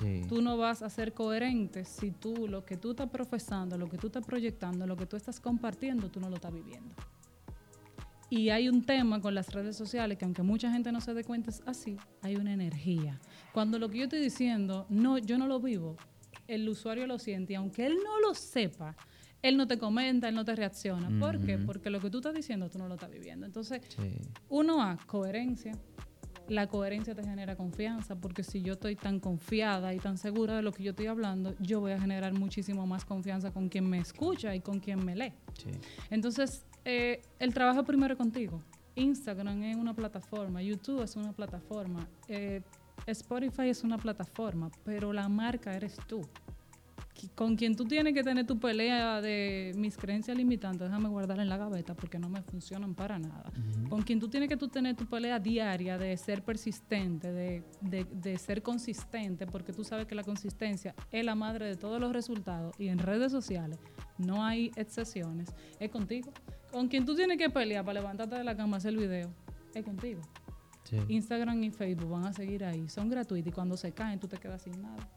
Sí. 0.00 0.22
Tú 0.28 0.40
no 0.42 0.56
vas 0.56 0.82
a 0.82 0.88
ser 0.90 1.12
coherente 1.12 1.84
si 1.84 2.10
tú 2.10 2.48
lo 2.48 2.64
que 2.64 2.76
tú 2.76 2.92
estás 2.92 3.10
profesando, 3.10 3.76
lo 3.76 3.88
que 3.88 3.98
tú 3.98 4.06
estás 4.06 4.24
proyectando, 4.24 4.86
lo 4.86 4.96
que 4.96 5.06
tú 5.06 5.16
estás 5.16 5.40
compartiendo, 5.40 6.08
tú 6.10 6.20
no 6.20 6.28
lo 6.30 6.36
estás 6.36 6.52
viviendo. 6.52 6.94
Y 8.30 8.50
hay 8.50 8.68
un 8.68 8.84
tema 8.84 9.20
con 9.20 9.34
las 9.34 9.52
redes 9.52 9.76
sociales 9.76 10.16
que 10.16 10.24
aunque 10.24 10.42
mucha 10.42 10.70
gente 10.72 10.92
no 10.92 11.00
se 11.00 11.12
dé 11.14 11.24
cuenta 11.24 11.50
es 11.50 11.62
así, 11.66 11.96
hay 12.22 12.36
una 12.36 12.52
energía. 12.52 13.20
Cuando 13.52 13.78
lo 13.78 13.88
que 13.88 13.98
yo 13.98 14.04
estoy 14.04 14.20
diciendo, 14.20 14.86
no, 14.88 15.18
yo 15.18 15.36
no 15.36 15.48
lo 15.48 15.58
vivo, 15.60 15.96
el 16.46 16.68
usuario 16.68 17.06
lo 17.08 17.18
siente 17.18 17.54
y 17.54 17.56
aunque 17.56 17.86
él 17.86 17.96
no 18.04 18.20
lo 18.20 18.34
sepa, 18.34 18.96
él 19.42 19.56
no 19.56 19.66
te 19.66 19.78
comenta, 19.78 20.28
él 20.28 20.34
no 20.36 20.44
te 20.44 20.54
reacciona. 20.54 21.10
¿Por 21.18 21.40
qué? 21.44 21.58
Porque 21.58 21.90
lo 21.90 21.98
que 22.00 22.08
tú 22.08 22.18
estás 22.18 22.34
diciendo 22.34 22.68
tú 22.70 22.78
no 22.78 22.86
lo 22.86 22.94
estás 22.94 23.10
viviendo. 23.10 23.46
Entonces, 23.46 23.80
Sí. 23.88 24.16
uno 24.48 24.80
a 24.82 24.96
coherencia. 25.06 25.72
La 26.50 26.66
coherencia 26.66 27.14
te 27.14 27.22
genera 27.22 27.54
confianza, 27.54 28.16
porque 28.16 28.42
si 28.42 28.60
yo 28.60 28.72
estoy 28.72 28.96
tan 28.96 29.20
confiada 29.20 29.94
y 29.94 30.00
tan 30.00 30.18
segura 30.18 30.56
de 30.56 30.62
lo 30.62 30.72
que 30.72 30.82
yo 30.82 30.90
estoy 30.90 31.06
hablando, 31.06 31.54
yo 31.60 31.78
voy 31.78 31.92
a 31.92 32.00
generar 32.00 32.32
muchísimo 32.32 32.88
más 32.88 33.04
confianza 33.04 33.52
con 33.52 33.68
quien 33.68 33.88
me 33.88 33.98
escucha 33.98 34.52
y 34.52 34.58
con 34.58 34.80
quien 34.80 35.04
me 35.04 35.14
lee. 35.14 35.32
Sí. 35.56 35.70
Entonces, 36.10 36.66
eh, 36.84 37.22
el 37.38 37.54
trabajo 37.54 37.84
primero 37.84 38.16
contigo. 38.16 38.60
Instagram 38.96 39.62
es 39.62 39.76
una 39.76 39.94
plataforma, 39.94 40.60
YouTube 40.60 41.04
es 41.04 41.14
una 41.14 41.32
plataforma, 41.32 42.08
eh, 42.26 42.62
Spotify 43.06 43.68
es 43.68 43.84
una 43.84 43.96
plataforma, 43.96 44.72
pero 44.84 45.12
la 45.12 45.28
marca 45.28 45.72
eres 45.72 45.96
tú. 46.08 46.22
Con 47.34 47.56
quien 47.56 47.76
tú 47.76 47.84
tienes 47.84 48.14
que 48.14 48.22
tener 48.22 48.46
tu 48.46 48.58
pelea 48.58 49.20
de 49.20 49.72
mis 49.76 49.96
creencias 49.96 50.36
limitantes, 50.36 50.88
déjame 50.88 51.08
guardarla 51.08 51.42
en 51.42 51.48
la 51.48 51.56
gaveta 51.56 51.94
porque 51.94 52.18
no 52.18 52.28
me 52.28 52.42
funcionan 52.42 52.94
para 52.94 53.18
nada. 53.18 53.52
Con 53.88 54.02
quien 54.02 54.18
tú 54.20 54.28
tienes 54.28 54.48
que 54.48 54.56
tú 54.56 54.68
tener 54.68 54.96
tu 54.96 55.06
pelea 55.06 55.38
diaria 55.38 55.98
de 55.98 56.16
ser 56.16 56.42
persistente, 56.44 57.32
de, 57.32 57.62
de- 57.80 58.04
de 58.04 58.38
ser 58.38 58.62
consistente, 58.62 59.46
porque 59.46 59.72
tú 59.72 59.84
sabes 59.84 60.06
que 60.06 60.14
la 60.14 60.22
consistencia 60.24 60.94
es 61.10 61.24
la 61.24 61.34
madre 61.34 61.66
de 61.66 61.76
todos 61.76 62.00
los 62.00 62.12
resultados 62.12 62.74
y 62.78 62.88
en 62.88 62.98
redes 62.98 63.30
sociales 63.32 63.78
no 64.18 64.44
hay 64.44 64.70
excepciones, 64.76 65.48
es 65.78 65.90
contigo. 65.90 66.32
Con 66.72 66.88
quien 66.88 67.04
tú 67.04 67.14
tienes 67.16 67.36
que 67.38 67.50
pelear 67.50 67.84
para 67.84 68.00
levantarte 68.00 68.36
de 68.36 68.44
la 68.44 68.56
cama, 68.56 68.76
hacer 68.76 68.92
el 68.94 68.98
video, 69.00 69.32
es 69.74 69.84
contigo. 69.84 70.20
Sí. 70.84 70.96
Instagram 71.08 71.62
y 71.62 71.70
Facebook 71.70 72.10
van 72.10 72.24
a 72.26 72.32
seguir 72.32 72.64
ahí, 72.64 72.88
son 72.88 73.08
gratuitos 73.10 73.50
y 73.52 73.54
cuando 73.54 73.76
se 73.76 73.92
caen 73.92 74.18
tú 74.18 74.26
te 74.28 74.36
quedas 74.38 74.62
sin 74.62 74.80
nada. 74.80 75.08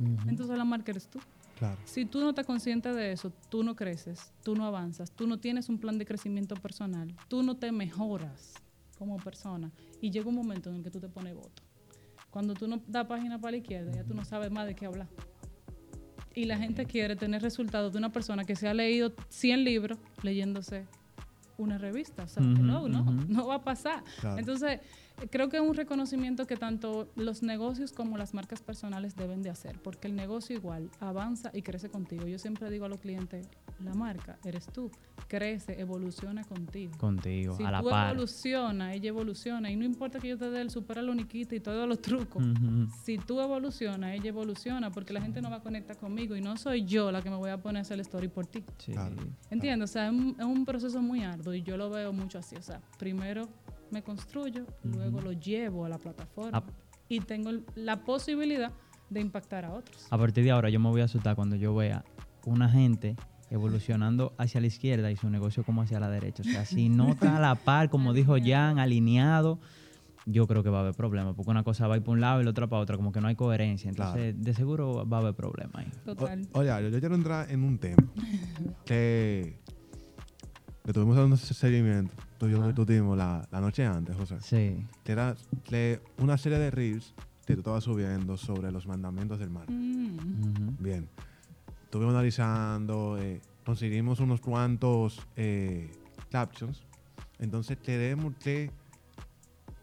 Ujú. 0.00 0.28
Entonces 0.28 0.56
la 0.56 0.64
marca 0.64 0.90
eres 0.90 1.06
tú. 1.08 1.18
Claro. 1.58 1.76
Si 1.84 2.06
tú 2.06 2.20
no 2.20 2.30
estás 2.30 2.46
consciente 2.46 2.92
de 2.92 3.12
eso, 3.12 3.30
tú 3.50 3.62
no 3.62 3.76
creces, 3.76 4.32
tú 4.42 4.54
no 4.54 4.64
avanzas, 4.64 5.12
tú 5.12 5.26
no 5.26 5.38
tienes 5.38 5.68
un 5.68 5.78
plan 5.78 5.98
de 5.98 6.06
crecimiento 6.06 6.54
personal, 6.54 7.14
tú 7.28 7.42
no 7.42 7.56
te 7.56 7.70
mejoras 7.70 8.54
como 8.98 9.18
persona 9.18 9.70
y 10.00 10.10
llega 10.10 10.28
un 10.28 10.36
momento 10.36 10.70
en 10.70 10.76
el 10.76 10.82
que 10.82 10.90
tú 10.90 11.00
te 11.00 11.08
pones 11.08 11.34
voto. 11.34 11.62
Cuando 12.30 12.54
tú 12.54 12.66
no 12.66 12.80
das 12.86 13.06
página 13.06 13.38
para 13.38 13.52
la 13.52 13.56
izquierda, 13.58 13.92
ya 13.92 14.04
tú 14.04 14.14
no 14.14 14.24
sabes 14.24 14.50
más 14.50 14.66
de 14.66 14.74
qué 14.74 14.86
hablar. 14.86 15.08
Y 16.34 16.44
la 16.44 16.56
gente 16.56 16.86
quiere 16.86 17.16
tener 17.16 17.42
resultados 17.42 17.92
de 17.92 17.98
una 17.98 18.10
persona 18.10 18.44
que 18.44 18.54
se 18.54 18.68
ha 18.68 18.74
leído 18.74 19.12
100 19.28 19.64
libros 19.64 19.98
leyéndose 20.22 20.86
una 21.58 21.76
revista. 21.76 22.22
O 22.22 22.28
sea, 22.28 22.42
hello, 22.42 22.88
no, 22.88 23.04
no 23.04 23.46
va 23.46 23.56
a 23.56 23.64
pasar. 23.64 24.04
Claro. 24.20 24.38
Entonces, 24.38 24.80
creo 25.30 25.48
que 25.48 25.56
es 25.58 25.62
un 25.62 25.74
reconocimiento 25.74 26.46
que 26.46 26.56
tanto 26.56 27.10
los 27.16 27.42
negocios 27.42 27.92
como 27.92 28.16
las 28.16 28.34
marcas 28.34 28.62
personales 28.62 29.16
deben 29.16 29.42
de 29.42 29.50
hacer, 29.50 29.78
porque 29.82 30.08
el 30.08 30.16
negocio 30.16 30.56
igual 30.56 30.90
avanza 31.00 31.50
y 31.52 31.62
crece 31.62 31.88
contigo. 31.90 32.26
Yo 32.26 32.38
siempre 32.38 32.70
digo 32.70 32.84
a 32.84 32.88
los 32.88 33.00
clientes, 33.00 33.48
la 33.82 33.94
marca 33.94 34.38
eres 34.44 34.66
tú, 34.66 34.90
crece, 35.28 35.80
evoluciona 35.80 36.44
contigo. 36.44 36.96
Contigo, 36.98 37.56
Si 37.56 37.62
a 37.64 37.70
la 37.70 37.80
tú 37.82 37.90
par. 37.90 38.12
evolucionas, 38.12 38.94
ella 38.94 39.08
evoluciona, 39.08 39.70
y 39.70 39.76
no 39.76 39.84
importa 39.84 40.18
que 40.18 40.28
yo 40.28 40.38
te 40.38 40.50
dé 40.50 40.60
el 40.60 40.70
super 40.70 40.98
aloniquita 40.98 41.54
y 41.54 41.60
todos 41.60 41.88
los 41.88 42.00
trucos. 42.00 42.42
Si 43.04 43.18
tú 43.18 43.40
evolucionas, 43.40 44.14
ella 44.14 44.28
evoluciona, 44.28 44.90
porque 44.90 45.12
la 45.12 45.20
gente 45.20 45.40
no 45.42 45.50
va 45.50 45.56
a 45.56 45.62
conectar 45.62 45.96
conmigo 45.96 46.36
y 46.36 46.40
no 46.40 46.56
soy 46.56 46.84
yo 46.84 47.10
la 47.12 47.22
que 47.22 47.30
me 47.30 47.36
voy 47.36 47.50
a 47.50 47.58
poner 47.58 47.78
a 47.78 47.82
hacer 47.82 47.94
el 47.94 48.00
story 48.00 48.28
por 48.28 48.46
ti. 48.46 48.64
Sí. 48.78 48.92
Claro. 48.92 49.16
¿Entiendes? 49.50 49.90
O 49.90 49.92
sea, 49.92 50.06
es 50.06 50.12
un, 50.12 50.36
es 50.38 50.44
un 50.44 50.64
proceso 50.64 51.00
muy 51.02 51.22
arduo 51.22 51.54
y 51.54 51.62
yo 51.62 51.76
lo 51.76 51.90
veo 51.90 52.12
mucho 52.12 52.38
así. 52.38 52.56
O 52.56 52.62
sea, 52.62 52.80
primero 52.98 53.48
me 53.90 54.02
construyo, 54.02 54.66
luego 54.84 55.20
lo 55.20 55.32
llevo 55.32 55.84
a 55.84 55.88
la 55.88 55.98
plataforma 55.98 56.62
y 57.08 57.20
tengo 57.20 57.50
la 57.74 58.04
posibilidad 58.04 58.72
de 59.08 59.20
impactar 59.20 59.64
a 59.64 59.72
otros. 59.72 60.06
A 60.10 60.18
partir 60.18 60.44
de 60.44 60.50
ahora 60.52 60.70
yo 60.70 60.78
me 60.80 60.88
voy 60.88 61.00
a 61.00 61.04
asustar 61.04 61.34
cuando 61.36 61.56
yo 61.56 61.74
vea 61.74 62.04
una 62.44 62.68
gente 62.68 63.16
evolucionando 63.50 64.32
hacia 64.38 64.60
la 64.60 64.68
izquierda 64.68 65.10
y 65.10 65.16
su 65.16 65.28
negocio 65.28 65.64
como 65.64 65.82
hacia 65.82 65.98
la 65.98 66.08
derecha. 66.08 66.42
O 66.42 66.44
sea, 66.44 66.64
si 66.64 66.88
no 66.88 67.08
está 67.12 67.36
a 67.36 67.40
la 67.40 67.56
par, 67.56 67.90
como 67.90 68.12
dijo 68.12 68.36
Jan, 68.42 68.78
alineado, 68.78 69.58
yo 70.26 70.46
creo 70.46 70.62
que 70.62 70.70
va 70.70 70.78
a 70.78 70.80
haber 70.82 70.94
problemas, 70.94 71.34
porque 71.34 71.50
una 71.50 71.64
cosa 71.64 71.88
va 71.88 71.94
a 71.94 71.96
ir 71.96 72.04
para 72.04 72.12
un 72.12 72.20
lado 72.20 72.40
y 72.40 72.44
la 72.44 72.50
otra 72.50 72.68
para 72.68 72.80
otra, 72.82 72.96
como 72.96 73.10
que 73.10 73.20
no 73.20 73.26
hay 73.26 73.34
coherencia. 73.34 73.88
Entonces, 73.88 74.34
de 74.40 74.54
seguro 74.54 75.04
va 75.08 75.16
a 75.16 75.20
haber 75.20 75.34
problemas 75.34 75.74
ahí. 75.74 75.90
Total. 76.04 76.46
O- 76.52 76.60
oye, 76.60 76.90
yo 76.90 77.00
quiero 77.00 77.14
entrar 77.16 77.50
en 77.50 77.64
un 77.64 77.78
tema 77.78 77.96
que, 78.84 79.58
que 80.84 80.92
tuvimos 80.92 81.16
dando 81.16 81.34
ese 81.34 81.52
seguimiento. 81.54 82.12
Tú 82.40 82.48
y 82.48 82.52
yo 82.52 82.64
Ah. 82.64 82.72
tú 82.74 82.86
tuvimos 82.86 83.18
la, 83.18 83.46
la 83.52 83.60
noche 83.60 83.84
antes, 83.84 84.16
José. 84.16 84.38
Sí. 84.40 84.86
Que 85.04 85.12
era 85.12 85.36
que 85.68 86.00
una 86.16 86.38
serie 86.38 86.58
de 86.58 86.70
reels 86.70 87.12
que 87.44 87.52
tú 87.52 87.60
estabas 87.60 87.84
subiendo 87.84 88.38
sobre 88.38 88.72
los 88.72 88.86
mandamientos 88.86 89.38
del 89.38 89.50
mar. 89.50 89.70
Mm. 89.70 90.76
Bien. 90.82 91.06
Estuvimos 91.84 92.14
analizando, 92.14 93.18
eh, 93.20 93.42
conseguimos 93.66 94.20
unos 94.20 94.40
cuantos 94.40 95.20
eh, 95.36 95.92
captions. 96.30 96.82
Entonces 97.40 97.76
queremos 97.76 98.34
que 98.36 98.70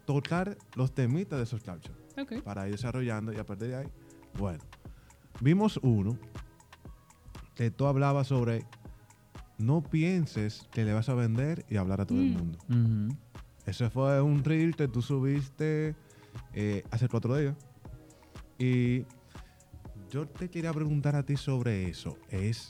tocar 0.08 0.58
los 0.74 0.91
temitas 0.96 1.38
de 1.38 1.43
esos 1.43 1.62
captions 1.62 1.96
Ok. 2.17 2.41
para 2.43 2.65
ir 2.67 2.72
desarrollando 2.72 3.34
y 3.34 3.38
a 3.38 3.46
partir 3.46 3.67
de 3.67 3.76
ahí, 3.76 3.88
bueno, 4.39 4.63
vimos 5.41 5.80
uno 5.84 6.17
que 7.54 7.70
tú 7.70 7.86
hablabas 7.86 8.26
sobre 8.28 8.65
no 9.58 9.82
pienses 9.82 10.67
que 10.72 10.86
le 10.86 10.93
vas 10.93 11.10
a 11.10 11.13
vender 11.15 11.65
y 11.70 11.78
hablar 11.78 12.02
a 12.02 12.06
todo 12.06 12.20
el 12.20 12.26
Mm. 12.30 12.34
mundo. 12.34 12.60
Ujú. 12.70 13.17
Ese 13.65 13.89
fue 13.89 14.22
un 14.22 14.43
reel 14.43 14.76
que 14.76 14.88
tú 14.88 15.02
subiste 15.02 15.96
eh, 16.54 16.84
hace 16.91 17.08
cuatro 17.10 17.36
días. 17.36 17.56
Y 18.60 19.06
yo 20.12 20.26
te 20.28 20.50
quería 20.50 20.72
preguntar 20.74 21.15
a 21.15 21.24
ti 21.24 21.36
sobre 21.36 21.89
eso. 21.89 22.17
Es, 22.30 22.70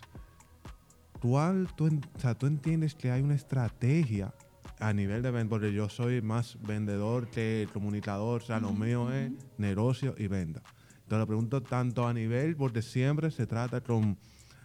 ¿cuál 1.22 1.68
tú, 1.76 1.88
en- 1.88 2.02
o 2.16 2.20
sea, 2.20 2.36
tú 2.36 2.46
entiendes 2.48 2.96
que 2.96 3.12
hay 3.12 3.22
una 3.22 3.36
estrategia 3.36 4.34
a 4.80 4.94
nivel 4.94 5.22
de 5.22 5.32
venta? 5.32 5.50
Porque 5.50 5.74
yo 5.74 5.90
soy 5.90 6.22
más 6.22 6.58
vendedor 6.66 7.28
que 7.30 7.68
comunicador. 7.74 8.42
O 8.42 8.46
sea, 8.46 8.60
lo 8.60 8.74
mío 8.74 9.12
es 9.12 9.32
negocio 9.58 10.16
y 10.18 10.28
venta. 10.28 10.62
Te 11.08 11.18
lo 11.18 11.26
pregunto 11.26 11.62
tanto 11.62 12.08
a 12.08 12.14
nivel, 12.14 12.56
porque 12.56 12.82
siempre 12.82 13.32
se 13.32 13.48
trata 13.48 13.82
con 13.82 14.18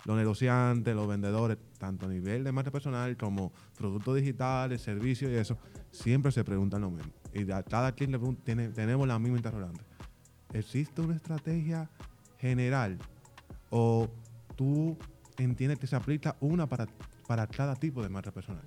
los 0.04 0.16
negociantes, 0.16 0.94
los 0.94 1.06
vendedores, 1.06 1.58
tanto 1.78 2.06
a 2.06 2.08
nivel 2.08 2.44
de 2.44 2.52
marca 2.52 2.70
personal 2.70 3.16
como 3.16 3.52
productos 3.76 4.16
digitales, 4.16 4.82
servicios 4.82 5.30
y 5.30 5.34
eso, 5.34 5.58
siempre 5.90 6.32
se 6.32 6.44
preguntan 6.44 6.82
lo 6.82 6.90
mismo. 6.90 7.12
Y 7.32 7.50
a 7.50 7.62
cada 7.62 7.92
quien 7.92 8.12
le 8.12 8.18
tiene, 8.44 8.68
tenemos 8.68 9.06
la 9.06 9.18
misma 9.18 9.38
interrogante. 9.38 9.82
¿Existe 10.52 11.00
una 11.00 11.16
estrategia 11.16 11.88
general 12.38 12.98
o 13.70 14.08
tú 14.56 14.96
entiendes 15.38 15.78
que 15.78 15.86
se 15.86 15.96
aplica 15.96 16.36
una 16.40 16.68
para, 16.68 16.86
para 17.26 17.46
cada 17.46 17.74
tipo 17.74 18.02
de 18.02 18.08
marca 18.08 18.30
personal? 18.30 18.64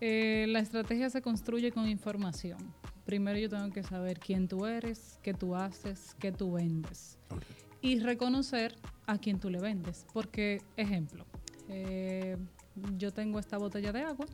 Eh, 0.00 0.46
la 0.48 0.60
estrategia 0.60 1.10
se 1.10 1.20
construye 1.20 1.72
con 1.72 1.88
información. 1.88 2.58
Primero 3.04 3.38
yo 3.38 3.48
tengo 3.48 3.70
que 3.70 3.82
saber 3.82 4.18
quién 4.18 4.48
tú 4.48 4.66
eres, 4.66 5.18
qué 5.22 5.34
tú 5.34 5.54
haces, 5.54 6.16
qué 6.18 6.32
tú 6.32 6.52
vendes. 6.52 7.18
Y 7.80 8.00
reconocer 8.00 8.76
a 9.06 9.18
quién 9.18 9.38
tú 9.38 9.50
le 9.50 9.60
vendes. 9.60 10.06
Porque, 10.12 10.62
ejemplo, 10.76 11.24
eh, 11.68 12.36
yo 12.96 13.12
tengo 13.12 13.38
esta 13.38 13.58
botella 13.58 13.92
de 13.92 14.02
agua 14.02 14.26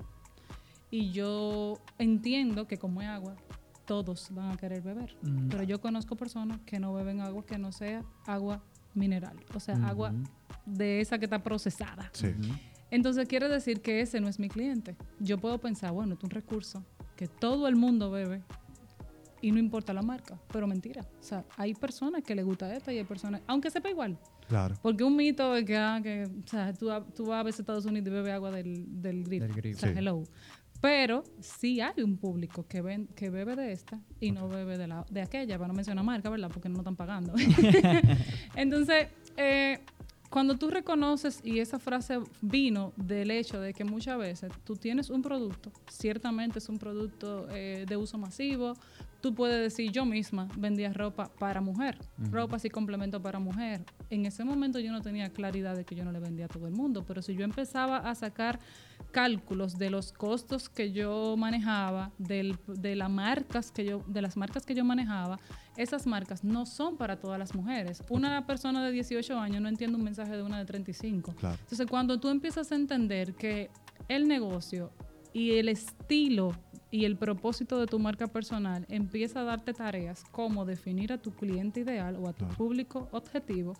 y 0.90 1.10
yo 1.10 1.78
entiendo 1.98 2.66
que 2.66 2.78
como 2.78 3.02
es 3.02 3.08
agua, 3.08 3.36
todos 3.86 4.28
van 4.32 4.52
a 4.52 4.56
querer 4.56 4.82
beber. 4.82 5.16
Mm. 5.22 5.48
Pero 5.48 5.62
yo 5.64 5.80
conozco 5.80 6.16
personas 6.16 6.60
que 6.66 6.78
no 6.78 6.92
beben 6.94 7.20
agua 7.20 7.44
que 7.44 7.58
no 7.58 7.72
sea 7.72 8.04
agua 8.26 8.62
mineral. 8.94 9.36
O 9.54 9.60
sea, 9.60 9.76
agua 9.86 10.12
de 10.66 11.00
esa 11.00 11.18
que 11.18 11.24
está 11.24 11.42
procesada. 11.42 12.10
Sí. 12.12 12.34
Entonces 12.90 13.26
quiere 13.26 13.48
decir 13.48 13.80
que 13.80 14.00
ese 14.00 14.20
no 14.20 14.28
es 14.28 14.38
mi 14.38 14.48
cliente. 14.48 14.96
Yo 15.18 15.38
puedo 15.38 15.58
pensar, 15.58 15.92
bueno, 15.92 16.14
es 16.14 16.22
un 16.22 16.30
recurso 16.30 16.84
que 17.16 17.26
todo 17.26 17.68
el 17.68 17.76
mundo 17.76 18.10
bebe 18.10 18.42
y 19.40 19.50
no 19.50 19.58
importa 19.58 19.92
la 19.92 20.02
marca, 20.02 20.38
pero 20.52 20.66
mentira. 20.66 21.02
O 21.20 21.22
sea, 21.22 21.44
hay 21.56 21.74
personas 21.74 22.22
que 22.22 22.34
les 22.34 22.44
gusta 22.44 22.74
esta 22.74 22.92
y 22.92 22.98
hay 22.98 23.04
personas, 23.04 23.40
aunque 23.46 23.70
sepa 23.70 23.90
igual. 23.90 24.18
Claro. 24.52 24.74
Porque 24.82 25.02
un 25.02 25.16
mito 25.16 25.56
es 25.56 25.64
que, 25.64 25.76
ah, 25.78 25.98
que 26.02 26.24
o 26.24 26.46
sea, 26.46 26.74
tú, 26.74 26.90
tú 27.16 27.24
vas 27.26 27.40
a 27.40 27.42
veces 27.42 27.60
a 27.60 27.62
Estados 27.62 27.86
Unidos 27.86 28.06
y 28.08 28.10
bebes 28.10 28.32
agua 28.34 28.50
del, 28.50 28.84
del 29.00 29.24
grifo. 29.24 29.46
Del 29.46 29.54
grifo. 29.54 29.78
O 29.78 29.80
sea, 29.80 29.92
Sí. 29.92 29.98
hello. 29.98 30.22
Pero 30.82 31.24
sí 31.40 31.80
hay 31.80 32.02
un 32.02 32.18
público 32.18 32.66
que, 32.66 32.82
ven, 32.82 33.06
que 33.14 33.30
bebe 33.30 33.56
de 33.56 33.72
esta 33.72 33.98
y 34.20 34.30
no 34.32 34.48
bebe 34.48 34.76
de, 34.76 34.88
la, 34.88 35.06
de 35.08 35.22
aquella, 35.22 35.56
para 35.56 35.68
no 35.68 35.74
mencionar 35.74 36.04
marca, 36.04 36.28
¿verdad? 36.28 36.50
Porque 36.52 36.68
no 36.68 36.78
están 36.78 36.96
pagando. 36.96 37.32
Entonces, 38.56 39.06
eh, 39.36 39.78
cuando 40.28 40.56
tú 40.58 40.70
reconoces, 40.70 41.40
y 41.44 41.60
esa 41.60 41.78
frase 41.78 42.18
vino 42.40 42.92
del 42.96 43.30
hecho 43.30 43.60
de 43.60 43.72
que 43.74 43.84
muchas 43.84 44.18
veces 44.18 44.50
tú 44.64 44.76
tienes 44.76 45.08
un 45.10 45.22
producto, 45.22 45.70
ciertamente 45.88 46.58
es 46.58 46.68
un 46.68 46.78
producto 46.78 47.46
eh, 47.50 47.84
de 47.88 47.96
uso 47.96 48.18
masivo, 48.18 48.74
tú 49.22 49.34
puedes 49.34 49.58
decir, 49.62 49.90
yo 49.92 50.04
misma 50.04 50.48
vendía 50.58 50.92
ropa 50.92 51.30
para 51.38 51.60
mujer, 51.62 51.96
ropa 52.30 52.58
y 52.62 52.68
complemento 52.68 53.22
para 53.22 53.38
mujer. 53.38 53.84
En 54.10 54.26
ese 54.26 54.44
momento 54.44 54.78
yo 54.80 54.92
no 54.92 55.00
tenía 55.00 55.30
claridad 55.30 55.74
de 55.76 55.84
que 55.84 55.94
yo 55.94 56.04
no 56.04 56.12
le 56.12 56.18
vendía 56.20 56.44
a 56.44 56.48
todo 56.48 56.66
el 56.66 56.74
mundo, 56.74 57.04
pero 57.06 57.22
si 57.22 57.34
yo 57.34 57.44
empezaba 57.44 57.96
a 57.98 58.14
sacar 58.14 58.58
cálculos 59.10 59.78
de 59.78 59.90
los 59.90 60.12
costos 60.12 60.68
que 60.68 60.92
yo 60.92 61.36
manejaba, 61.36 62.10
del- 62.18 62.58
de, 62.66 62.96
las 62.96 63.10
marcas 63.10 63.70
que 63.70 63.84
yo, 63.84 64.02
de 64.06 64.22
las 64.22 64.36
marcas 64.36 64.64
que 64.66 64.74
yo 64.74 64.84
manejaba, 64.84 65.38
esas 65.76 66.06
marcas 66.06 66.44
no 66.44 66.66
son 66.66 66.96
para 66.96 67.16
todas 67.18 67.38
las 67.38 67.54
mujeres. 67.54 68.02
Una 68.10 68.46
persona 68.46 68.84
de 68.84 68.90
18 68.92 69.38
años 69.38 69.62
no 69.62 69.68
entiende 69.68 69.96
un 69.96 70.04
mensaje 70.04 70.36
de 70.36 70.42
una 70.42 70.58
de 70.58 70.64
35. 70.64 71.34
Claro. 71.36 71.56
Entonces, 71.60 71.86
cuando 71.88 72.18
tú 72.20 72.28
empiezas 72.28 72.72
a 72.72 72.74
entender 72.74 73.34
que 73.34 73.70
el 74.08 74.28
negocio 74.28 74.90
y 75.32 75.52
el 75.52 75.68
estilo 75.68 76.52
y 76.92 77.06
el 77.06 77.16
propósito 77.16 77.80
de 77.80 77.86
tu 77.86 77.98
marca 77.98 78.28
personal 78.28 78.84
empieza 78.88 79.40
a 79.40 79.44
darte 79.44 79.72
tareas 79.72 80.24
como 80.30 80.66
definir 80.66 81.10
a 81.12 81.18
tu 81.18 81.32
cliente 81.32 81.80
ideal 81.80 82.16
o 82.16 82.28
a 82.28 82.34
tu 82.34 82.46
público 82.48 83.08
objetivo, 83.12 83.74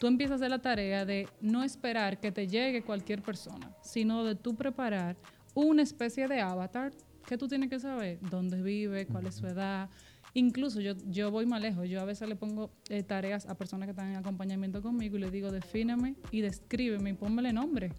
tú 0.00 0.08
empiezas 0.08 0.32
a 0.32 0.34
hacer 0.34 0.50
la 0.50 0.58
tarea 0.58 1.06
de 1.06 1.28
no 1.40 1.62
esperar 1.62 2.18
que 2.18 2.32
te 2.32 2.48
llegue 2.48 2.82
cualquier 2.82 3.22
persona, 3.22 3.70
sino 3.82 4.24
de 4.24 4.34
tú 4.34 4.56
preparar 4.56 5.16
una 5.54 5.82
especie 5.82 6.26
de 6.26 6.40
avatar 6.40 6.92
que 7.24 7.38
tú 7.38 7.46
tienes 7.46 7.70
que 7.70 7.78
saber 7.78 8.18
dónde 8.20 8.60
vive, 8.60 9.06
cuál 9.06 9.26
es 9.26 9.36
su 9.36 9.46
edad. 9.46 9.88
Incluso 10.36 10.82
yo, 10.82 10.92
yo 11.06 11.30
voy 11.30 11.46
más 11.46 11.62
lejos. 11.62 11.88
Yo 11.88 11.98
a 11.98 12.04
veces 12.04 12.28
le 12.28 12.36
pongo 12.36 12.70
eh, 12.90 13.02
tareas 13.02 13.46
a 13.46 13.54
personas 13.54 13.86
que 13.86 13.92
están 13.92 14.10
en 14.10 14.16
acompañamiento 14.16 14.82
conmigo 14.82 15.16
y 15.16 15.20
le 15.20 15.30
digo, 15.30 15.50
defíneme 15.50 16.14
y 16.30 16.42
descríbeme 16.42 17.08
y 17.08 17.12
pónmele 17.14 17.54
nombre. 17.54 17.90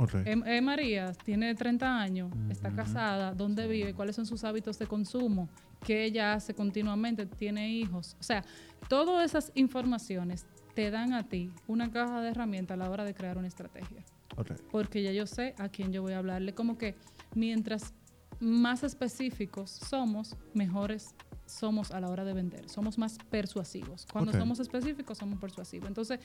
Ok. 0.00 0.14
Eh, 0.16 0.42
eh, 0.44 0.60
María 0.60 1.12
tiene 1.12 1.54
30 1.54 2.00
años, 2.00 2.32
está 2.50 2.72
casada, 2.74 3.32
¿dónde 3.32 3.68
vive? 3.68 3.94
¿Cuáles 3.94 4.16
son 4.16 4.26
sus 4.26 4.42
hábitos 4.42 4.76
de 4.80 4.88
consumo? 4.88 5.48
¿Qué 5.86 6.04
ella 6.04 6.32
hace 6.32 6.52
continuamente? 6.52 7.26
¿Tiene 7.26 7.70
hijos? 7.70 8.16
O 8.18 8.24
sea, 8.24 8.44
todas 8.88 9.24
esas 9.24 9.52
informaciones 9.54 10.46
te 10.74 10.90
dan 10.90 11.12
a 11.12 11.28
ti 11.28 11.52
una 11.68 11.92
caja 11.92 12.20
de 12.22 12.30
herramientas 12.30 12.74
a 12.74 12.78
la 12.78 12.90
hora 12.90 13.04
de 13.04 13.14
crear 13.14 13.38
una 13.38 13.46
estrategia 13.46 14.04
ok. 14.36 14.50
porque 14.72 15.00
ya 15.00 15.12
yo 15.12 15.28
sé 15.28 15.54
a 15.58 15.68
quién 15.68 15.92
yo 15.92 16.02
voy 16.02 16.14
a 16.14 16.18
hablarle. 16.18 16.54
Como 16.54 16.76
que 16.76 16.96
mientras 17.36 17.94
más 18.40 18.82
específicos 18.84 19.70
somos, 19.70 20.36
mejores 20.52 21.14
somos 21.46 21.90
a 21.90 22.00
la 22.00 22.08
hora 22.08 22.24
de 22.24 22.32
vender. 22.32 22.68
Somos 22.68 22.98
más 22.98 23.18
persuasivos. 23.30 24.06
Cuando 24.10 24.32
somos 24.32 24.60
específicos, 24.60 25.18
somos 25.18 25.38
persuasivos. 25.38 25.88
Entonces, 25.88 26.20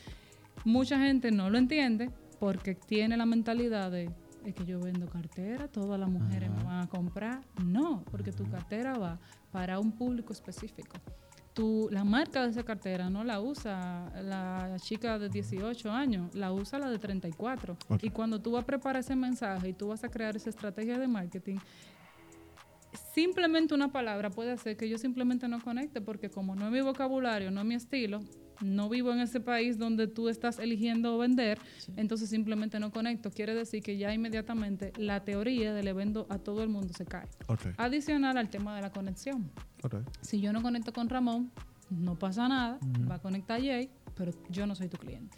mucha 0.66 1.00
gente 1.00 1.32
no 1.32 1.50
lo 1.50 1.58
entiende 1.58 2.12
porque 2.40 2.76
tiene 2.76 3.18
la 3.18 3.26
mentalidad 3.26 3.92
de 3.92 4.10
es 4.46 4.56
que 4.56 4.66
yo 4.66 4.80
vendo 4.80 5.08
cartera, 5.08 5.68
todas 5.68 6.00
las 6.00 6.10
mujeres 6.10 6.50
me 6.50 6.64
van 6.64 6.82
a 6.82 6.88
comprar. 6.88 7.42
No, 7.64 8.04
porque 8.10 8.32
tu 8.32 8.50
cartera 8.50 8.98
va 8.98 9.20
para 9.52 9.80
un 9.80 9.92
público 9.92 10.34
específico. 10.34 10.98
Tu, 11.54 11.90
la 11.92 12.06
marca 12.06 12.44
de 12.44 12.52
esa 12.52 12.64
cartera 12.64 13.10
no 13.10 13.24
la 13.24 13.42
usa 13.42 14.12
la 14.24 14.78
chica 14.80 15.20
de 15.20 15.28
18 15.28 15.92
años, 15.92 16.34
la 16.34 16.54
usa 16.54 16.80
la 16.80 16.90
de 16.90 17.00
34. 17.00 17.78
Ok. 17.90 18.04
Y 18.04 18.10
cuando 18.12 18.40
tú 18.40 18.52
vas 18.52 18.64
a 18.64 18.66
preparar 18.66 19.02
ese 19.02 19.16
mensaje 19.16 19.70
y 19.70 19.74
tú 19.74 19.90
vas 19.90 20.04
a 20.04 20.10
crear 20.10 20.36
esa 20.38 20.50
estrategia 20.50 20.98
de 20.98 21.08
marketing, 21.08 21.58
simplemente 23.14 23.74
una 23.74 23.92
palabra 23.92 24.30
puede 24.30 24.52
hacer 24.52 24.78
que 24.78 24.90
yo 24.90 24.98
simplemente 24.98 25.48
no 25.48 25.62
conecte, 25.62 26.02
porque 26.02 26.30
como 26.30 26.56
no 26.56 26.66
es 26.68 26.72
mi 26.72 26.82
vocabulario, 26.82 27.52
no 27.52 27.62
es 27.62 27.66
mi 27.66 27.76
estilo, 27.76 28.22
no 28.62 28.90
vivo 28.90 29.12
en 29.12 29.20
ese 29.20 29.40
país 29.40 29.78
donde 29.78 30.08
tú 30.08 30.30
estás 30.30 30.60
eligiendo 30.60 31.18
vender, 31.18 31.60
entonces 31.96 32.30
simplemente 32.30 32.80
no 32.80 32.92
conecto. 32.92 33.32
Quiere 33.32 33.54
decir 33.56 33.82
que 33.82 33.98
ya 33.98 34.14
inmediatamente 34.14 34.92
la 34.98 35.24
teoría 35.24 35.74
del 35.74 35.88
evento 35.88 36.28
a 36.30 36.40
todo 36.40 36.64
el 36.64 36.70
mundo 36.70 36.94
se 36.94 37.06
cae. 37.06 37.28
Adicional 37.78 38.38
al 38.38 38.50
tema 38.50 38.76
de 38.76 38.82
la 38.82 38.92
conexión. 38.92 39.50
Si 40.22 40.42
yo 40.42 40.52
no 40.54 40.62
conecto 40.62 40.92
con 40.92 41.10
Ramón, 41.10 41.52
no 41.90 42.18
pasa 42.18 42.48
nada, 42.48 42.80
va 43.10 43.16
a 43.16 43.20
conectar 43.20 43.60
a 43.60 43.64
Jay, 43.64 43.90
pero 44.16 44.32
yo 44.50 44.68
no 44.68 44.76
soy 44.76 44.90
tu 44.90 44.98
cliente. 44.98 45.38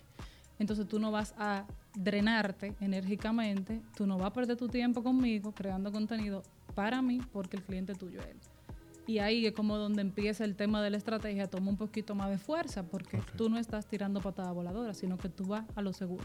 Entonces 0.59 0.87
tú 0.87 0.99
no 0.99 1.11
vas 1.11 1.33
a 1.37 1.65
drenarte 1.95 2.75
enérgicamente, 2.79 3.81
tú 3.95 4.05
no 4.05 4.17
vas 4.17 4.27
a 4.27 4.33
perder 4.33 4.57
tu 4.57 4.67
tiempo 4.67 5.01
conmigo 5.03 5.51
creando 5.53 5.91
contenido 5.91 6.43
para 6.73 7.01
mí 7.01 7.19
porque 7.31 7.57
el 7.57 7.63
cliente 7.63 7.93
tuyo 7.93 8.19
es 8.19 8.27
él. 8.27 8.37
Y 9.07 9.19
ahí 9.19 9.45
es 9.45 9.53
como 9.53 9.77
donde 9.77 10.01
empieza 10.01 10.45
el 10.45 10.55
tema 10.55 10.81
de 10.81 10.89
la 10.89 10.97
estrategia, 10.97 11.47
toma 11.47 11.69
un 11.69 11.77
poquito 11.77 12.15
más 12.15 12.29
de 12.29 12.37
fuerza 12.37 12.83
porque 12.83 13.19
tú 13.35 13.49
no 13.49 13.57
estás 13.57 13.87
tirando 13.87 14.21
patada 14.21 14.51
voladora, 14.51 14.93
sino 14.93 15.17
que 15.17 15.27
tú 15.27 15.45
vas 15.45 15.65
a 15.75 15.81
lo 15.81 15.91
seguro. 15.91 16.23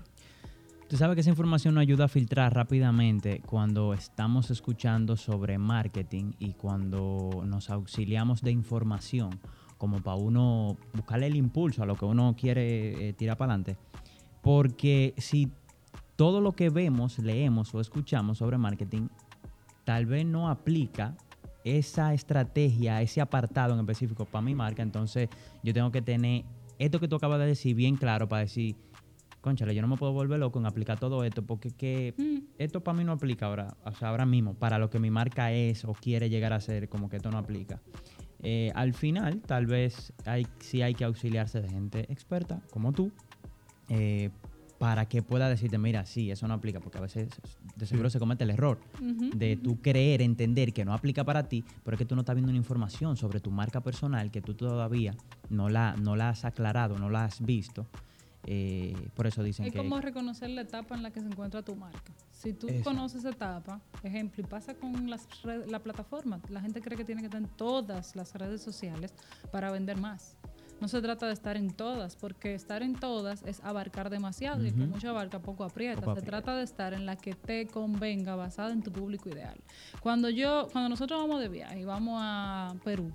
Tú 0.88 0.96
sabes 0.96 1.16
que 1.16 1.22
esa 1.22 1.30
información 1.30 1.74
nos 1.74 1.82
ayuda 1.82 2.04
a 2.04 2.08
filtrar 2.08 2.54
rápidamente 2.54 3.42
cuando 3.44 3.92
estamos 3.92 4.52
escuchando 4.52 5.16
sobre 5.16 5.58
marketing 5.58 6.34
y 6.38 6.52
cuando 6.52 7.42
nos 7.44 7.70
auxiliamos 7.70 8.40
de 8.40 8.52
información, 8.52 9.40
como 9.78 10.00
para 10.00 10.16
uno 10.16 10.76
buscarle 10.92 11.26
el 11.26 11.34
impulso 11.34 11.82
a 11.82 11.86
lo 11.86 11.96
que 11.96 12.04
uno 12.04 12.36
quiere 12.38 13.08
eh, 13.08 13.12
tirar 13.14 13.36
para 13.36 13.54
adelante. 13.54 13.78
Porque 14.42 15.12
si 15.16 15.50
todo 16.14 16.40
lo 16.40 16.52
que 16.52 16.70
vemos, 16.70 17.18
leemos 17.18 17.74
o 17.74 17.80
escuchamos 17.80 18.38
sobre 18.38 18.56
marketing 18.56 19.08
tal 19.86 20.04
vez 20.04 20.26
no 20.26 20.50
aplica 20.50 21.16
esa 21.62 22.12
estrategia, 22.12 23.00
ese 23.02 23.20
apartado 23.20 23.72
en 23.72 23.80
específico 23.80 24.24
para 24.24 24.42
mi 24.42 24.54
marca, 24.54 24.82
entonces 24.82 25.28
yo 25.62 25.72
tengo 25.72 25.92
que 25.92 26.02
tener 26.02 26.44
esto 26.78 26.98
que 26.98 27.06
tú 27.06 27.14
acabas 27.16 27.38
de 27.38 27.46
decir 27.46 27.76
bien 27.76 27.96
claro 27.96 28.28
para 28.28 28.42
decir, 28.42 28.74
conchale, 29.40 29.76
yo 29.76 29.82
no 29.82 29.88
me 29.88 29.96
puedo 29.96 30.12
volver 30.12 30.40
loco 30.40 30.58
en 30.58 30.66
aplicar 30.66 30.98
todo 30.98 31.22
esto 31.22 31.46
porque 31.46 31.70
que 31.70 32.14
mm. 32.18 32.54
esto 32.58 32.82
para 32.82 32.98
mí 32.98 33.04
no 33.04 33.12
aplica 33.12 33.46
ahora, 33.46 33.76
o 33.84 33.94
sea, 33.94 34.08
ahora 34.08 34.26
mismo, 34.26 34.54
para 34.54 34.78
lo 34.78 34.90
que 34.90 34.98
mi 34.98 35.12
marca 35.12 35.52
es 35.52 35.84
o 35.84 35.92
quiere 35.92 36.28
llegar 36.28 36.52
a 36.52 36.60
ser, 36.60 36.88
como 36.88 37.08
que 37.08 37.16
esto 37.16 37.30
no 37.30 37.38
aplica. 37.38 37.80
Eh, 38.42 38.72
al 38.74 38.92
final, 38.92 39.40
tal 39.40 39.66
vez 39.66 40.12
hay, 40.24 40.48
sí 40.58 40.82
hay 40.82 40.94
que 40.94 41.04
auxiliarse 41.04 41.60
de 41.60 41.68
gente 41.68 42.12
experta 42.12 42.60
como 42.70 42.92
tú 42.92 43.12
eh, 43.88 44.30
para 44.78 45.06
que 45.06 45.22
pueda 45.22 45.48
decirte, 45.48 45.78
mira, 45.78 46.04
sí, 46.04 46.30
eso 46.30 46.46
no 46.46 46.54
aplica, 46.54 46.80
porque 46.80 46.98
a 46.98 47.00
veces 47.00 47.28
de 47.76 47.86
seguro 47.86 48.10
se 48.10 48.18
comete 48.18 48.44
el 48.44 48.50
error 48.50 48.78
de 49.00 49.56
tú 49.56 49.80
creer, 49.80 50.22
entender 50.22 50.72
que 50.72 50.84
no 50.84 50.92
aplica 50.92 51.24
para 51.24 51.48
ti, 51.48 51.64
pero 51.84 51.94
es 51.94 51.98
que 51.98 52.04
tú 52.04 52.14
no 52.14 52.22
estás 52.22 52.34
viendo 52.34 52.50
una 52.50 52.58
información 52.58 53.16
sobre 53.16 53.40
tu 53.40 53.50
marca 53.50 53.80
personal 53.80 54.30
que 54.30 54.42
tú 54.42 54.54
todavía 54.54 55.14
no 55.48 55.68
la, 55.68 55.96
no 55.96 56.16
la 56.16 56.30
has 56.30 56.44
aclarado, 56.44 56.98
no 56.98 57.10
la 57.10 57.24
has 57.24 57.44
visto. 57.44 57.86
Eh, 58.48 58.94
por 59.14 59.26
eso 59.26 59.42
dicen 59.42 59.64
que... 59.64 59.70
Es 59.70 59.76
como 59.76 60.00
reconocer 60.00 60.50
la 60.50 60.60
etapa 60.60 60.94
en 60.94 61.02
la 61.02 61.10
que 61.10 61.20
se 61.20 61.26
encuentra 61.26 61.62
tu 61.62 61.74
marca. 61.74 62.12
Si 62.30 62.52
tú 62.52 62.68
conoces 62.84 63.20
esa 63.20 63.30
etapa, 63.30 63.80
ejemplo, 64.04 64.44
y 64.44 64.46
pasa 64.46 64.74
con 64.74 65.10
las 65.10 65.26
la 65.66 65.80
plataforma, 65.80 66.40
la 66.48 66.60
gente 66.60 66.80
cree 66.80 66.96
que 66.96 67.04
tiene 67.04 67.22
que 67.22 67.26
estar 67.26 67.40
en 67.40 67.48
todas 67.48 68.14
las 68.14 68.34
redes 68.34 68.62
sociales 68.62 69.12
para 69.50 69.72
vender 69.72 69.96
más 69.96 70.36
no 70.80 70.88
se 70.88 71.00
trata 71.00 71.26
de 71.26 71.32
estar 71.32 71.56
en 71.56 71.70
todas, 71.70 72.16
porque 72.16 72.54
estar 72.54 72.82
en 72.82 72.94
todas 72.94 73.42
es 73.44 73.62
abarcar 73.64 74.10
demasiado 74.10 74.64
y 74.64 74.72
que 74.72 74.86
mucho 74.86 75.10
abarca 75.10 75.38
poco 75.40 75.64
aprieta. 75.64 76.14
se 76.14 76.22
trata 76.22 76.54
de 76.56 76.64
estar 76.64 76.92
en 76.92 77.06
la 77.06 77.16
que 77.16 77.34
te 77.34 77.66
convenga, 77.66 78.36
basada 78.36 78.72
en 78.72 78.82
tu 78.82 78.92
público 78.92 79.28
ideal. 79.28 79.56
Cuando 80.00 80.28
yo, 80.28 80.68
cuando 80.72 80.88
nosotros 80.88 81.20
vamos 81.20 81.40
de 81.40 81.48
viaje 81.48 81.80
y 81.80 81.84
vamos 81.84 82.20
a 82.22 82.74
Perú, 82.84 83.12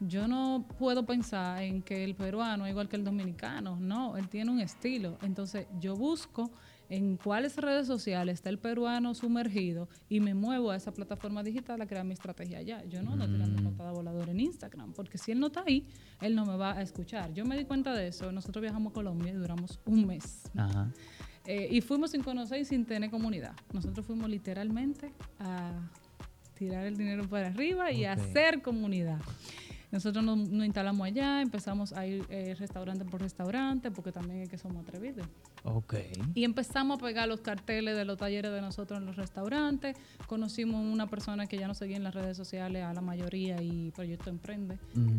yo 0.00 0.26
no 0.26 0.64
puedo 0.78 1.04
pensar 1.04 1.62
en 1.62 1.82
que 1.82 2.04
el 2.04 2.14
peruano 2.14 2.66
es 2.66 2.70
igual 2.70 2.88
que 2.88 2.96
el 2.96 3.04
dominicano, 3.04 3.76
no, 3.80 4.16
él 4.16 4.28
tiene 4.28 4.50
un 4.50 4.60
estilo. 4.60 5.18
Entonces 5.22 5.66
yo 5.80 5.96
busco 5.96 6.50
en 6.92 7.16
cuáles 7.16 7.56
redes 7.56 7.86
sociales 7.86 8.34
está 8.34 8.50
el 8.50 8.58
peruano 8.58 9.14
sumergido 9.14 9.88
y 10.10 10.20
me 10.20 10.34
muevo 10.34 10.70
a 10.70 10.76
esa 10.76 10.92
plataforma 10.92 11.42
digital 11.42 11.80
a 11.80 11.86
crear 11.86 12.04
mi 12.04 12.12
estrategia 12.12 12.58
allá. 12.58 12.84
Yo 12.84 13.02
no 13.02 13.14
ando 13.14 13.26
tirando 13.26 13.62
mm. 13.62 13.64
patada 13.64 13.92
voladora 13.92 14.30
en 14.30 14.40
Instagram, 14.40 14.92
porque 14.92 15.16
si 15.16 15.32
él 15.32 15.40
no 15.40 15.46
está 15.46 15.64
ahí, 15.66 15.86
él 16.20 16.34
no 16.34 16.44
me 16.44 16.54
va 16.54 16.72
a 16.72 16.82
escuchar. 16.82 17.32
Yo 17.32 17.46
me 17.46 17.56
di 17.56 17.64
cuenta 17.64 17.94
de 17.94 18.08
eso. 18.08 18.30
Nosotros 18.30 18.60
viajamos 18.60 18.90
a 18.90 18.94
Colombia 18.94 19.32
y 19.32 19.36
duramos 19.36 19.80
un 19.86 20.06
mes. 20.06 20.42
Eh, 21.46 21.68
y 21.70 21.80
fuimos 21.80 22.10
sin 22.10 22.22
conocer 22.22 22.60
y 22.60 22.66
sin 22.66 22.84
tener 22.84 23.10
comunidad. 23.10 23.54
Nosotros 23.72 24.04
fuimos 24.04 24.28
literalmente 24.28 25.14
a 25.40 25.72
tirar 26.52 26.84
el 26.84 26.98
dinero 26.98 27.26
para 27.26 27.46
arriba 27.46 27.90
y 27.90 28.04
a 28.04 28.12
hacer 28.12 28.60
comunidad. 28.60 29.18
Nosotros 29.92 30.24
nos, 30.24 30.38
instalamos 30.64 31.06
allá, 31.06 31.42
empezamos 31.42 31.92
a 31.92 32.06
ir 32.06 32.24
eh, 32.30 32.56
restaurante 32.58 33.04
por 33.04 33.20
restaurante, 33.20 33.90
porque 33.90 34.10
también 34.10 34.40
es 34.40 34.48
que 34.48 34.56
somos 34.56 34.82
atrevidos. 34.82 35.26
Ok. 35.64 35.94
Y 36.34 36.44
empezamos 36.44 36.98
a 36.98 37.04
pegar 37.04 37.28
los 37.28 37.40
carteles 37.40 37.94
de 37.94 38.06
los 38.06 38.16
talleres 38.16 38.50
de 38.50 38.62
nosotros 38.62 38.98
en 38.98 39.04
los 39.04 39.16
restaurantes. 39.16 39.94
Conocimos 40.26 40.80
una 40.82 41.08
persona 41.08 41.46
que 41.46 41.58
ya 41.58 41.68
nos 41.68 41.76
seguía 41.76 41.98
en 41.98 42.04
las 42.04 42.14
redes 42.14 42.38
sociales, 42.38 42.82
a 42.84 42.94
la 42.94 43.02
mayoría, 43.02 43.60
y 43.60 43.90
Proyecto 43.90 44.30
Emprende. 44.30 44.78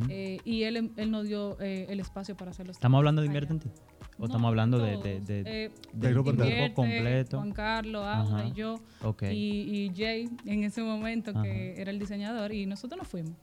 Eh, 0.10 0.40
y 0.44 0.64
él, 0.64 0.92
él 0.98 1.12
nos 1.12 1.28
dio 1.28 1.56
eh, 1.62 1.86
el 1.90 2.00
espacio 2.00 2.36
para 2.36 2.50
hacerlo. 2.50 2.72
¿Estamos 2.72 2.98
hablando 2.98 3.22
de 3.22 3.28
Invierte 3.28 3.54
en 3.54 3.60
ti? 3.60 3.70
¿O 4.18 4.26
estamos 4.26 4.48
hablando 4.48 4.80
de, 4.80 4.98
de, 4.98 5.20
de, 5.22 5.72
del 5.94 6.14
grupo 6.14 6.32
completo? 6.74 7.38
Juan 7.38 7.52
Carlos, 7.52 8.04
Aura 8.06 8.46
y 8.48 8.54
yo. 8.54 8.80
Y, 9.22 9.86
y, 9.86 9.92
Jay, 9.96 10.30
en 10.46 10.64
ese 10.64 10.82
momento, 10.82 11.32
que 11.44 11.80
era 11.80 11.92
el 11.92 12.00
diseñador, 12.00 12.54
y 12.54 12.66
nosotros 12.66 12.98
nos 12.98 13.08
fuimos. 13.08 13.34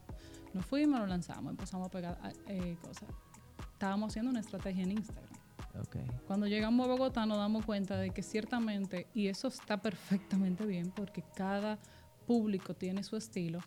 Nos 0.53 0.65
fuimos, 0.65 0.99
lo 0.99 1.07
lanzamos, 1.07 1.51
empezamos 1.51 1.87
a 1.87 1.91
pegar 1.91 2.17
eh, 2.47 2.77
cosas. 2.81 3.09
Estábamos 3.73 4.11
haciendo 4.11 4.31
una 4.31 4.39
estrategia 4.39 4.83
en 4.83 4.91
Instagram. 4.91 5.41
Cuando 6.27 6.47
llegamos 6.47 6.85
a 6.85 6.91
Bogotá 6.91 7.25
nos 7.25 7.37
damos 7.37 7.65
cuenta 7.65 7.97
de 7.97 8.11
que 8.11 8.23
ciertamente, 8.23 9.07
y 9.13 9.27
eso 9.27 9.47
está 9.47 9.81
perfectamente 9.81 10.65
bien 10.65 10.91
porque 10.91 11.23
cada 11.35 11.79
público 12.27 12.73
tiene 12.73 13.03
su 13.03 13.15
estilo, 13.15 13.59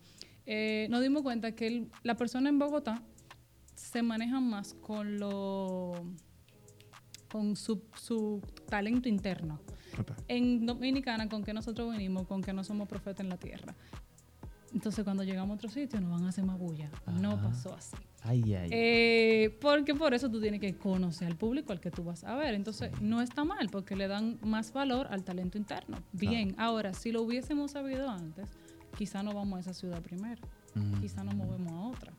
eh, 0.45 0.87
nos 0.89 1.01
dimos 1.01 1.23
cuenta 1.23 1.53
que 1.53 1.87
la 2.03 2.15
persona 2.15 2.49
en 2.49 2.59
Bogotá 2.59 3.01
se 3.73 4.03
maneja 4.03 4.39
más 4.39 4.73
con 4.75 5.19
lo 5.19 6.05
con 7.31 7.55
su, 7.55 7.83
su 7.95 8.41
talento 8.69 9.09
interno. 9.09 9.59
En 10.27 10.65
Dominicana, 10.65 11.27
con 11.27 11.43
que 11.43 11.53
nosotros 11.53 11.91
venimos, 11.91 12.27
con 12.27 12.41
que 12.41 12.53
no 12.53 12.63
somos 12.63 12.87
profetas 12.87 13.21
en 13.21 13.29
la 13.29 13.37
tierra. 13.37 13.75
Entonces, 14.75 15.05
cuando 15.05 15.23
llegamos 15.23 15.51
a 15.51 15.55
otro 15.55 15.69
sitio, 15.69 16.01
nos 16.01 16.11
van 16.11 16.25
a 16.25 16.29
hacer 16.29 16.43
más 16.43 16.59
bulla. 16.59 16.91
No 17.21 17.41
pasó 17.41 17.73
así. 17.73 17.95
Ay, 18.23 18.53
ay. 18.53 18.69
Eh, 18.73 19.57
porque 19.61 19.95
por 19.95 20.13
eso 20.13 20.29
tú 20.29 20.41
tienes 20.41 20.59
que 20.59 20.75
conocer 20.75 21.29
al 21.29 21.37
público 21.37 21.71
al 21.71 21.79
que 21.79 21.91
tú 21.91 22.03
vas 22.03 22.25
a 22.25 22.35
ver. 22.35 22.53
Entonces, 22.53 22.91
no 22.99 23.21
está 23.21 23.45
mal, 23.45 23.69
porque 23.71 23.95
le 23.95 24.09
dan 24.09 24.37
más 24.43 24.73
valor 24.73 25.07
al 25.09 25.23
talento 25.23 25.57
interno. 25.57 25.97
Bien, 26.11 26.55
ahora, 26.57 26.93
si 26.93 27.13
lo 27.13 27.21
hubiésemos 27.21 27.71
sabido 27.71 28.09
antes, 28.09 28.49
quizá 28.97 29.23
no 29.23 29.33
vamos 29.33 29.57
a 29.57 29.59
esa 29.61 29.73
ciudad 29.73 30.01
primero. 30.01 30.41
Quizá 30.99 31.23
nos 31.23 31.35
movemos 31.35 31.71
a 31.71 31.79
otra. 31.79 32.13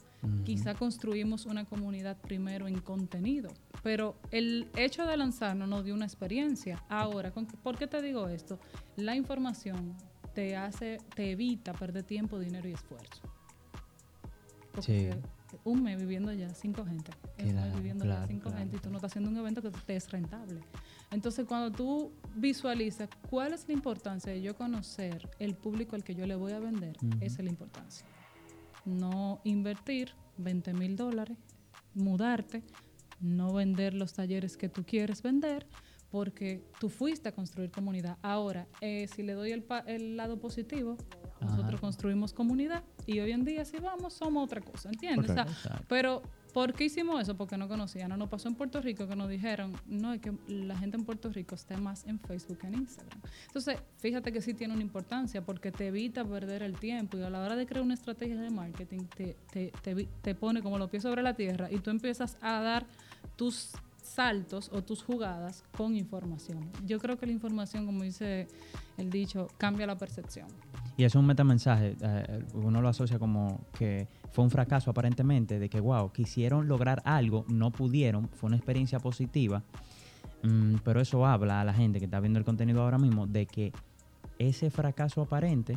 Quizá 0.44 0.74
construimos 0.74 1.44
una 1.44 1.66
comunidad 1.66 2.16
primero 2.16 2.66
en 2.68 2.80
contenido. 2.80 3.50
Pero 3.82 4.16
el 4.30 4.70
hecho 4.76 5.04
de 5.04 5.14
lanzarnos 5.18 5.68
nos 5.68 5.84
dio 5.84 5.94
una 5.94 6.06
experiencia. 6.06 6.82
Ahora, 6.88 7.34
¿por 7.62 7.76
qué 7.76 7.86
te 7.86 8.00
digo 8.00 8.28
esto? 8.28 8.58
La 8.96 9.14
información 9.14 9.94
te 10.36 10.54
hace, 10.54 10.98
te 11.14 11.30
evita 11.30 11.72
perder 11.72 12.04
tiempo, 12.04 12.38
dinero 12.38 12.68
y 12.68 12.72
esfuerzo. 12.72 13.22
Porque 14.70 15.18
un 15.64 15.82
mes 15.82 15.98
viviendo 15.98 16.30
ya 16.30 16.52
cinco 16.52 16.84
gente, 16.84 17.10
un 17.42 17.54
mes 17.54 17.74
viviendo 17.74 18.04
ya 18.04 18.26
cinco 18.26 18.50
gente 18.50 18.76
y 18.76 18.78
tú 18.78 18.90
no 18.90 18.96
estás 18.96 19.12
haciendo 19.12 19.30
un 19.30 19.38
evento 19.38 19.62
que 19.62 19.70
te 19.70 19.96
es 19.96 20.10
rentable. 20.10 20.60
Entonces, 21.10 21.46
cuando 21.46 21.74
tú 21.74 22.12
visualizas 22.34 23.08
cuál 23.30 23.54
es 23.54 23.66
la 23.66 23.72
importancia 23.72 24.30
de 24.30 24.42
yo 24.42 24.54
conocer 24.54 25.26
el 25.38 25.54
público 25.54 25.96
al 25.96 26.04
que 26.04 26.14
yo 26.14 26.26
le 26.26 26.34
voy 26.34 26.52
a 26.52 26.60
vender, 26.60 26.98
esa 27.22 27.38
es 27.38 27.44
la 27.44 27.50
importancia. 27.50 28.06
No 28.84 29.40
invertir 29.44 30.12
20 30.36 30.74
mil 30.74 30.96
dólares, 30.96 31.38
mudarte, 31.94 32.62
no 33.20 33.54
vender 33.54 33.94
los 33.94 34.12
talleres 34.12 34.58
que 34.58 34.68
tú 34.68 34.84
quieres 34.84 35.22
vender, 35.22 35.66
porque 36.16 36.62
tú 36.80 36.88
fuiste 36.88 37.28
a 37.28 37.32
construir 37.32 37.70
comunidad. 37.70 38.16
Ahora, 38.22 38.66
eh, 38.80 39.06
si 39.14 39.22
le 39.22 39.34
doy 39.34 39.52
el, 39.52 40.16
lado 40.16 40.38
positivo, 40.38 40.96
nosotros 41.42 41.78
construimos 41.78 42.32
comunidad 42.32 42.82
y 43.04 43.20
hoy 43.20 43.32
en 43.32 43.44
día 43.44 43.66
si 43.66 43.76
vamos 43.76 44.14
somos 44.14 44.42
otra 44.42 44.62
cosa, 44.62 44.88
¿entiendes? 44.88 45.30
pero 45.88 46.22
¿por 46.54 46.72
qué 46.72 46.84
hicimos 46.84 47.20
eso? 47.20 47.36
Porque 47.36 47.58
no 47.58 47.68
conocían. 47.68 48.08
No 48.08 48.16
nos 48.16 48.30
pasó 48.30 48.48
en 48.48 48.54
Puerto 48.54 48.80
Rico 48.80 49.06
que 49.06 49.14
nos 49.14 49.28
dijeron, 49.28 49.74
no, 49.84 50.14
es 50.14 50.22
que 50.22 50.32
la 50.48 50.78
gente 50.78 50.96
en 50.96 51.04
Puerto 51.04 51.28
Rico 51.28 51.54
está 51.54 51.76
más 51.76 52.06
en 52.06 52.18
Facebook 52.18 52.60
que 52.60 52.68
en 52.68 52.76
Instagram. 52.76 53.20
Entonces, 53.48 53.76
fíjate 53.98 54.32
que 54.32 54.40
sí 54.40 54.54
tiene 54.54 54.72
una 54.72 54.82
importancia 54.82 55.44
porque 55.44 55.70
te 55.70 55.88
evita 55.88 56.24
perder 56.24 56.62
el 56.62 56.78
tiempo 56.78 57.18
y 57.18 57.24
a 57.24 57.28
la 57.28 57.42
hora 57.42 57.56
de 57.56 57.66
crear 57.66 57.84
una 57.84 57.92
estrategia 57.92 58.40
de 58.40 58.48
marketing 58.48 59.00
te, 59.14 59.36
te, 59.52 59.70
te, 59.82 60.08
te 60.22 60.34
pone 60.34 60.62
como 60.62 60.78
los 60.78 60.88
pies 60.88 61.02
sobre 61.02 61.22
la 61.22 61.34
tierra 61.34 61.70
y 61.70 61.76
tú 61.80 61.90
empiezas 61.90 62.38
a 62.40 62.62
dar 62.62 62.86
tus 63.36 63.74
saltos 64.06 64.70
o 64.72 64.82
tus 64.82 65.02
jugadas 65.02 65.64
con 65.76 65.96
información. 65.96 66.70
Yo 66.84 66.98
creo 66.98 67.18
que 67.18 67.26
la 67.26 67.32
información, 67.32 67.86
como 67.86 68.02
dice 68.02 68.48
el 68.96 69.10
dicho, 69.10 69.48
cambia 69.58 69.86
la 69.86 69.96
percepción. 69.96 70.48
Y 70.96 71.04
eso 71.04 71.18
es 71.18 71.20
un 71.20 71.26
metamensaje. 71.26 71.96
eh, 72.00 72.44
uno 72.54 72.80
lo 72.80 72.88
asocia 72.88 73.18
como 73.18 73.60
que 73.78 74.08
fue 74.30 74.44
un 74.44 74.50
fracaso 74.50 74.90
aparentemente, 74.90 75.58
de 75.58 75.68
que, 75.68 75.80
wow, 75.80 76.10
quisieron 76.10 76.68
lograr 76.68 77.02
algo, 77.04 77.44
no 77.48 77.70
pudieron, 77.70 78.28
fue 78.30 78.48
una 78.48 78.56
experiencia 78.56 78.98
positiva. 78.98 79.62
Mm, 80.42 80.76
pero 80.84 81.00
eso 81.00 81.26
habla 81.26 81.60
a 81.60 81.64
la 81.64 81.74
gente 81.74 81.98
que 81.98 82.06
está 82.06 82.20
viendo 82.20 82.38
el 82.38 82.44
contenido 82.44 82.82
ahora 82.82 82.98
mismo 82.98 83.26
de 83.26 83.46
que 83.46 83.72
ese 84.38 84.70
fracaso 84.70 85.22
aparente 85.22 85.76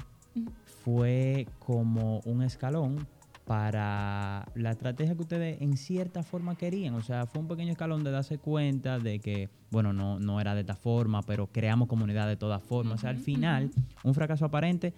fue 0.83 1.47
como 1.59 2.19
un 2.25 2.43
escalón 2.43 3.07
para 3.49 4.47
la 4.53 4.69
estrategia 4.69 5.15
que 5.15 5.21
ustedes 5.23 5.59
en 5.59 5.75
cierta 5.75 6.21
forma 6.21 6.55
querían. 6.55 6.93
O 6.93 7.01
sea, 7.01 7.25
fue 7.25 7.41
un 7.41 7.47
pequeño 7.47 7.71
escalón 7.71 8.03
de 8.03 8.11
darse 8.11 8.37
cuenta 8.37 8.99
de 8.99 9.17
que, 9.19 9.49
bueno, 9.71 9.91
no, 9.91 10.19
no 10.19 10.39
era 10.39 10.53
de 10.53 10.61
esta 10.61 10.75
forma, 10.75 11.23
pero 11.23 11.47
creamos 11.47 11.87
comunidad 11.87 12.27
de 12.27 12.35
todas 12.37 12.61
formas. 12.61 12.93
O 12.93 12.97
sea, 12.99 13.09
al 13.09 13.17
final, 13.17 13.71
un 14.03 14.13
fracaso 14.13 14.45
aparente 14.45 14.93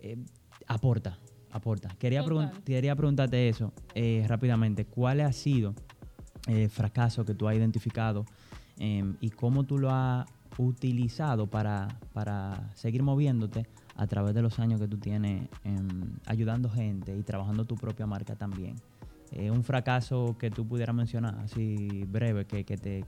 eh, 0.00 0.18
aporta, 0.66 1.18
aporta. 1.50 1.88
Quería, 1.98 2.22
pregun- 2.22 2.50
quería 2.64 2.94
preguntarte 2.94 3.48
eso 3.48 3.72
eh, 3.94 4.22
rápidamente. 4.28 4.84
¿Cuál 4.84 5.22
ha 5.22 5.32
sido 5.32 5.74
el 6.46 6.68
fracaso 6.68 7.24
que 7.24 7.34
tú 7.34 7.48
has 7.48 7.56
identificado 7.56 8.26
em, 8.76 9.16
y 9.22 9.30
cómo 9.30 9.64
tú 9.64 9.78
lo 9.78 9.88
has 9.90 10.26
utilizado 10.58 11.46
para, 11.46 11.88
para 12.12 12.70
seguir 12.74 13.02
moviéndote 13.02 13.66
a 13.96 14.06
través 14.06 14.34
de 14.34 14.42
los 14.42 14.58
años 14.58 14.80
que 14.80 14.88
tú 14.88 14.98
tienes 14.98 15.48
em, 15.64 16.16
ayudando 16.26 16.68
gente 16.68 17.16
y 17.16 17.22
trabajando 17.22 17.64
tu 17.64 17.76
propia 17.76 18.06
marca 18.06 18.34
también? 18.36 18.76
Eh, 19.32 19.50
un 19.50 19.64
fracaso 19.64 20.36
que 20.38 20.50
tú 20.50 20.66
pudieras 20.66 20.94
mencionar, 20.94 21.36
así 21.40 22.04
breve, 22.06 22.46
que, 22.46 22.64
que 22.64 22.76
te 22.76 23.04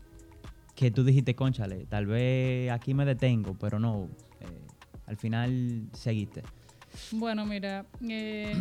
que 0.75 0.91
tú 0.91 1.03
dijiste, 1.05 1.35
conchale, 1.35 1.87
tal 1.87 2.07
vez 2.07 2.71
aquí 2.71 2.93
me 2.93 3.05
detengo, 3.07 3.55
pero 3.55 3.79
no, 3.79 4.09
eh, 4.41 4.67
al 5.07 5.17
final 5.17 5.89
seguiste. 5.93 6.43
Bueno, 7.13 7.47
mira, 7.47 7.87
eh, 8.09 8.55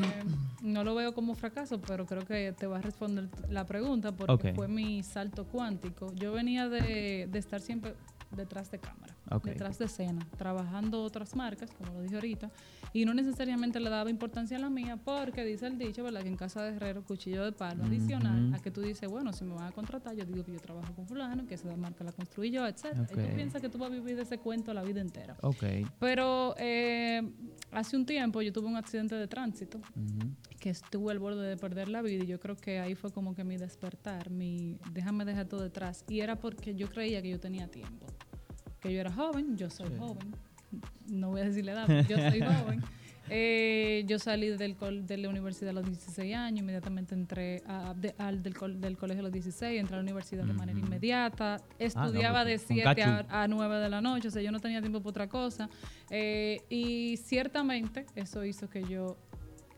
no 0.62 0.84
lo 0.84 0.96
veo 0.96 1.14
como 1.14 1.36
fracaso, 1.36 1.80
pero 1.82 2.06
creo 2.06 2.26
que 2.26 2.54
te 2.54 2.68
va 2.68 2.78
a 2.78 2.82
responder 2.82 3.30
la 3.50 3.66
pregunta 3.66 4.14
porque 4.14 4.54
fue 4.54 4.68
mi 4.68 5.04
salto 5.04 5.46
cuántico. 5.46 6.14
Yo 6.16 6.34
venía 6.34 6.70
de, 6.70 7.28
de 7.30 7.40
estar 7.40 7.62
siempre 7.62 7.96
detrás 8.32 8.72
de 8.72 8.80
cámara, 8.80 9.15
Detrás 9.44 9.80
de 9.80 9.86
escena, 9.86 10.26
trabajando 10.38 11.04
otras 11.04 11.36
marcas, 11.36 11.72
como 11.72 11.94
lo 11.94 12.02
dije 12.02 12.16
ahorita, 12.16 12.52
y 12.94 13.06
no 13.06 13.14
necesariamente 13.14 13.80
le 13.80 13.90
daba 13.90 14.10
importancia 14.10 14.58
a 14.58 14.60
la 14.60 14.70
mía 14.70 14.98
porque 14.98 15.44
dice 15.44 15.68
el 15.68 15.78
dicho, 15.78 16.04
¿verdad? 16.04 16.22
Que 16.22 16.30
en 16.30 16.38
casa 16.38 16.64
de 16.64 16.76
herrero, 16.76 17.04
cuchillo 17.04 17.44
de 17.44 17.52
palo, 17.52 17.84
adicional 17.84 18.54
a 18.54 18.60
que 18.60 18.72
tú 18.72 18.82
dices, 18.82 19.10
bueno, 19.10 19.34
si 19.34 19.44
me 19.44 19.54
van 19.54 19.66
a 19.66 19.72
contratar, 19.72 20.16
yo 20.16 20.26
digo 20.26 20.44
que 20.44 20.54
yo 20.54 20.60
trabajo 20.60 20.94
con 20.94 21.08
fulano, 21.08 21.46
que 21.46 21.56
esa 21.56 21.76
marca 21.76 22.04
la 22.04 22.12
construí 22.12 22.52
yo, 22.52 22.66
etc. 22.68 22.86
Y 23.12 23.16
tú 23.16 23.36
piensas 23.36 23.62
que 23.62 23.70
tú 23.70 23.78
vas 23.78 23.90
a 23.90 23.94
vivir 23.94 24.16
de 24.16 24.22
ese 24.22 24.38
cuento 24.38 24.74
la 24.74 24.84
vida 24.84 25.02
entera. 25.02 25.36
Ok. 25.42 25.64
Pero 26.00 26.56
eh, 26.58 27.22
hace 27.72 27.98
un 27.98 28.06
tiempo 28.06 28.42
yo 28.42 28.54
tuve 28.54 28.68
un 28.68 28.76
accidente 28.76 29.16
de 29.16 29.28
tránsito 29.28 29.80
que 30.60 30.70
estuve 30.70 31.12
al 31.12 31.20
borde 31.20 31.48
de 31.48 31.58
perder 31.58 31.90
la 31.90 32.02
vida 32.02 32.24
y 32.24 32.28
yo 32.28 32.40
creo 32.40 32.56
que 32.56 32.80
ahí 32.80 32.96
fue 32.96 33.12
como 33.12 33.36
que 33.36 33.44
mi 33.44 33.58
despertar, 33.58 34.30
mi 34.30 34.78
déjame 34.92 35.26
dejar 35.26 35.48
todo 35.48 35.62
detrás. 35.62 36.06
Y 36.08 36.22
era 36.22 36.38
porque 36.38 36.76
yo 36.76 36.90
creía 36.90 37.22
que 37.22 37.30
yo 37.30 37.40
tenía 37.40 37.68
tiempo, 37.68 38.06
que 38.88 38.94
yo 38.94 39.02
era 39.02 39.12
joven, 39.12 39.58
yo 39.58 39.70
soy 39.70 39.88
Sí. 39.88 39.94
joven, 39.98 40.36
no 41.08 41.30
voy 41.32 41.42
a 41.42 41.46
decir 41.46 41.66
la 41.66 41.72
edad, 41.74 41.84
pero 41.88 42.02
yo 42.08 42.18
soy 42.18 42.40
joven. 42.76 42.82
Eh, 43.28 44.04
yo 44.08 44.20
salí 44.20 44.50
del 44.50 44.76
col- 44.76 45.08
de 45.08 45.18
la 45.18 45.30
universidad 45.30 45.72
a 45.72 45.74
los 45.74 45.86
16 45.88 46.36
años, 46.36 46.60
inmediatamente 46.60 47.16
entré 47.16 47.64
a- 47.66 47.96
de- 47.96 48.14
al 48.20 48.44
del, 48.44 48.54
col- 48.56 48.80
del 48.80 48.98
colegio 48.98 49.22
a 49.22 49.24
los 49.24 49.32
16, 49.32 49.80
entré 49.80 49.96
a 49.96 49.98
la 49.98 50.04
universidad 50.04 50.44
de 50.46 50.54
manera 50.54 50.78
inmediata, 50.78 51.58
estudiaba 51.80 52.44
pues, 52.44 52.62
de 52.62 52.68
fue 52.68 52.76
un 52.76 52.96
7 52.96 53.04
a, 53.04 53.26
a 53.44 53.48
9 53.48 53.78
de 53.78 53.90
la 53.90 54.00
noche, 54.02 54.28
o 54.28 54.32
sea, 54.32 54.44
yo 54.44 54.52
no 54.52 54.60
tenía 54.60 54.80
tiempo 54.80 55.00
para 55.00 55.10
otra 55.10 55.28
cosa. 55.28 55.70
Eh, 56.12 56.62
y 56.70 57.18
ciertamente 57.18 58.06
eso 58.14 58.46
hizo 58.46 58.70
que 58.70 58.84
yo 58.84 59.18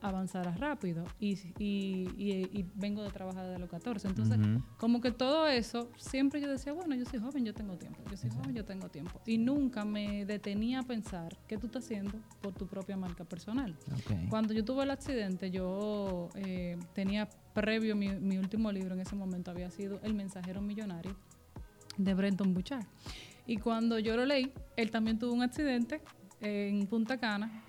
avanzara 0.00 0.52
rápido 0.52 1.04
y, 1.18 1.32
y- 1.58 2.08
y- 2.16 2.48
y 2.52 2.64
vengo 2.76 3.02
de 3.02 3.10
trabajar 3.10 3.46
desde 3.46 3.58
los 3.58 3.68
14. 3.68 4.08
Entonces, 4.08 4.38
como 4.78 5.00
que 5.00 5.10
todo 5.10 5.48
eso, 5.48 5.90
siempre 5.96 6.40
yo 6.40 6.48
decía, 6.48 6.72
bueno, 6.72 6.94
yo 6.94 7.04
soy 7.04 7.18
joven, 7.20 7.44
yo 7.44 7.52
tengo 7.54 7.76
tiempo, 7.76 7.98
yo 8.10 8.16
soy 8.16 8.30
joven, 8.30 8.54
yo 8.54 8.64
tengo 8.64 8.88
tiempo. 8.88 9.20
Y 9.26 9.38
nunca 9.38 9.84
me 9.84 10.24
detenía 10.24 10.80
a 10.80 10.82
pensar 10.84 11.36
qué 11.48 11.58
tú 11.58 11.66
estás 11.66 11.84
haciendo 11.84 12.12
por 12.40 12.52
tu 12.54 12.66
propia 12.66 12.96
marca 12.96 13.24
personal. 13.24 13.74
Cuando 14.30 14.54
yo 14.54 14.64
tuve 14.64 14.84
el 14.84 14.90
accidente, 14.90 15.50
yo 15.50 16.28
eh, 16.36 16.78
tenía 16.94 17.28
previo 17.54 17.96
mi, 17.96 18.08
mi 18.10 18.38
último 18.38 18.70
libro 18.70 18.94
en 18.94 19.00
ese 19.00 19.16
momento, 19.16 19.50
había 19.50 19.70
sido 19.70 19.98
El 20.04 20.14
mensajero 20.14 20.60
millonario 20.62 21.16
de 21.96 22.14
Brenton 22.14 22.54
Bouchard. 22.54 22.84
Y 23.46 23.56
cuando 23.56 23.98
yo 23.98 24.14
lo 24.14 24.26
leí, 24.26 24.52
él 24.76 24.90
también 24.90 25.18
tuvo 25.18 25.32
un 25.32 25.42
accidente 25.42 26.02
en 26.40 26.86
Punta 26.86 27.18
Cana. 27.18 27.62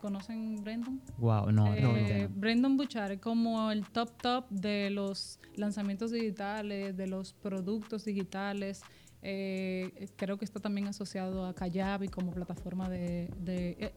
¿Conocen 0.00 0.62
Brenton? 0.62 1.00
Wow, 1.18 1.50
no, 1.50 1.72
Eh, 1.74 1.80
realmente 1.80 2.28
no. 2.28 2.34
Brendan 2.36 2.76
Bouchard 2.76 3.12
es 3.12 3.20
como 3.20 3.70
el 3.70 3.86
top 3.86 4.10
top 4.20 4.48
de 4.50 4.90
los 4.90 5.38
lanzamientos 5.56 6.10
digitales, 6.12 6.94
de 6.96 7.06
los 7.06 7.32
productos 7.32 8.04
digitales. 8.04 8.82
Eh, 9.22 10.08
creo 10.16 10.36
que 10.36 10.44
está 10.44 10.60
también 10.60 10.86
asociado 10.88 11.46
a 11.46 11.54
Kayabi 11.54 12.08
como 12.08 12.30
plataforma 12.32 12.88
de... 12.90 13.30
de- 13.38 13.76
eh, 13.80 13.92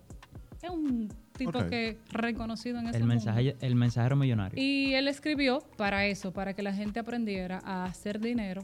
es 0.61 0.69
un 0.71 1.09
tipo 1.37 1.59
Ok. 1.59 1.67
que 1.69 1.97
reconocido 2.09 2.79
en 2.79 2.87
ese 2.87 2.97
El, 2.97 3.03
mundo. 3.05 3.23
el 3.59 3.75
mensajero 3.75 4.15
millonario. 4.15 4.59
Y 4.63 4.93
él 4.95 5.07
escribió 5.07 5.59
para 5.77 6.05
eso, 6.07 6.31
para 6.31 6.53
que 6.53 6.63
la 6.63 6.73
gente 6.73 6.99
aprendiera 6.99 7.59
a 7.63 7.83
hacer 7.83 8.19
dinero 8.19 8.63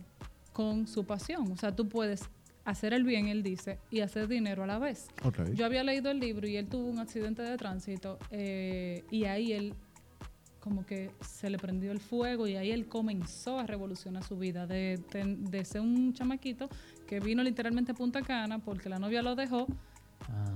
con 0.54 0.88
su 0.88 1.04
pasión. 1.06 1.52
O 1.52 1.58
sea, 1.58 1.76
tú 1.76 1.88
puedes 1.90 2.30
hacer 2.66 2.94
el 2.94 3.04
bien, 3.04 3.28
él 3.28 3.44
dice, 3.44 3.78
y 3.92 4.00
hacer 4.02 4.28
dinero 4.28 4.64
a 4.64 4.68
la 4.68 4.80
vez. 4.80 5.08
Yo 5.54 5.66
había 5.66 5.84
leído 5.84 6.10
el 6.12 6.20
libro 6.20 6.48
y 6.48 6.56
él 6.58 6.68
tuvo 6.68 6.88
un 6.90 7.00
accidente 7.00 7.42
de 7.42 7.58
tránsito 7.58 8.18
eh, 8.32 9.04
y 9.12 9.26
ahí 9.26 9.52
él 9.54 9.74
como 10.60 10.86
que 10.86 11.12
se 11.20 11.50
le 11.50 11.58
prendió 11.58 11.92
el 11.92 12.00
fuego 12.00 12.48
y 12.48 12.56
ahí 12.56 12.72
él 12.72 12.88
comenzó 12.88 13.60
a 13.60 13.68
revolucionar 13.68 14.24
su 14.24 14.38
vida 14.40 14.66
de, 14.66 14.98
de 15.12 15.66
ser 15.66 15.82
un 15.82 16.14
chamaquito 16.14 16.70
que 17.06 17.20
vino 17.20 17.44
literalmente 17.44 17.92
a 17.92 17.96
Punta 17.96 18.22
Cana 18.22 18.60
porque 18.60 18.88
la 18.88 18.98
novia 18.98 19.22
lo 19.22 19.36
dejó. 19.36 19.68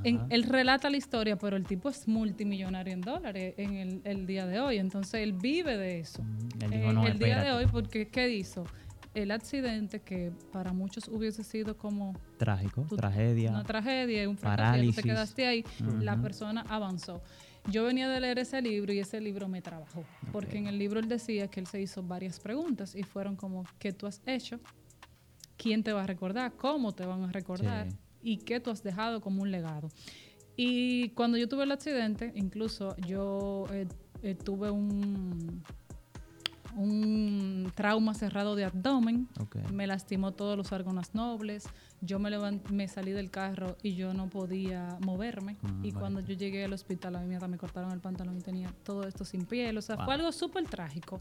En- 0.05 0.21
él 0.29 0.43
relata 0.43 0.89
la 0.89 0.95
historia, 0.95 1.35
pero 1.37 1.57
el 1.57 1.65
tipo 1.65 1.89
es 1.89 2.07
multimillonario 2.07 2.93
en 2.93 3.01
dólares 3.01 3.53
en 3.57 3.73
el, 3.75 4.01
el 4.05 4.25
día 4.25 4.45
de 4.45 4.61
hoy. 4.61 4.77
Entonces 4.77 5.15
él 5.15 5.33
vive 5.33 5.75
de 5.75 5.99
eso. 5.99 6.23
Mm, 6.23 6.63
él 6.63 6.73
Eh, 6.73 6.77
dijo, 6.79 6.93
no, 6.93 7.05
el 7.05 7.19
día 7.19 7.43
de 7.43 7.51
hoy, 7.51 7.65
porque 7.69 8.07
¿qué 8.07 8.29
hizo? 8.29 8.63
El 9.13 9.31
accidente 9.31 9.99
que 10.01 10.31
para 10.51 10.73
muchos 10.73 11.07
hubiese 11.07 11.43
sido 11.43 11.75
como 11.77 12.13
Trágico, 12.37 12.85
tú- 12.87 12.95
tragedia. 12.95 13.49
una 13.51 13.63
tragedia, 13.63 14.29
un 14.29 14.37
fracaso, 14.37 14.83
y 14.83 14.87
tú 14.87 14.93
te 14.93 15.03
quedaste 15.03 15.47
ahí, 15.47 15.63
la 16.01 16.13
Ujú. 16.13 16.21
persona 16.23 16.61
avanzó. 16.69 17.21
Yo 17.69 17.83
venía 17.85 18.07
de 18.09 18.19
leer 18.21 18.39
ese 18.39 18.61
libro 18.61 18.93
y 18.93 18.99
ese 18.99 19.19
libro 19.19 19.47
me 19.47 19.61
trabajó, 19.61 20.03
porque 20.31 20.51
Ok. 20.51 20.55
en 20.55 20.67
el 20.67 20.77
libro 20.79 20.99
él 20.99 21.07
decía 21.09 21.47
que 21.47 21.59
él 21.59 21.67
se 21.67 21.81
hizo 21.81 22.01
varias 22.03 22.39
preguntas 22.39 22.95
y 22.95 23.03
fueron 23.03 23.35
como, 23.35 23.65
¿qué 23.79 23.91
tú 23.91 24.07
has 24.07 24.21
hecho? 24.25 24.59
¿Quién 25.57 25.83
te 25.83 25.91
va 25.91 26.03
a 26.03 26.07
recordar? 26.07 26.53
¿Cómo 26.53 26.93
te 26.93 27.05
van 27.05 27.23
a 27.23 27.31
recordar? 27.31 27.89
Sí. 27.89 27.97
¿Y 28.21 28.37
qué 28.37 28.59
tú 28.59 28.69
has 28.69 28.83
dejado 28.83 29.19
como 29.21 29.41
un 29.41 29.51
legado? 29.51 29.89
Y 30.55 31.09
cuando 31.09 31.37
yo 31.37 31.47
tuve 31.49 31.63
el 31.63 31.71
accidente, 31.71 32.31
incluso 32.35 32.95
yo 33.05 33.65
eh, 33.71 33.87
eh, 34.23 34.35
tuve 34.35 34.71
un, 34.71 35.63
un 36.77 37.71
trauma 37.75 38.13
cerrado 38.13 38.55
de 38.55 38.63
abdomen, 38.65 39.27
me 39.73 39.87
lastimó 39.87 40.31
todos 40.33 40.55
los 40.55 40.71
órganos 40.71 41.13
nobles. 41.15 41.67
Yo 42.01 42.19
me, 42.19 42.29
levant- 42.29 42.69
me 42.69 42.87
salí 42.87 43.11
del 43.11 43.31
carro 43.31 43.75
y 43.81 43.95
yo 43.95 44.13
no 44.13 44.29
podía 44.29 44.97
moverme. 45.01 45.57
Mm, 45.61 45.85
y 45.85 45.91
cuando 45.91 46.19
yo 46.21 46.35
llegué 46.35 46.63
al 46.65 46.73
hospital, 46.73 47.15
a 47.15 47.21
mí 47.21 47.27
me 47.35 47.47
me 47.47 47.57
cortaron 47.57 47.91
el 47.91 47.99
pantalón 47.99 48.37
y 48.37 48.41
tenía 48.41 48.71
todo 48.83 49.07
esto 49.07 49.25
sin 49.25 49.45
piel. 49.45 49.77
O 49.77 49.81
sea, 49.81 49.95
Wow. 49.95 50.05
fue 50.05 50.13
algo 50.13 50.31
súper 50.31 50.63
trágico. 50.65 51.19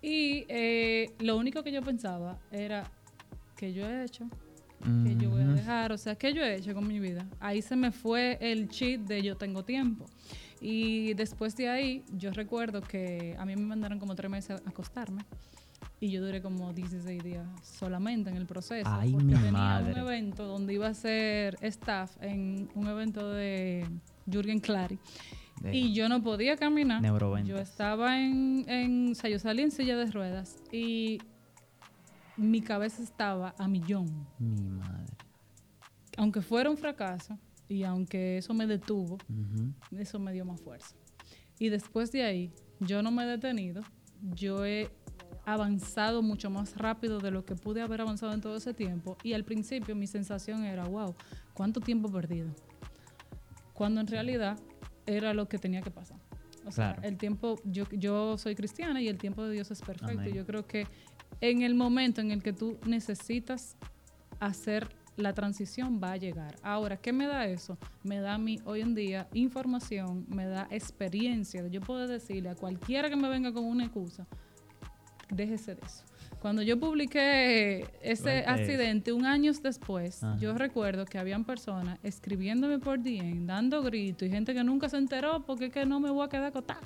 Y 0.00 0.44
eh, 0.48 1.12
lo 1.18 1.36
único 1.36 1.62
que 1.62 1.72
yo 1.72 1.82
pensaba 1.82 2.38
era 2.52 2.84
que 3.56 3.72
yo 3.72 3.86
he 3.88 4.04
hecho, 4.04 4.28
que 5.02 5.16
yo 5.16 5.30
voy 5.30 5.42
a 5.42 5.46
Ujú. 5.46 5.54
dejar, 5.54 5.92
o 5.92 5.98
sea, 5.98 6.14
¿qué 6.14 6.32
yo 6.34 6.42
he 6.42 6.56
hecho 6.56 6.74
con 6.74 6.86
mi 6.86 7.00
vida? 7.00 7.26
Ahí 7.40 7.62
se 7.62 7.74
me 7.74 7.90
fue 7.90 8.36
el 8.40 8.68
cheat 8.68 9.00
de 9.02 9.22
yo 9.22 9.36
tengo 9.36 9.64
tiempo. 9.64 10.06
Y 10.66 11.12
después 11.12 11.54
de 11.56 11.68
ahí, 11.68 12.02
yo 12.16 12.30
recuerdo 12.32 12.80
que 12.80 13.36
a 13.38 13.44
mí 13.44 13.54
me 13.54 13.66
mandaron 13.66 13.98
como 13.98 14.14
tres 14.14 14.30
meses 14.30 14.62
a 14.64 14.68
acostarme. 14.70 15.22
Y 16.00 16.10
yo 16.10 16.22
duré 16.24 16.40
como 16.40 16.72
16 16.72 17.22
días 17.22 17.46
solamente 17.62 18.30
en 18.30 18.36
el 18.36 18.46
proceso. 18.46 18.88
Ay, 18.90 19.10
porque 19.12 19.26
mi 19.26 19.34
tenía 19.34 19.52
madre. 19.52 19.92
un 19.92 19.98
evento 19.98 20.46
donde 20.46 20.72
iba 20.72 20.86
a 20.88 20.94
ser 20.94 21.58
staff 21.60 22.16
en 22.22 22.70
un 22.74 22.86
evento 22.88 23.30
de 23.30 23.86
Jürgen 24.30 24.58
Clary. 24.60 24.98
De- 25.60 25.76
Y 25.76 25.92
yo 25.92 26.08
no 26.08 26.22
podía 26.22 26.56
caminar. 26.56 27.02
Neuroventas. 27.02 27.48
Yo 27.48 27.58
estaba 27.58 28.18
en, 28.18 28.64
en, 28.66 29.12
o 29.12 29.14
sea, 29.14 29.28
yo 29.28 29.38
salí 29.38 29.62
en 29.62 29.70
silla 29.70 29.96
de 29.98 30.10
ruedas 30.10 30.56
y 30.72 31.18
mi 32.38 32.62
cabeza 32.62 33.02
estaba 33.02 33.54
a 33.58 33.68
millón. 33.68 34.26
Mi 34.38 34.62
madre. 34.70 35.12
Aunque 36.16 36.40
fuera 36.40 36.70
un 36.70 36.76
fracaso 36.78 37.38
y 37.68 37.84
aunque 37.84 38.38
eso 38.38 38.54
me 38.54 38.66
detuvo, 38.66 39.18
eso 39.96 40.18
me 40.18 40.32
dio 40.32 40.44
más 40.44 40.60
fuerza. 40.60 40.94
Y 41.58 41.68
después 41.68 42.12
de 42.12 42.24
ahí, 42.24 42.52
yo 42.80 43.02
no 43.02 43.10
me 43.10 43.24
he 43.24 43.26
detenido. 43.26 43.82
Yo 44.34 44.64
he 44.64 44.90
avanzado 45.44 46.22
mucho 46.22 46.50
más 46.50 46.76
rápido 46.76 47.20
de 47.20 47.30
lo 47.30 47.44
que 47.44 47.54
pude 47.54 47.82
haber 47.82 48.00
avanzado 48.00 48.32
en 48.32 48.40
todo 48.40 48.56
ese 48.56 48.74
tiempo. 48.74 49.16
Y 49.22 49.34
al 49.34 49.44
principio 49.44 49.94
mi 49.94 50.06
sensación 50.06 50.64
era, 50.64 50.84
wow, 50.84 51.14
¿cuánto 51.52 51.80
tiempo 51.80 52.10
perdido? 52.10 52.48
Cuando 53.72 54.00
en 54.00 54.06
realidad 54.06 54.58
era 55.06 55.34
lo 55.34 55.48
que 55.48 55.58
tenía 55.58 55.82
que 55.82 55.90
pasar. 55.90 56.18
O 56.66 56.72
sea, 56.72 56.96
el 57.02 57.18
tiempo, 57.18 57.60
yo, 57.64 57.84
yo 57.90 58.38
soy 58.38 58.54
cristiana 58.54 59.02
y 59.02 59.08
el 59.08 59.18
tiempo 59.18 59.44
de 59.44 59.52
Dios 59.52 59.70
es 59.70 59.82
perfecto. 59.82 60.28
Yo 60.30 60.46
creo 60.46 60.66
que 60.66 60.86
en 61.40 61.62
el 61.62 61.74
momento 61.74 62.22
en 62.22 62.30
el 62.30 62.42
que 62.42 62.54
tú 62.54 62.78
necesitas 62.86 63.76
hacer 64.40 64.88
la 65.16 65.32
transición 65.32 66.00
va 66.02 66.12
a 66.12 66.16
llegar. 66.16 66.56
Ahora, 66.62 66.96
¿qué 66.96 67.12
me 67.12 67.26
da 67.26 67.46
eso? 67.46 67.78
Me 68.02 68.20
da 68.20 68.34
a 68.34 68.38
mí 68.38 68.60
hoy 68.64 68.80
en 68.80 68.94
día 68.94 69.28
información, 69.32 70.26
me 70.28 70.46
da 70.46 70.66
experiencia. 70.70 71.66
Yo 71.68 71.80
puedo 71.80 72.06
decirle 72.06 72.50
a 72.50 72.54
cualquiera 72.54 73.08
que 73.08 73.16
me 73.16 73.28
venga 73.28 73.52
con 73.52 73.64
una 73.64 73.84
excusa, 73.84 74.26
déjese 75.30 75.74
de 75.74 75.82
eso. 75.84 76.04
Cuando 76.40 76.60
yo 76.60 76.78
publiqué 76.78 77.86
ese 78.02 78.44
accidente 78.46 79.14
un 79.14 79.24
año 79.24 79.50
después, 79.62 80.20
yo 80.38 80.52
recuerdo 80.52 81.06
que 81.06 81.16
habían 81.16 81.44
personas 81.44 81.98
escribiéndome 82.02 82.78
por 82.78 83.02
DM, 83.02 83.46
dando 83.46 83.82
gritos 83.82 84.28
y 84.28 84.30
gente 84.30 84.52
que 84.52 84.62
nunca 84.62 84.90
se 84.90 84.98
enteró 84.98 85.42
porque 85.46 85.66
es 85.66 85.72
que 85.72 85.86
no 85.86 86.00
me 86.00 86.10
voy 86.10 86.26
a 86.26 86.28
quedar 86.28 86.44
acotada. 86.44 86.82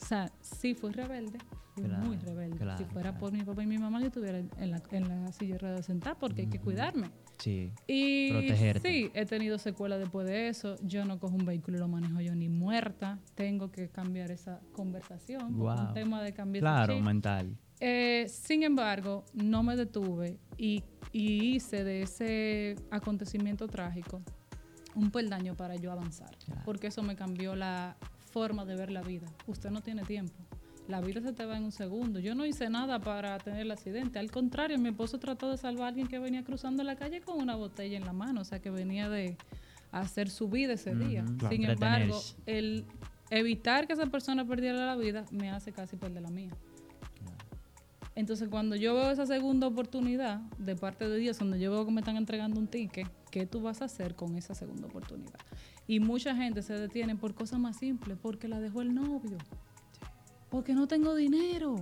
O 0.00 0.04
sea, 0.06 0.30
sí 0.40 0.74
fui 0.74 0.92
rebelde, 0.92 1.38
muy 1.76 2.16
rebelde. 2.16 2.76
si 2.78 2.84
fuera 2.84 3.16
por 3.18 3.32
mi 3.32 3.42
papá 3.42 3.62
y 3.62 3.66
mi 3.66 3.78
mamá, 3.78 4.00
yo 4.00 4.06
estuviera 4.06 4.38
en 4.38 4.70
la, 4.70 4.82
en 4.90 5.08
la 5.08 5.32
silla 5.32 5.56
de 5.56 5.82
sentar 5.82 6.16
porque 6.18 6.42
hay 6.42 6.46
que 6.48 6.60
cuidarme. 6.60 7.10
Sí. 7.38 7.72
Y 7.86 8.30
sí, 8.82 9.10
he 9.12 9.26
tenido 9.26 9.58
secuelas 9.58 9.98
después 9.98 10.26
de 10.26 10.48
eso. 10.48 10.76
Yo 10.82 11.04
no 11.04 11.18
cojo 11.18 11.34
un 11.34 11.44
vehículo 11.44 11.76
y 11.76 11.80
lo 11.80 11.88
manejo 11.88 12.20
yo 12.20 12.34
ni 12.34 12.48
muerta. 12.48 13.18
Tengo 13.34 13.70
que 13.70 13.88
cambiar 13.88 14.30
esa 14.30 14.60
conversación. 14.72 15.56
Wow. 15.58 15.88
Un 15.88 15.94
tema 15.94 16.22
de 16.22 16.32
cambiar 16.32 16.62
Claro, 16.62 17.00
mental. 17.00 17.56
Eh, 17.80 18.26
sin 18.28 18.62
embargo, 18.62 19.24
no 19.34 19.62
me 19.62 19.76
detuve 19.76 20.38
y, 20.56 20.84
hice 21.12 21.84
de 21.84 22.02
ese 22.02 22.76
acontecimiento 22.90 23.68
trágico 23.68 24.20
un 24.96 25.10
peldaño 25.10 25.54
para 25.54 25.76
yo 25.76 25.92
avanzar. 25.92 26.36
Porque 26.64 26.88
eso 26.88 27.02
me 27.02 27.16
cambió 27.16 27.54
la 27.54 27.96
forma 28.32 28.64
de 28.64 28.76
ver 28.76 28.90
la 28.90 29.02
vida. 29.02 29.26
Usted 29.46 29.70
no 29.70 29.80
tiene 29.80 30.02
tiempo 30.04 30.34
la 30.88 31.00
vida 31.00 31.20
se 31.20 31.32
te 31.32 31.44
va 31.46 31.56
en 31.56 31.64
un 31.64 31.72
segundo. 31.72 32.20
Yo 32.20 32.34
no 32.34 32.44
hice 32.44 32.68
nada 32.68 33.00
para 33.00 33.38
tener 33.38 33.60
el 33.60 33.70
accidente. 33.70 34.18
Al 34.18 34.30
contrario, 34.30 34.78
mi 34.78 34.90
esposo 34.90 35.18
trató 35.18 35.50
de 35.50 35.56
salvar 35.56 35.86
a 35.86 35.88
alguien 35.88 36.06
que 36.06 36.18
venía 36.18 36.44
cruzando 36.44 36.82
la 36.84 36.96
calle 36.96 37.20
con 37.20 37.40
una 37.40 37.56
botella 37.56 37.96
en 37.96 38.04
la 38.04 38.12
mano, 38.12 38.42
o 38.42 38.44
sea, 38.44 38.60
que 38.60 38.70
venía 38.70 39.08
de 39.08 39.36
hacer 39.92 40.28
su 40.28 40.48
vida 40.48 40.74
ese 40.74 40.94
día. 40.94 41.24
Sin 41.48 41.64
embargo, 41.64 42.20
el 42.46 42.84
evitar 43.30 43.86
que 43.86 43.94
esa 43.94 44.06
persona 44.06 44.44
perdiera 44.46 44.84
la 44.84 44.96
vida 44.96 45.24
me 45.30 45.50
hace 45.50 45.72
casi 45.72 45.96
perder 45.96 46.22
la 46.22 46.30
mía. 46.30 46.50
Entonces, 48.16 48.48
cuando 48.48 48.76
yo 48.76 48.94
veo 48.94 49.10
esa 49.10 49.26
segunda 49.26 49.66
oportunidad 49.66 50.40
de 50.58 50.76
parte 50.76 51.08
de 51.08 51.18
Dios, 51.18 51.38
donde 51.38 51.58
yo 51.58 51.72
veo 51.72 51.84
que 51.84 51.90
me 51.90 52.00
están 52.00 52.16
entregando 52.16 52.60
un 52.60 52.68
ticket, 52.68 53.08
¿qué 53.30 53.44
tú 53.44 53.60
vas 53.60 53.82
a 53.82 53.86
hacer 53.86 54.14
con 54.14 54.36
esa 54.36 54.54
segunda 54.54 54.86
oportunidad? 54.86 55.40
Y 55.88 55.98
mucha 55.98 56.36
gente 56.36 56.62
se 56.62 56.74
detiene 56.74 57.16
por 57.16 57.34
cosas 57.34 57.58
más 57.58 57.76
simples, 57.76 58.16
porque 58.20 58.46
la 58.46 58.60
dejó 58.60 58.82
el 58.82 58.94
novio, 58.94 59.38
porque 60.54 60.72
no 60.72 60.86
tengo 60.86 61.16
dinero. 61.16 61.74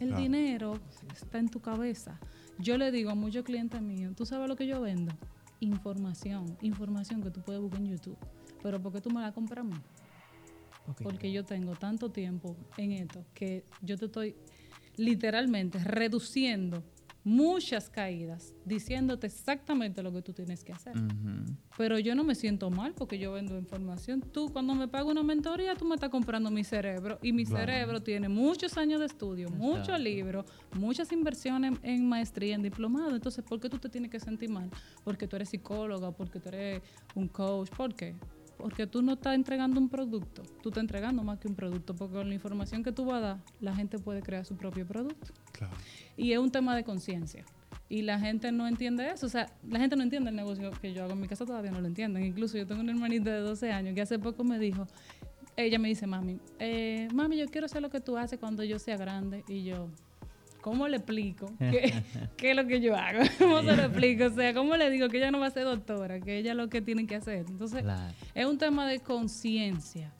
el 0.00 0.16
dinero 0.16 0.80
está 1.12 1.38
en 1.38 1.50
tu 1.50 1.60
cabeza. 1.60 2.18
Yo 2.58 2.78
le 2.78 2.90
digo 2.90 3.10
a 3.10 3.14
muchos 3.14 3.44
clientes 3.44 3.82
míos, 3.82 4.14
¿tú 4.16 4.24
sabes 4.24 4.48
lo 4.48 4.56
que 4.56 4.66
yo 4.66 4.80
vendo? 4.80 5.12
Información, 5.60 6.56
información 6.62 7.22
que 7.22 7.30
tú 7.30 7.42
puedes 7.42 7.60
buscar 7.60 7.82
en 7.82 7.88
YouTube. 7.88 8.16
Pero 8.62 8.80
¿por 8.80 8.94
qué 8.94 9.02
tú 9.02 9.10
me 9.10 9.20
la 9.20 9.32
compras 9.32 9.66
a 9.66 9.68
mí? 9.68 9.76
Porque 11.02 11.32
yo 11.32 11.44
tengo 11.44 11.74
tanto 11.74 12.10
tiempo 12.12 12.56
en 12.78 12.92
esto 12.92 13.26
que 13.34 13.66
yo 13.82 13.98
te 13.98 14.06
estoy 14.06 14.34
literalmente 14.96 15.78
reduciendo 15.84 16.82
muchas 17.24 17.88
caídas 17.88 18.52
diciéndote 18.66 19.26
exactamente 19.26 20.02
lo 20.02 20.12
que 20.12 20.22
tú 20.22 20.32
tienes 20.32 20.62
que 20.62 20.72
hacer. 20.72 20.94
Pero 21.76 21.98
yo 21.98 22.14
no 22.14 22.22
me 22.22 22.34
siento 22.34 22.70
mal 22.70 22.92
porque 22.94 23.18
yo 23.18 23.32
vendo 23.32 23.58
información. 23.58 24.20
Tú 24.20 24.52
cuando 24.52 24.74
me 24.74 24.86
pagas 24.86 25.08
una 25.08 25.22
mentoría, 25.22 25.74
tú 25.74 25.86
me 25.86 25.94
estás 25.94 26.10
comprando 26.10 26.50
mi 26.50 26.62
cerebro 26.62 27.18
y 27.22 27.32
mi 27.32 27.46
cerebro 27.46 28.02
tiene 28.02 28.28
muchos 28.28 28.76
años 28.76 29.00
de 29.00 29.06
estudio, 29.06 29.48
muchos 29.50 29.98
libros, 29.98 30.44
muchas 30.78 31.10
inversiones 31.12 31.78
en 31.82 32.06
maestría, 32.06 32.54
en 32.54 32.62
diplomado. 32.62 33.14
Entonces, 33.14 33.42
¿por 33.42 33.58
qué 33.58 33.68
tú 33.68 33.78
te 33.78 33.88
tienes 33.88 34.10
que 34.10 34.20
sentir 34.20 34.50
mal? 34.50 34.70
Porque 35.02 35.26
tú 35.26 35.36
eres 35.36 35.48
psicóloga, 35.48 36.10
porque 36.12 36.38
tú 36.38 36.50
eres 36.50 36.82
un 37.14 37.28
coach, 37.28 37.70
¿por 37.70 37.94
qué? 37.94 38.14
Porque 38.64 38.86
tú 38.86 39.02
no 39.02 39.12
estás 39.12 39.34
entregando 39.34 39.78
un 39.78 39.90
producto, 39.90 40.42
tú 40.62 40.70
estás 40.70 40.80
entregando 40.80 41.22
más 41.22 41.38
que 41.38 41.48
un 41.48 41.54
producto, 41.54 41.94
porque 41.94 42.14
con 42.14 42.28
la 42.30 42.34
información 42.34 42.82
que 42.82 42.92
tú 42.92 43.04
vas 43.04 43.16
a 43.16 43.20
dar, 43.20 43.38
la 43.60 43.76
gente 43.76 43.98
puede 43.98 44.22
crear 44.22 44.46
su 44.46 44.56
propio 44.56 44.86
producto. 44.86 45.34
Claro. 45.52 45.74
Y 46.16 46.32
es 46.32 46.38
un 46.38 46.50
tema 46.50 46.74
de 46.74 46.82
conciencia. 46.82 47.44
Y 47.90 48.00
la 48.00 48.18
gente 48.18 48.50
no 48.52 48.66
entiende 48.66 49.10
eso. 49.10 49.26
O 49.26 49.28
sea, 49.28 49.52
la 49.68 49.78
gente 49.80 49.96
no 49.96 50.02
entiende 50.02 50.30
el 50.30 50.36
negocio 50.36 50.70
que 50.80 50.94
yo 50.94 51.04
hago 51.04 51.12
en 51.12 51.20
mi 51.20 51.28
casa, 51.28 51.44
todavía 51.44 51.72
no 51.72 51.82
lo 51.82 51.88
entienden. 51.88 52.24
Incluso 52.24 52.56
yo 52.56 52.66
tengo 52.66 52.80
una 52.80 52.92
hermanita 52.92 53.30
de 53.30 53.40
12 53.40 53.70
años 53.70 53.94
que 53.94 54.00
hace 54.00 54.18
poco 54.18 54.44
me 54.44 54.58
dijo, 54.58 54.86
ella 55.58 55.78
me 55.78 55.88
dice, 55.88 56.06
mami, 56.06 56.38
eh, 56.58 57.08
mami, 57.12 57.36
yo 57.36 57.46
quiero 57.48 57.66
hacer 57.66 57.82
lo 57.82 57.90
que 57.90 58.00
tú 58.00 58.16
haces 58.16 58.38
cuando 58.38 58.64
yo 58.64 58.78
sea 58.78 58.96
grande. 58.96 59.44
Y 59.46 59.64
yo, 59.64 59.90
¿cómo 60.64 60.88
le 60.88 60.96
explico 60.96 61.52
qué, 61.58 62.02
qué, 62.38 62.50
es 62.52 62.56
lo 62.56 62.66
que 62.66 62.80
yo 62.80 62.96
hago? 62.96 63.20
¿Cómo 63.38 63.60
se 63.60 63.76
lo 63.76 63.82
explico? 63.82 64.24
O 64.24 64.30
sea, 64.30 64.54
¿cómo 64.54 64.74
le 64.78 64.88
digo 64.88 65.10
que 65.10 65.18
ella 65.18 65.30
no 65.30 65.38
va 65.38 65.48
a 65.48 65.50
ser 65.50 65.64
doctora? 65.64 66.20
Que 66.20 66.38
ella 66.38 66.54
lo 66.54 66.70
que 66.70 66.80
tiene 66.80 67.06
que 67.06 67.16
hacer. 67.16 67.44
Entonces, 67.46 67.84
es 68.34 68.46
un 68.46 68.56
tema 68.56 68.88
de 68.88 69.00
conciencia 69.00 70.10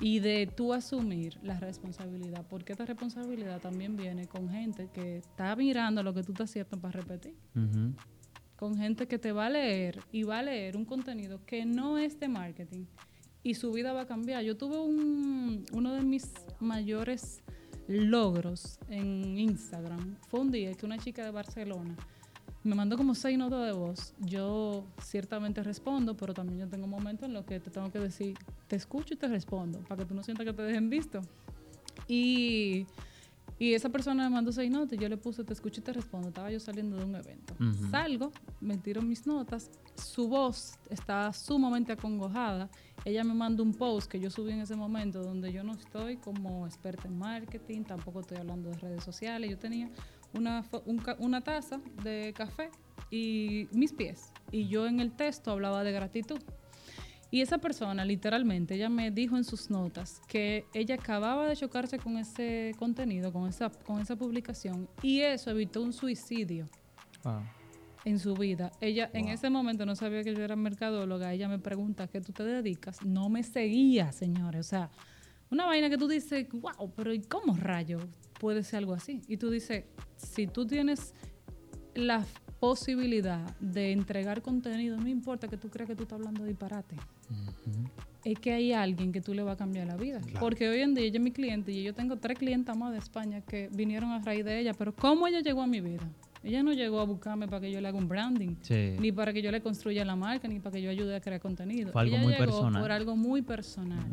y 0.00 0.20
de 0.20 0.46
tú 0.46 0.72
asumir 0.72 1.36
la 1.42 1.58
responsabilidad, 1.58 2.46
porque 2.48 2.72
esta 2.72 2.86
responsabilidad 2.86 3.60
también 3.60 3.96
viene 3.96 4.28
con 4.28 4.48
gente 4.48 4.88
que 4.94 5.18
está 5.18 5.56
mirando 5.56 6.04
lo 6.04 6.14
que 6.14 6.22
tú 6.22 6.32
estás 6.32 6.50
haciendo 6.50 6.80
para 6.80 7.00
repetir. 7.00 7.34
Con 8.54 8.76
gente 8.76 9.08
que 9.08 9.18
te 9.18 9.32
va 9.32 9.46
a 9.46 9.50
leer 9.50 9.98
y 10.12 10.22
va 10.22 10.38
a 10.38 10.42
leer 10.44 10.76
un 10.76 10.84
contenido 10.84 11.44
que 11.44 11.64
no 11.64 11.98
es 11.98 12.20
de 12.20 12.28
marketing 12.28 12.84
y 13.42 13.54
su 13.54 13.72
vida 13.72 13.92
va 13.92 14.02
a 14.02 14.06
cambiar. 14.06 14.44
Yo 14.44 14.56
tuve 14.56 14.78
un, 14.78 15.66
uno 15.72 15.94
de 15.94 16.02
mis 16.02 16.32
mayores 16.60 17.42
logros 17.90 18.78
en 18.88 19.38
Instagram. 19.38 20.16
Fue 20.28 20.40
un 20.40 20.50
día 20.50 20.72
que 20.74 20.86
una 20.86 20.98
chica 20.98 21.24
de 21.24 21.32
Barcelona 21.32 21.96
me 22.62 22.74
mandó 22.74 22.96
como 22.96 23.14
seis 23.14 23.38
notas 23.38 23.66
de 23.66 23.72
voz. 23.72 24.14
Yo 24.20 24.84
ciertamente 25.02 25.62
respondo, 25.62 26.16
pero 26.16 26.34
también 26.34 26.60
yo 26.60 26.68
tengo 26.68 26.86
momentos 26.86 27.26
en 27.26 27.34
los 27.34 27.44
que 27.44 27.58
te 27.58 27.70
tengo 27.70 27.90
que 27.90 27.98
decir, 27.98 28.36
te 28.68 28.76
escucho 28.76 29.14
y 29.14 29.16
te 29.16 29.28
respondo, 29.28 29.80
para 29.80 30.02
que 30.02 30.08
tú 30.08 30.14
no 30.14 30.22
sientas 30.22 30.46
que 30.46 30.52
te 30.52 30.62
dejen 30.62 30.90
visto. 30.90 31.20
Y, 32.06 32.86
y 33.60 33.74
esa 33.74 33.90
persona 33.90 34.24
me 34.24 34.34
mandó 34.36 34.52
seis 34.52 34.70
notas 34.70 34.94
y 34.94 35.02
yo 35.02 35.06
le 35.10 35.18
puse, 35.18 35.44
te 35.44 35.52
escucho 35.52 35.82
y 35.82 35.84
te 35.84 35.92
respondo. 35.92 36.28
Estaba 36.28 36.50
yo 36.50 36.58
saliendo 36.58 36.96
de 36.96 37.04
un 37.04 37.14
evento. 37.14 37.54
Salgo, 37.90 38.32
me 38.58 38.78
tiro 38.78 39.02
mis 39.02 39.26
notas, 39.26 39.70
su 39.96 40.28
voz 40.28 40.78
estaba 40.88 41.30
sumamente 41.34 41.92
acongojada. 41.92 42.70
Ella 43.04 43.22
me 43.22 43.34
mandó 43.34 43.62
un 43.62 43.74
post 43.74 44.10
que 44.10 44.18
yo 44.18 44.30
subí 44.30 44.52
en 44.52 44.60
ese 44.60 44.76
momento 44.76 45.22
donde 45.22 45.52
yo 45.52 45.62
no 45.62 45.74
estoy 45.74 46.16
como 46.16 46.66
experta 46.66 47.06
en 47.06 47.18
marketing, 47.18 47.82
tampoco 47.82 48.20
estoy 48.20 48.38
hablando 48.38 48.70
de 48.70 48.78
redes 48.78 49.04
sociales. 49.04 49.50
Yo 49.50 49.58
tenía 49.58 49.90
una, 50.32 50.64
una 51.18 51.42
taza 51.42 51.82
de 52.02 52.32
café 52.34 52.70
y 53.10 53.68
mis 53.72 53.92
pies. 53.92 54.32
Y 54.50 54.68
yo 54.68 54.86
en 54.86 55.00
el 55.00 55.12
texto 55.12 55.50
hablaba 55.50 55.84
de 55.84 55.92
gratitud. 55.92 56.40
Y 57.30 57.42
esa 57.42 57.58
persona, 57.58 58.04
literalmente, 58.04 58.74
ella 58.74 58.88
me 58.88 59.10
dijo 59.10 59.36
en 59.36 59.44
sus 59.44 59.70
notas 59.70 60.20
que 60.26 60.64
ella 60.74 60.96
acababa 60.96 61.48
de 61.48 61.56
chocarse 61.56 61.98
con 61.98 62.16
ese 62.18 62.72
contenido, 62.78 63.32
con 63.32 63.48
esa, 63.48 63.70
con 63.70 64.00
esa 64.00 64.16
publicación, 64.16 64.88
y 65.00 65.20
eso 65.20 65.50
evitó 65.50 65.82
un 65.82 65.92
suicidio 65.92 66.68
en 68.04 68.18
su 68.18 68.34
vida. 68.34 68.72
Ella 68.80 69.10
en 69.12 69.28
ese 69.28 69.50
momento 69.50 69.86
no 69.86 69.94
sabía 69.94 70.24
que 70.24 70.34
yo 70.34 70.42
era 70.42 70.56
mercadóloga. 70.56 71.32
Ella 71.32 71.48
me 71.48 71.58
pregunta, 71.58 72.08
¿qué 72.08 72.20
tú 72.20 72.32
te 72.32 72.42
dedicas? 72.44 73.04
No 73.04 73.28
me 73.28 73.42
seguía, 73.42 74.10
señores. 74.12 74.66
O 74.66 74.68
sea, 74.68 74.90
una 75.50 75.66
vaina 75.66 75.90
que 75.90 75.98
tú 75.98 76.08
dices, 76.08 76.48
wow, 76.52 76.92
pero 76.96 77.12
¿y 77.12 77.20
cómo 77.20 77.56
rayo 77.56 77.98
puede 78.38 78.62
ser 78.62 78.78
algo 78.78 78.94
así? 78.94 79.20
Y 79.28 79.36
tú 79.36 79.50
dices, 79.50 79.84
si 80.16 80.46
tú 80.46 80.66
tienes 80.66 81.14
la 81.94 82.24
posibilidad 82.60 83.56
de 83.58 83.92
entregar 83.92 84.42
contenido, 84.42 84.96
no 84.96 85.08
importa 85.08 85.48
que 85.48 85.56
tú 85.56 85.68
creas 85.70 85.88
que 85.88 85.96
tú 85.96 86.04
estás 86.04 86.18
hablando 86.18 86.42
de 86.42 86.50
disparate. 86.50 86.96
Es 88.24 88.38
que 88.38 88.52
hay 88.52 88.72
alguien 88.72 89.12
que 89.12 89.20
tú 89.20 89.32
le 89.32 89.42
va 89.42 89.52
a 89.52 89.56
cambiar 89.56 89.86
la 89.86 89.96
vida. 89.96 90.20
Porque 90.38 90.68
hoy 90.68 90.80
en 90.80 90.94
día 90.94 91.04
ella 91.04 91.18
es 91.18 91.22
mi 91.22 91.32
cliente 91.32 91.72
y 91.72 91.82
yo 91.82 91.94
tengo 91.94 92.16
tres 92.16 92.38
clientes 92.38 92.76
más 92.76 92.92
de 92.92 92.98
España 92.98 93.40
que 93.40 93.68
vinieron 93.72 94.10
a 94.10 94.20
raíz 94.20 94.44
de 94.44 94.60
ella. 94.60 94.74
Pero 94.74 94.94
¿cómo 94.94 95.26
ella 95.26 95.40
llegó 95.40 95.62
a 95.62 95.66
mi 95.66 95.80
vida? 95.80 96.06
Ella 96.42 96.62
no 96.62 96.72
llegó 96.72 97.00
a 97.00 97.04
buscarme 97.04 97.46
para 97.46 97.60
que 97.60 97.70
yo 97.70 97.80
le 97.80 97.88
haga 97.88 97.98
un 97.98 98.08
branding, 98.08 98.56
ni 98.98 99.12
para 99.12 99.32
que 99.32 99.42
yo 99.42 99.50
le 99.50 99.60
construya 99.60 100.04
la 100.06 100.16
marca, 100.16 100.48
ni 100.48 100.58
para 100.58 100.74
que 100.74 100.82
yo 100.82 100.90
ayude 100.90 101.14
a 101.14 101.20
crear 101.20 101.38
contenido. 101.40 101.92
algo 101.98 102.14
Ella 102.14 102.22
muy 102.22 102.32
llegó 102.32 102.44
personal. 102.46 102.82
por 102.82 102.92
algo 102.92 103.16
muy 103.16 103.42
personal, 103.42 104.06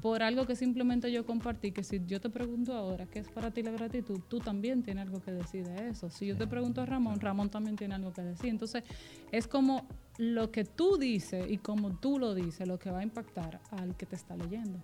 por 0.00 0.22
algo 0.22 0.46
que 0.46 0.54
simplemente 0.54 1.10
yo 1.10 1.26
compartí, 1.26 1.72
que 1.72 1.82
si 1.82 2.00
yo 2.06 2.20
te 2.20 2.30
pregunto 2.30 2.74
ahora 2.74 3.06
qué 3.06 3.18
es 3.18 3.28
para 3.28 3.50
ti 3.50 3.62
la 3.62 3.72
gratitud, 3.72 4.20
tú 4.28 4.38
también 4.38 4.82
tienes 4.82 5.06
algo 5.06 5.20
que 5.20 5.32
decir 5.32 5.66
de 5.66 5.88
eso. 5.88 6.08
Si 6.08 6.26
yo 6.26 6.36
te 6.36 6.46
pregunto 6.46 6.80
a 6.82 6.86
Ramón, 6.86 7.18
Ramón 7.20 7.50
también 7.50 7.74
tiene 7.76 7.94
algo 7.96 8.12
que 8.12 8.22
decir. 8.22 8.50
Entonces, 8.50 8.84
es 9.32 9.48
como 9.48 9.86
lo 10.18 10.52
que 10.52 10.64
tú 10.64 10.98
dices 10.98 11.50
y 11.50 11.58
como 11.58 11.96
tú 11.98 12.18
lo 12.18 12.34
dices, 12.34 12.68
lo 12.68 12.78
que 12.78 12.90
va 12.90 13.00
a 13.00 13.02
impactar 13.02 13.60
al 13.72 13.96
que 13.96 14.06
te 14.06 14.14
está 14.14 14.36
leyendo. 14.36 14.78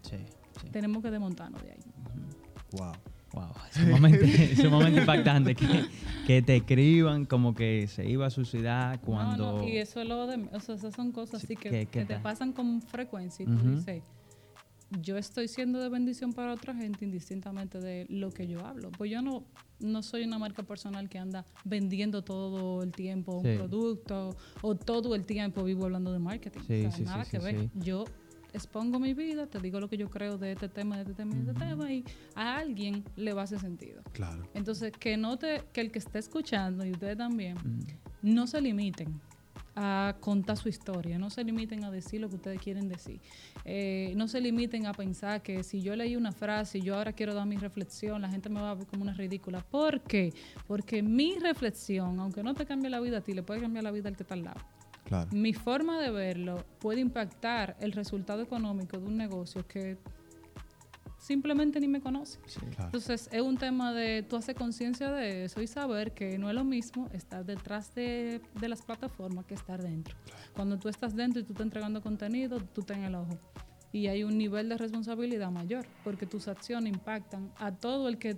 Tenemos 0.72 1.03
que 1.03 1.11
desmontarnos 1.12 1.62
de 1.62 1.72
ahí. 1.72 1.78
Wow. 2.72 2.92
Wow, 3.39 3.53
es 3.70 3.76
sumamente, 4.57 4.99
impactante 5.01 5.55
que, 5.55 5.86
que, 6.26 6.43
te 6.43 6.57
escriban 6.57 7.24
como 7.24 7.55
que 7.55 7.86
se 7.86 8.09
iba 8.09 8.26
a 8.26 8.30
suicidar 8.30 9.01
cuando... 9.01 9.53
No, 9.53 9.59
no, 9.59 9.68
y 9.68 9.76
eso 9.76 10.01
es 10.01 10.09
lo 10.09 10.26
de... 10.26 10.49
O 10.53 10.61
sea, 10.61 10.74
esas 10.74 10.95
son 10.95 11.12
cosas 11.12 11.45
así 11.45 11.55
que, 11.55 11.86
que, 11.86 12.05
te 12.05 12.18
pasan 12.18 12.53
con 12.53 12.82
frecuencia 12.82 13.45
y 13.45 13.47
tú 13.47 13.76
dices, 13.76 14.03
yo 15.03 15.16
estoy 15.18 15.49
siendo 15.49 15.80
de 15.80 15.89
bendición 15.89 16.32
para 16.32 16.53
otra 16.53 16.74
gente 16.74 17.05
indistintamente 17.05 17.78
de 17.80 18.07
lo 18.09 18.30
que 18.32 18.47
yo 18.47 18.66
hablo. 18.66 18.91
Pues 18.91 19.11
yo 19.11 19.22
no, 19.22 19.45
no 19.78 20.03
soy 20.03 20.24
una 20.24 20.39
marca 20.39 20.62
personal 20.62 21.09
que 21.09 21.18
anda 21.18 21.45
vendiendo 21.64 22.22
todo 22.22 22.82
el 22.82 22.93
tiempo 22.93 23.39
un 23.39 23.57
producto 23.57 24.36
o 24.62 24.74
todo 24.74 25.14
el 25.14 25.24
tiempo 25.26 25.62
vivo 25.64 25.84
hablando 25.84 26.12
de 26.12 26.18
marketing. 26.18 26.61
o 26.61 26.91
sea, 26.91 27.05
nada 27.05 27.24
que 27.24 27.39
ver. 27.39 27.70
Yo 27.74 28.05
expongo 28.53 28.99
mi 28.99 29.14
vida, 29.14 29.46
te 29.46 29.59
digo 29.61 29.80
lo 29.80 29.88
que 29.88 29.96
yo 29.96 30.09
creo 30.11 30.38
de 30.38 30.53
este 30.53 30.68
tema, 30.68 30.96
de 30.96 31.03
este 31.03 31.14
tema, 31.14 31.34
de 31.34 31.40
este 31.40 31.55
tema, 31.55 31.92
y 31.92 32.05
a 32.34 32.57
alguien 32.57 33.05
le 33.16 33.32
va 33.32 33.42
a 33.42 33.44
hacer 33.44 33.61
sentido. 33.61 34.03
Claro. 34.12 34.49
Entonces, 34.55 34.92
que 34.92 35.16
note 35.16 35.64
que 35.72 35.80
el 35.80 35.90
que 35.90 35.99
esté 35.99 36.18
escuchando, 36.18 36.84
y 36.84 36.92
ustedes 36.92 37.16
también, 37.16 37.57
no 38.22 38.46
se 38.46 38.61
limiten 38.61 39.20
a 39.80 40.16
contar 40.18 40.57
su 40.57 40.68
historia, 40.68 41.18
no 41.18 41.30
se 41.30 41.44
limiten 41.44 41.84
a 41.84 41.90
decir 41.90 42.20
lo 42.20 42.28
que 42.28 42.34
ustedes 42.34 42.61
quieren 42.61 42.88
decir, 42.88 43.20
eh, 43.64 44.12
no 44.16 44.26
se 44.26 44.40
limiten 44.40 44.86
a 44.86 44.92
pensar 44.92 45.40
que 45.40 45.62
si 45.62 45.82
yo 45.82 45.94
leí 45.94 46.16
una 46.16 46.32
frase 46.32 46.78
y 46.78 46.80
yo 46.80 46.96
ahora 46.96 47.12
quiero 47.12 47.32
dar 47.32 47.46
mi 47.46 47.57
reflexión, 47.57 48.20
la 48.22 48.28
gente 48.28 48.49
me 48.49 48.61
va 48.61 48.72
a 48.72 48.74
ver 48.74 48.86
como 48.86 49.03
una 49.03 49.12
ridícula. 49.12 49.61
¿Por 49.61 50.01
qué? 50.01 50.32
Porque 50.66 51.01
mi 51.01 51.38
reflexión, 51.38 52.18
aunque 52.18 52.42
no 52.42 52.55
te 52.55 52.66
cambie 52.66 52.90
la 52.90 52.99
vida 52.99 53.18
a 53.18 53.20
ti, 53.20 53.34
le 53.34 53.44
puede 53.44 53.61
cambiar 53.61 53.84
la 53.84 53.92
vida 53.92 54.09
al 54.09 54.16
que 54.16 54.24
está 54.24 54.34
al 54.34 54.44
lado. 54.44 54.61
Mi 55.32 55.52
forma 55.52 56.00
de 56.00 56.11
verlo 56.11 56.64
puede 56.78 57.00
impactar 57.00 57.76
el 57.80 57.92
resultado 57.92 58.42
económico 58.42 58.98
de 58.98 59.06
un 59.06 59.16
negocio 59.16 59.66
que 59.66 59.98
simplemente 61.18 61.80
ni 61.80 61.88
me 61.88 62.00
conoce. 62.00 62.38
Entonces 62.78 63.28
es 63.32 63.42
un 63.42 63.56
tema 63.56 63.92
de 63.92 64.22
tú 64.22 64.36
hacer 64.36 64.54
conciencia 64.54 65.11
de 65.11 65.44
eso 65.44 65.61
y 65.61 65.66
saber 65.66 66.12
que 66.12 66.38
no 66.38 66.48
es 66.48 66.54
lo 66.54 66.64
mismo 66.64 67.09
estar 67.12 67.44
detrás 67.44 67.94
de, 67.94 68.40
las 68.61 68.82
plataformas 68.82 69.44
que 69.44 69.54
estar 69.54 69.82
dentro. 69.82 70.14
Cuando 70.54 70.78
tú 70.78 70.88
estás 70.88 71.14
dentro 71.14 71.40
y 71.40 71.44
tú 71.44 71.52
estás 71.52 71.64
entregando 71.64 72.00
contenido, 72.00 72.61
tú 72.61 72.80
estás 72.82 72.96
en 72.96 73.04
el 73.04 73.14
ojo. 73.14 73.38
Y 73.92 74.06
hay 74.06 74.22
un 74.22 74.36
nivel 74.36 74.68
de 74.68 74.76
responsabilidad 74.76 75.50
mayor, 75.50 75.86
porque 76.04 76.26
tus 76.26 76.46
acciones 76.46 76.92
impactan 76.92 77.50
a 77.56 77.72
todo 77.72 78.09
el 78.09 78.18
que 78.18 78.36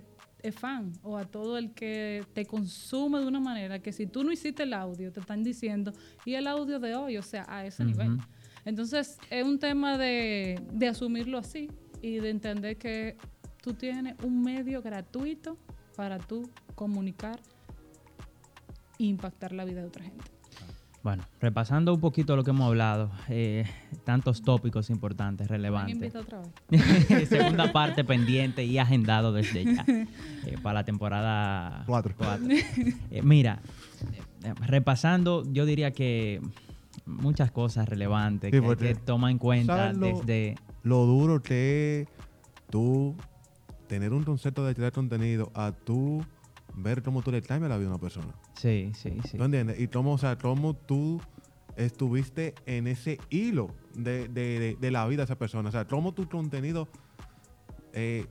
fan 0.51 0.93
o 1.03 1.17
a 1.17 1.25
todo 1.25 1.57
el 1.57 1.73
que 1.73 2.25
te 2.33 2.45
consume 2.45 3.19
de 3.19 3.27
una 3.27 3.39
manera 3.39 3.79
que 3.79 3.93
si 3.93 4.07
tú 4.07 4.23
no 4.23 4.31
hiciste 4.31 4.63
el 4.63 4.73
audio, 4.73 5.11
te 5.11 5.19
están 5.19 5.43
diciendo, 5.43 5.93
y 6.25 6.33
el 6.33 6.47
audio 6.47 6.79
de 6.79 6.95
hoy, 6.95 7.17
o 7.17 7.21
sea, 7.21 7.45
a 7.47 7.65
ese 7.65 7.85
nivel. 7.85 8.17
Entonces, 8.65 9.17
es 9.29 9.45
un 9.45 9.59
tema 9.59 9.97
de, 9.97 10.59
de 10.73 10.87
asumirlo 10.87 11.37
así 11.37 11.69
y 12.01 12.15
de 12.15 12.29
entender 12.29 12.77
que 12.77 13.17
tú 13.61 13.73
tienes 13.73 14.15
un 14.23 14.41
medio 14.41 14.81
gratuito 14.81 15.57
para 15.95 16.17
tú 16.17 16.49
comunicar 16.73 17.39
e 18.97 19.03
impactar 19.03 19.51
la 19.51 19.65
vida 19.65 19.81
de 19.81 19.87
otra 19.87 20.03
gente. 20.03 20.40
Bueno, 21.03 21.23
repasando 21.39 21.93
un 21.93 21.99
poquito 21.99 22.35
lo 22.35 22.43
que 22.43 22.51
hemos 22.51 22.67
hablado, 22.67 23.09
eh, 23.27 23.65
tantos 24.03 24.43
tópicos 24.43 24.91
importantes, 24.91 25.47
relevantes. 25.47 26.15
otra 26.15 26.41
vez. 26.69 27.27
Segunda 27.29 27.71
parte 27.71 28.03
pendiente 28.03 28.63
y 28.63 28.77
agendado 28.77 29.33
desde 29.33 29.65
ya 29.65 29.83
eh, 29.87 30.57
para 30.61 30.75
la 30.75 30.83
temporada 30.83 31.83
4. 31.87 32.15
Eh, 33.09 33.21
mira, 33.23 33.61
repasando, 34.67 35.43
yo 35.51 35.65
diría 35.65 35.91
que 35.91 36.39
muchas 37.05 37.49
cosas 37.49 37.89
relevantes 37.89 38.51
que, 38.51 38.77
que 38.77 38.95
toma 38.95 39.31
en 39.31 39.39
cuenta 39.39 39.93
desde... 39.93 40.55
Lo 40.83 41.05
duro 41.05 41.41
que 41.41 42.07
tú 42.69 43.15
tener 43.87 44.13
un 44.13 44.23
concepto 44.23 44.65
de 44.65 44.75
crear 44.75 44.91
contenido 44.91 45.51
a 45.55 45.71
tú 45.71 46.23
ver 46.75 47.01
cómo 47.01 47.21
tú 47.21 47.31
le 47.31 47.41
traes 47.41 47.61
la 47.61 47.77
vida 47.77 47.87
a 47.87 47.91
una 47.91 47.99
persona. 47.99 48.33
Sí, 48.61 48.91
sí, 48.93 49.09
sí. 49.27 49.37
¿Tú 49.37 49.43
entiendes? 49.43 49.79
Y 49.79 49.87
cómo, 49.87 50.13
o 50.13 50.17
sea, 50.19 50.37
cómo 50.37 50.75
tú 50.75 51.19
estuviste 51.75 52.53
en 52.67 52.85
ese 52.85 53.17
hilo 53.31 53.71
de, 53.95 54.77
la 54.79 55.07
vida 55.07 55.17
de 55.17 55.23
esa 55.23 55.37
persona. 55.37 55.69
O 55.69 55.71
sea, 55.71 55.85
cómo 55.85 56.13
tu 56.13 56.29
contenido... 56.29 56.87
Eh, 57.93 58.27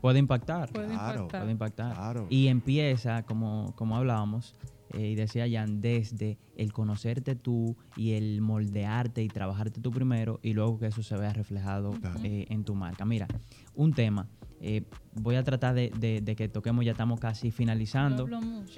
puede 0.00 0.20
impactar. 0.20 0.70
Puede 0.70 0.86
claro, 0.86 1.26
Puede 1.26 1.50
impactar. 1.50 2.24
Y 2.30 2.46
empieza, 2.46 3.24
como, 3.24 3.74
como 3.74 3.96
hablábamos, 3.96 4.54
eh, 4.92 5.08
y 5.08 5.14
decía 5.16 5.46
Jan, 5.50 5.80
desde 5.80 6.38
el 6.56 6.72
conocerte 6.72 7.34
tú 7.34 7.76
y 7.96 8.12
el 8.12 8.40
moldearte 8.40 9.24
y 9.24 9.28
trabajarte 9.28 9.80
tú 9.80 9.90
primero 9.90 10.38
y 10.44 10.52
luego 10.52 10.78
que 10.78 10.86
eso 10.86 11.02
se 11.02 11.16
vea 11.16 11.32
reflejado 11.32 11.92
eh, 12.22 12.46
en 12.50 12.62
tu 12.62 12.76
marca. 12.76 13.04
Mira, 13.04 13.26
un 13.74 13.92
tema 13.94 14.28
eh, 14.66 14.82
voy 15.12 15.36
a 15.36 15.44
tratar 15.44 15.74
de, 15.74 16.34
que 16.36 16.48
toquemos, 16.48 16.86
ya 16.86 16.92
estamos 16.92 17.20
casi 17.20 17.50
finalizando. 17.50 18.26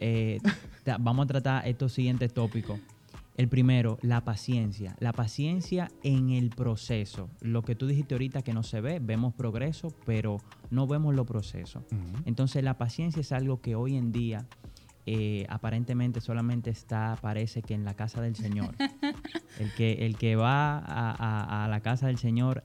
Eh, 0.00 0.40
vamos 0.98 1.24
a 1.24 1.26
tratar 1.28 1.68
estos 1.68 1.92
siguientes 1.92 2.34
tópicos. 2.34 2.80
El 3.36 3.48
primero, 3.48 3.98
la 4.02 4.24
paciencia. 4.24 4.96
La 4.98 5.12
paciencia 5.12 5.88
en 6.02 6.30
el 6.30 6.50
proceso. 6.50 7.30
Lo 7.40 7.62
que 7.62 7.76
tú 7.76 7.86
dijiste 7.86 8.14
ahorita 8.14 8.42
que 8.42 8.52
no 8.52 8.64
se 8.64 8.80
ve, 8.80 8.98
vemos 8.98 9.34
progreso, 9.34 9.94
pero 10.04 10.38
no 10.70 10.88
vemos 10.88 11.14
los 11.14 11.26
procesos. 11.26 11.84
Entonces 12.24 12.64
la 12.64 12.78
paciencia 12.78 13.20
es 13.20 13.30
algo 13.30 13.60
que 13.60 13.76
hoy 13.76 13.96
en 13.96 14.10
día 14.10 14.46
eh, 15.04 15.46
aparentemente 15.48 16.20
solamente 16.20 16.70
está, 16.70 17.16
parece 17.22 17.62
que 17.62 17.74
en 17.74 17.84
la 17.84 17.94
casa 17.94 18.20
del 18.22 18.34
Señor. 18.34 18.74
el, 19.60 19.72
que, 19.74 20.06
el 20.06 20.16
que 20.16 20.34
va 20.34 20.78
a 20.78 21.68
la 21.68 21.80
casa 21.80 22.08
del 22.08 22.18
Señor 22.18 22.62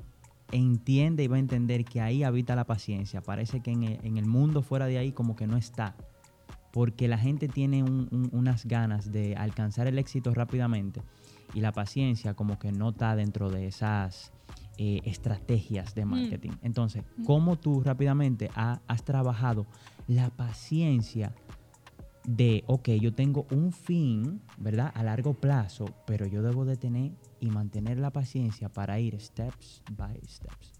entiende 0.51 1.23
y 1.23 1.27
va 1.27 1.37
a 1.37 1.39
entender 1.39 1.85
que 1.85 2.01
ahí 2.01 2.23
habita 2.23 2.55
la 2.55 2.65
paciencia. 2.65 3.21
Parece 3.21 3.61
que 3.61 3.71
en 3.71 4.17
el, 4.17 4.25
mundo 4.25 4.61
fuera 4.61 4.85
de 4.85 4.97
ahí 4.97 5.11
como 5.11 5.35
que 5.35 5.47
no 5.47 5.57
está. 5.57 5.95
Porque 6.71 7.07
la 7.07 7.17
gente 7.17 7.47
tiene 7.47 7.83
unas 7.83 8.65
ganas 8.65 9.11
de 9.11 9.35
alcanzar 9.35 9.87
el 9.87 9.99
éxito 9.99 10.33
rápidamente 10.33 11.01
y 11.53 11.59
la 11.59 11.73
paciencia 11.73 12.33
como 12.33 12.59
que 12.59 12.71
no 12.71 12.89
está 12.89 13.15
dentro 13.15 13.49
de 13.49 13.67
esas 13.67 14.31
eh, 14.77 15.01
estrategias 15.03 15.95
de 15.95 16.05
mm. 16.05 16.09
marketing. 16.09 16.51
Entonces, 16.61 17.03
mm. 17.17 17.25
¿cómo 17.25 17.57
tú 17.57 17.81
rápidamente 17.81 18.49
has 18.55 19.03
trabajado 19.03 19.65
la 20.07 20.29
paciencia 20.29 21.33
de, 22.23 22.63
ok, 22.67 22.89
yo 22.99 23.13
tengo 23.13 23.47
un 23.51 23.71
fin, 23.71 24.41
¿verdad? 24.57 24.91
A 24.93 25.03
largo 25.03 25.33
plazo, 25.33 25.85
pero 26.05 26.25
yo 26.25 26.41
debo 26.41 26.65
de 26.65 26.77
tener 26.77 27.11
y 27.39 27.47
mantener 27.47 27.97
la 27.97 28.11
paciencia 28.11 28.69
para 28.69 28.99
ir 28.99 29.19
steps 29.19 29.81
by 29.91 30.19
steps. 30.27 30.73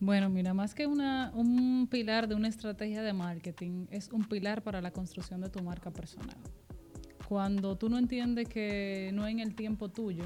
Bueno, 0.00 0.28
mira, 0.28 0.52
más 0.52 0.74
que 0.74 0.86
una, 0.86 1.30
un 1.34 1.86
pilar 1.88 2.26
de 2.26 2.34
una 2.34 2.48
estrategia 2.48 3.02
de 3.02 3.12
marketing, 3.12 3.86
es 3.90 4.10
un 4.10 4.24
pilar 4.24 4.62
para 4.62 4.80
la 4.80 4.90
construcción 4.90 5.40
de 5.40 5.48
tu 5.48 5.62
marca 5.62 5.92
personal. 5.92 6.36
Cuando 7.28 7.76
tú 7.76 7.88
no 7.88 7.98
entiendes 7.98 8.48
que 8.48 9.10
no 9.14 9.28
en 9.28 9.38
el 9.38 9.54
tiempo 9.54 9.90
tuyo, 9.90 10.24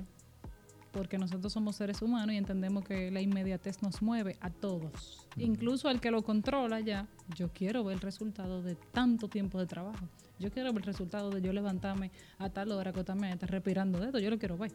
porque 0.96 1.18
nosotros 1.18 1.52
somos 1.52 1.76
seres 1.76 2.00
humanos 2.00 2.34
y 2.34 2.38
entendemos 2.38 2.82
que 2.82 3.10
la 3.10 3.20
inmediatez 3.20 3.82
nos 3.82 4.00
mueve 4.00 4.38
a 4.40 4.48
todos, 4.48 5.26
incluso 5.36 5.88
al 5.88 6.00
que 6.00 6.10
lo 6.10 6.22
controla 6.22 6.80
ya. 6.80 7.06
Yo 7.34 7.50
quiero 7.52 7.84
ver 7.84 7.96
el 7.96 8.00
resultado 8.00 8.62
de 8.62 8.76
tanto 8.92 9.28
tiempo 9.28 9.58
de 9.58 9.66
trabajo. 9.66 10.08
Yo 10.38 10.50
quiero 10.50 10.72
ver 10.72 10.82
el 10.82 10.86
resultado 10.86 11.30
de 11.30 11.40
yo 11.40 11.52
levantarme 11.52 12.10
a 12.38 12.50
tal 12.50 12.70
hora, 12.72 12.90
acotarme, 12.90 13.30
estar 13.30 13.50
respirando 13.50 13.98
de 13.98 14.06
esto. 14.06 14.18
Yo 14.18 14.30
lo 14.30 14.38
quiero 14.38 14.56
ver. 14.56 14.70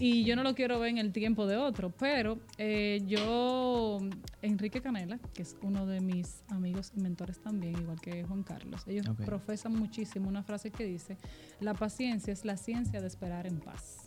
Y 0.00 0.24
yo 0.24 0.36
no 0.36 0.42
lo 0.42 0.54
quiero 0.54 0.78
ver 0.78 0.90
en 0.90 0.98
el 0.98 1.12
tiempo 1.12 1.46
de 1.46 1.56
otro. 1.56 1.90
Pero 1.90 2.38
eh, 2.58 3.02
yo, 3.06 3.98
Enrique 4.42 4.80
Canela, 4.80 5.18
que 5.34 5.42
es 5.42 5.56
uno 5.62 5.86
de 5.86 6.00
mis 6.00 6.42
amigos 6.48 6.92
y 6.96 7.00
mentores 7.00 7.38
también, 7.38 7.78
igual 7.78 8.00
que 8.00 8.24
Juan 8.24 8.42
Carlos, 8.42 8.82
ellos 8.86 9.06
profesan 9.24 9.74
muchísimo 9.74 10.28
una 10.28 10.42
frase 10.42 10.70
que 10.70 10.84
dice: 10.84 11.16
La 11.60 11.72
paciencia 11.74 12.32
es 12.32 12.44
la 12.44 12.56
ciencia 12.58 13.00
de 13.00 13.06
esperar 13.06 13.46
en 13.46 13.58
paz. 13.60 14.05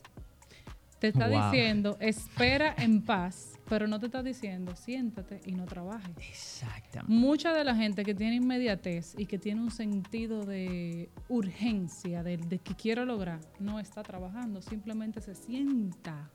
Te 1.00 1.08
está 1.08 1.30
diciendo, 1.30 1.98
espera 2.02 2.76
en 2.78 3.02
paz, 3.02 3.58
pero 3.70 3.88
no 3.88 4.00
te 4.00 4.08
está 4.08 4.22
diciendo, 4.22 4.76
siéntate 4.76 5.40
y 5.46 5.54
no 5.54 5.66
trabajes. 5.66 6.12
Exactamente. 6.18 7.14
Mucha 7.14 7.54
de 7.54 7.64
la 7.64 7.74
gente 7.74 8.04
que 8.04 8.14
tiene 8.14 8.36
inmediatez 8.36 9.16
y 9.18 9.26
que 9.26 9.40
tiene 9.40 9.62
un 9.62 9.72
sentido 9.72 10.46
de 10.46 11.10
urgencia, 11.30 12.22
de, 12.22 12.36
de 12.38 12.60
que 12.60 12.76
quiero 12.76 13.06
lograr, 13.06 13.40
no 13.60 13.80
está 13.80 14.04
trabajando, 14.04 14.62
simplemente 14.62 15.22
se 15.22 15.36
sienta 15.36 16.30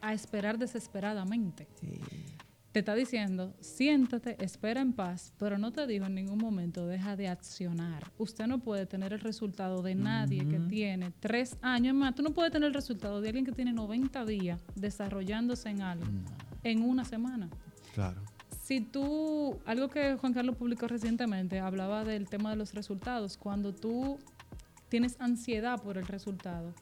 a 0.00 0.12
esperar 0.12 0.56
desesperadamente. 0.56 1.66
Sí 1.80 2.00
te 2.74 2.80
está 2.80 2.96
diciendo, 2.96 3.54
siéntate, 3.60 4.36
espera 4.44 4.80
en 4.80 4.94
paz, 4.94 5.32
pero 5.38 5.58
no 5.58 5.70
te 5.70 5.86
dijo 5.86 6.06
en 6.06 6.16
ningún 6.16 6.38
momento, 6.38 6.88
deja 6.88 7.14
de 7.14 7.28
accionar. 7.28 8.10
Usted 8.18 8.48
no 8.48 8.58
puede 8.58 8.84
tener 8.84 9.12
el 9.12 9.20
resultado 9.20 9.80
de 9.80 9.94
nadie 9.94 10.44
que 10.44 10.58
tiene 10.58 11.12
tres 11.20 11.56
años 11.62 11.94
más. 11.94 12.16
Tú 12.16 12.24
no 12.24 12.30
puedes 12.30 12.50
tener 12.50 12.66
el 12.66 12.74
resultado 12.74 13.20
de 13.20 13.28
alguien 13.28 13.44
que 13.44 13.52
tiene 13.52 13.72
90 13.72 14.24
días 14.24 14.60
desarrollándose 14.74 15.68
en 15.68 15.82
algo 15.82 16.04
en 16.64 16.82
una 16.82 17.04
semana. 17.04 17.48
Claro. 17.94 18.20
Si 18.64 18.80
tú, 18.80 19.56
algo 19.66 19.88
que 19.88 20.16
Juan 20.16 20.32
Carlos 20.32 20.56
publicó 20.56 20.88
recientemente, 20.88 21.60
hablaba 21.60 22.02
del 22.02 22.28
tema 22.28 22.50
de 22.50 22.56
los 22.56 22.74
resultados. 22.74 23.36
Cuando 23.36 23.72
tú 23.72 24.18
tienes 24.88 25.14
ansiedad 25.20 25.80
por 25.80 25.96
el 25.96 26.08
resultado, 26.08 26.74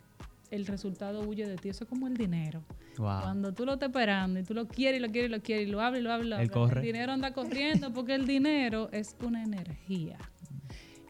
el 0.52 0.66
resultado 0.66 1.22
huye 1.22 1.46
de 1.48 1.56
ti. 1.56 1.68
Eso 1.70 1.84
es 1.84 1.90
como 1.90 2.06
el 2.06 2.16
dinero 2.16 2.62
Wow. 2.98 3.22
Cuando 3.22 3.52
tú 3.54 3.64
lo 3.64 3.72
estás 3.72 3.88
esperando 3.88 4.38
y 4.38 4.42
tú 4.42 4.52
lo 4.52 4.68
quieres 4.68 5.00
y 5.00 5.02
lo 5.02 5.10
quieres 5.10 5.30
y 5.30 5.32
lo 5.32 5.42
quieres 5.42 5.66
y 5.66 5.70
lo 5.70 5.80
hablas 5.80 6.00
y 6.00 6.02
lo 6.04 6.12
hablas, 6.12 6.26
y 6.26 6.28
lo 6.28 6.36
Él 6.42 6.50
hablas, 6.50 6.68
corre. 6.68 6.80
el 6.80 6.86
dinero 6.86 7.12
anda 7.12 7.32
corriendo 7.32 7.92
porque 7.92 8.14
el 8.14 8.26
dinero 8.26 8.90
es 8.92 9.16
una 9.24 9.42
energía. 9.42 10.18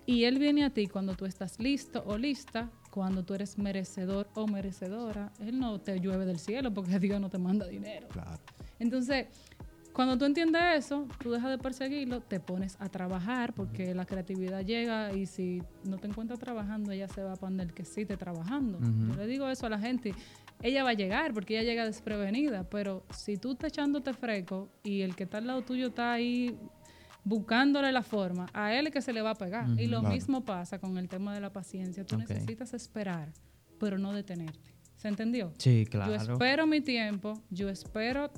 Y 0.06 0.24
él 0.24 0.38
viene 0.38 0.64
a 0.64 0.70
ti 0.70 0.86
cuando 0.86 1.14
tú 1.14 1.26
estás 1.26 1.58
listo 1.60 2.02
o 2.06 2.18
lista, 2.18 2.70
cuando 2.90 3.24
tú 3.24 3.34
eres 3.34 3.58
merecedor 3.58 4.28
o 4.34 4.46
merecedora. 4.46 5.32
Él 5.40 5.58
no 5.58 5.80
te 5.80 5.98
llueve 6.00 6.24
del 6.26 6.38
cielo 6.38 6.72
porque 6.72 6.98
Dios 7.00 7.20
no 7.20 7.30
te 7.30 7.38
manda 7.38 7.66
dinero. 7.66 8.08
Claro. 8.08 8.38
Entonces, 8.78 9.26
cuando 9.92 10.16
tú 10.18 10.24
entiendes 10.24 10.62
eso, 10.76 11.06
tú 11.22 11.30
dejas 11.32 11.50
de 11.50 11.58
perseguirlo, 11.58 12.20
te 12.20 12.40
pones 12.40 12.76
a 12.80 12.88
trabajar 12.88 13.52
porque 13.52 13.94
la 13.94 14.06
creatividad 14.06 14.62
llega 14.64 15.12
y 15.12 15.26
si 15.26 15.62
no 15.84 15.98
te 15.98 16.06
encuentras 16.06 16.38
trabajando, 16.38 16.92
ella 16.92 17.08
se 17.08 17.22
va 17.22 17.32
a 17.34 17.36
poner 17.36 17.72
que 17.74 17.84
sí 17.84 18.04
te 18.06 18.16
trabajando. 18.16 18.78
Yo 18.80 19.14
le 19.16 19.26
digo 19.26 19.48
eso 19.48 19.66
a 19.66 19.68
la 19.70 19.78
gente. 19.78 20.14
Ella 20.62 20.84
va 20.84 20.90
a 20.90 20.94
llegar 20.94 21.34
porque 21.34 21.58
ella 21.58 21.68
llega 21.68 21.84
desprevenida, 21.84 22.64
pero 22.70 23.04
si 23.10 23.36
tú 23.36 23.52
estás 23.52 23.68
echándote 23.72 24.12
fresco 24.14 24.68
y 24.84 25.00
el 25.02 25.14
que 25.16 25.24
está 25.24 25.38
al 25.38 25.46
lado 25.48 25.62
tuyo 25.62 25.88
está 25.88 26.12
ahí 26.12 26.56
buscándole 27.24 27.92
la 27.92 28.02
forma, 28.02 28.46
a 28.52 28.74
él 28.74 28.86
es 28.86 28.92
que 28.92 29.02
se 29.02 29.12
le 29.12 29.22
va 29.22 29.30
a 29.30 29.34
pegar. 29.34 29.68
y 29.78 29.86
lo 29.86 30.00
Claro. 30.00 30.14
mismo 30.14 30.44
pasa 30.44 30.78
con 30.78 30.98
el 30.98 31.08
tema 31.08 31.34
de 31.34 31.40
la 31.40 31.52
paciencia. 31.52 32.04
Tú 32.04 32.16
necesitas 32.16 32.74
esperar, 32.74 33.32
pero 33.78 33.98
no 33.98 34.12
detenerte. 34.12 34.72
¿Se 34.96 35.08
entendió? 35.08 35.52
Sí, 35.58 35.84
claro. 35.90 36.12
Yo 36.14 36.32
espero 36.34 36.64
mi 36.66 36.80
tiempo, 36.80 37.34
yo 37.50 37.68
espero 37.68 38.30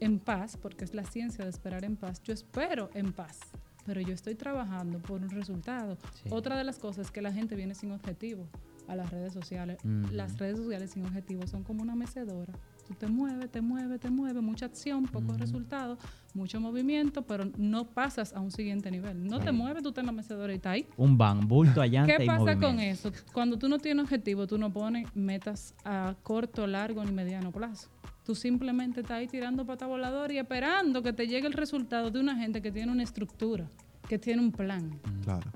en 0.00 0.18
paz, 0.18 0.56
porque 0.56 0.84
es 0.84 0.94
la 0.94 1.04
ciencia 1.04 1.44
de 1.44 1.50
esperar 1.50 1.84
en 1.84 1.96
paz. 1.96 2.22
Yo 2.22 2.32
espero 2.32 2.90
en 2.94 3.12
paz, 3.12 3.38
pero 3.84 4.00
yo 4.00 4.14
estoy 4.14 4.34
trabajando 4.34 4.98
por 4.98 5.22
un 5.22 5.30
resultado. 5.30 5.96
Sí. 6.22 6.28
Otra 6.30 6.56
de 6.56 6.64
las 6.64 6.78
cosas 6.78 7.06
es 7.06 7.12
que 7.12 7.22
la 7.22 7.32
gente 7.32 7.56
viene 7.56 7.74
sin 7.74 7.92
objetivo 7.92 8.48
a 8.88 8.96
las 8.96 9.10
redes 9.10 9.32
sociales. 9.32 9.78
Las 10.12 10.38
redes 10.38 10.58
sociales 10.58 10.90
sin 10.92 11.04
objetivo 11.04 11.46
son 11.46 11.62
como 11.62 11.82
una 11.82 11.94
mecedora. 11.94 12.52
Tú 12.86 12.94
te 12.94 13.08
mueves, 13.08 13.50
te 13.50 13.60
mueves, 13.60 14.00
te 14.00 14.10
mueves, 14.10 14.42
mucha 14.42 14.66
acción, 14.66 15.06
pocos 15.06 15.38
resultados, 15.38 15.98
mucho 16.34 16.60
movimiento, 16.60 17.22
pero 17.22 17.50
no 17.56 17.88
pasas 17.88 18.32
a 18.32 18.40
un 18.40 18.52
siguiente 18.52 18.90
nivel. 18.90 19.26
No 19.26 19.40
te 19.40 19.50
mueves, 19.50 19.82
tú 19.82 19.88
estás 19.88 20.02
en 20.02 20.06
la 20.06 20.12
mecedora 20.12 20.52
y 20.52 20.56
estás 20.56 20.72
ahí. 20.72 20.86
Un 20.96 21.18
van, 21.18 21.48
bulto 21.48 21.80
allante 21.80 22.16
¿Qué 22.16 22.26
pasa 22.26 22.56
con 22.58 22.78
eso? 22.78 23.10
Cuando 23.32 23.58
tú 23.58 23.68
no 23.68 23.78
tienes 23.78 24.04
objetivo, 24.04 24.46
tú 24.46 24.56
no 24.56 24.72
pones 24.72 25.14
metas 25.16 25.74
a 25.84 26.14
corto, 26.22 26.66
largo 26.66 27.04
ni 27.04 27.10
mediano 27.10 27.50
plazo. 27.50 27.88
Tú 28.26 28.34
simplemente 28.34 29.02
estás 29.02 29.18
ahí 29.18 29.28
tirando 29.28 29.64
pata 29.64 29.86
voladora 29.86 30.32
y 30.32 30.38
esperando 30.38 31.00
que 31.00 31.12
te 31.12 31.28
llegue 31.28 31.46
el 31.46 31.52
resultado 31.52 32.10
de 32.10 32.18
una 32.18 32.34
gente 32.36 32.60
que 32.60 32.72
tiene 32.72 32.90
una 32.90 33.04
estructura, 33.04 33.70
que 34.08 34.18
tiene 34.18 34.42
un 34.42 34.50
plan 34.50 34.98
Claro. 35.22 35.48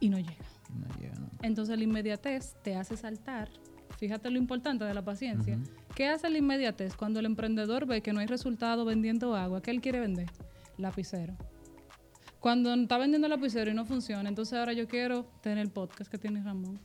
y 0.00 0.08
no 0.08 0.16
llega. 0.18 0.32
No 0.74 0.86
llega, 0.98 1.14
no. 1.16 1.28
Entonces 1.42 1.76
la 1.76 1.84
inmediatez 1.84 2.54
te 2.62 2.74
hace 2.76 2.96
saltar. 2.96 3.50
Fíjate 3.98 4.30
lo 4.30 4.38
importante 4.38 4.84
de 4.86 4.94
la 4.94 5.04
paciencia. 5.04 5.58
¿Qué 5.94 6.08
hace 6.08 6.30
la 6.30 6.38
inmediatez 6.38 6.96
cuando 6.96 7.20
el 7.20 7.26
emprendedor 7.26 7.84
ve 7.84 8.00
que 8.00 8.14
no 8.14 8.20
hay 8.20 8.26
resultado 8.26 8.86
vendiendo 8.86 9.36
agua? 9.36 9.60
¿Qué 9.60 9.70
él 9.70 9.82
quiere 9.82 10.00
vender? 10.00 10.30
Lapicero. 10.78 11.36
Cuando 12.40 12.72
está 12.72 12.96
vendiendo 12.96 13.28
lapicero 13.28 13.70
y 13.70 13.74
no 13.74 13.84
funciona, 13.84 14.28
entonces 14.30 14.58
ahora 14.58 14.72
yo 14.72 14.88
quiero 14.88 15.26
tener 15.42 15.58
el 15.58 15.70
podcast 15.70 16.10
que 16.10 16.16
tiene 16.18 16.42
Ramón. 16.42 16.80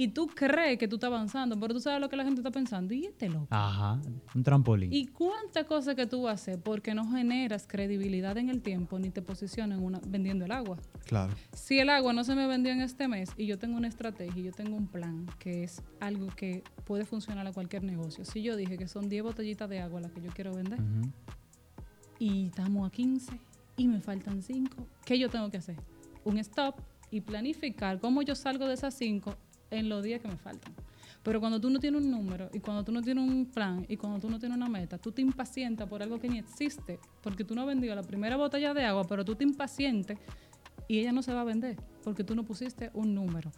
Y 0.00 0.08
tú 0.08 0.28
crees 0.28 0.78
que 0.78 0.88
tú 0.88 0.96
estás 0.96 1.08
avanzando, 1.08 1.60
pero 1.60 1.74
tú 1.74 1.80
sabes 1.80 2.00
lo 2.00 2.08
que 2.08 2.16
la 2.16 2.24
gente 2.24 2.40
está 2.40 2.50
pensando. 2.50 2.94
Y 2.94 3.04
este 3.04 3.28
loco. 3.28 3.48
Ajá, 3.50 4.00
un 4.34 4.42
trampolín. 4.42 4.90
¿Y 4.90 5.08
cuántas 5.08 5.66
cosas 5.66 5.94
que 5.94 6.06
tú 6.06 6.26
haces 6.26 6.56
porque 6.56 6.94
no 6.94 7.06
generas 7.12 7.66
credibilidad 7.66 8.38
en 8.38 8.48
el 8.48 8.62
tiempo 8.62 8.98
ni 8.98 9.10
te 9.10 9.20
posicionas 9.20 9.78
una, 9.78 10.00
vendiendo 10.06 10.46
el 10.46 10.52
agua? 10.52 10.78
Claro. 11.04 11.34
Si 11.52 11.80
el 11.80 11.90
agua 11.90 12.14
no 12.14 12.24
se 12.24 12.34
me 12.34 12.46
vendió 12.46 12.72
en 12.72 12.80
este 12.80 13.08
mes 13.08 13.28
y 13.36 13.44
yo 13.44 13.58
tengo 13.58 13.76
una 13.76 13.88
estrategia, 13.88 14.40
y 14.40 14.44
yo 14.44 14.52
tengo 14.52 14.74
un 14.74 14.86
plan 14.86 15.26
que 15.38 15.64
es 15.64 15.82
algo 16.00 16.28
que 16.28 16.64
puede 16.86 17.04
funcionar 17.04 17.46
a 17.46 17.52
cualquier 17.52 17.84
negocio. 17.84 18.24
Si 18.24 18.40
yo 18.40 18.56
dije 18.56 18.78
que 18.78 18.88
son 18.88 19.10
10 19.10 19.22
botellitas 19.22 19.68
de 19.68 19.80
agua 19.80 20.00
las 20.00 20.12
que 20.12 20.22
yo 20.22 20.30
quiero 20.30 20.54
vender 20.54 20.78
y 22.18 22.46
estamos 22.46 22.88
a 22.88 22.90
15 22.90 23.38
y 23.76 23.86
me 23.86 24.00
faltan 24.00 24.40
5, 24.40 24.86
¿qué 25.04 25.18
yo 25.18 25.28
tengo 25.28 25.50
que 25.50 25.58
hacer? 25.58 25.76
Un 26.24 26.38
stop 26.38 26.76
y 27.10 27.20
planificar 27.20 28.00
cómo 28.00 28.22
yo 28.22 28.34
salgo 28.34 28.66
de 28.66 28.72
esas 28.72 28.94
5 28.94 29.36
en 29.70 29.88
los 29.88 30.02
días 30.02 30.20
que 30.20 30.28
me 30.28 30.36
faltan. 30.36 30.72
Pero 31.22 31.38
cuando 31.40 31.60
tú 31.60 31.68
no 31.68 31.78
tienes 31.78 32.02
un 32.02 32.10
número 32.10 32.48
y 32.52 32.60
cuando 32.60 32.82
tú 32.82 32.92
no 32.92 33.02
tienes 33.02 33.28
un 33.28 33.44
plan 33.46 33.84
y 33.88 33.96
cuando 33.96 34.18
tú 34.20 34.30
no 34.30 34.38
tienes 34.38 34.56
una 34.56 34.68
meta, 34.68 34.96
tú 34.96 35.12
te 35.12 35.20
impacientas 35.20 35.86
por 35.88 36.02
algo 36.02 36.18
que 36.18 36.28
ni 36.28 36.38
existe, 36.38 36.98
porque 37.22 37.44
tú 37.44 37.54
no 37.54 37.60
has 37.62 37.66
vendido 37.66 37.94
la 37.94 38.02
primera 38.02 38.36
botella 38.36 38.72
de 38.72 38.84
agua, 38.84 39.04
pero 39.06 39.24
tú 39.24 39.34
te 39.34 39.44
impacientes 39.44 40.18
y 40.88 40.98
ella 40.98 41.12
no 41.12 41.22
se 41.22 41.34
va 41.34 41.42
a 41.42 41.44
vender 41.44 41.76
porque 42.02 42.24
tú 42.24 42.34
no 42.34 42.42
pusiste 42.44 42.90
un 42.94 43.14
número. 43.14 43.52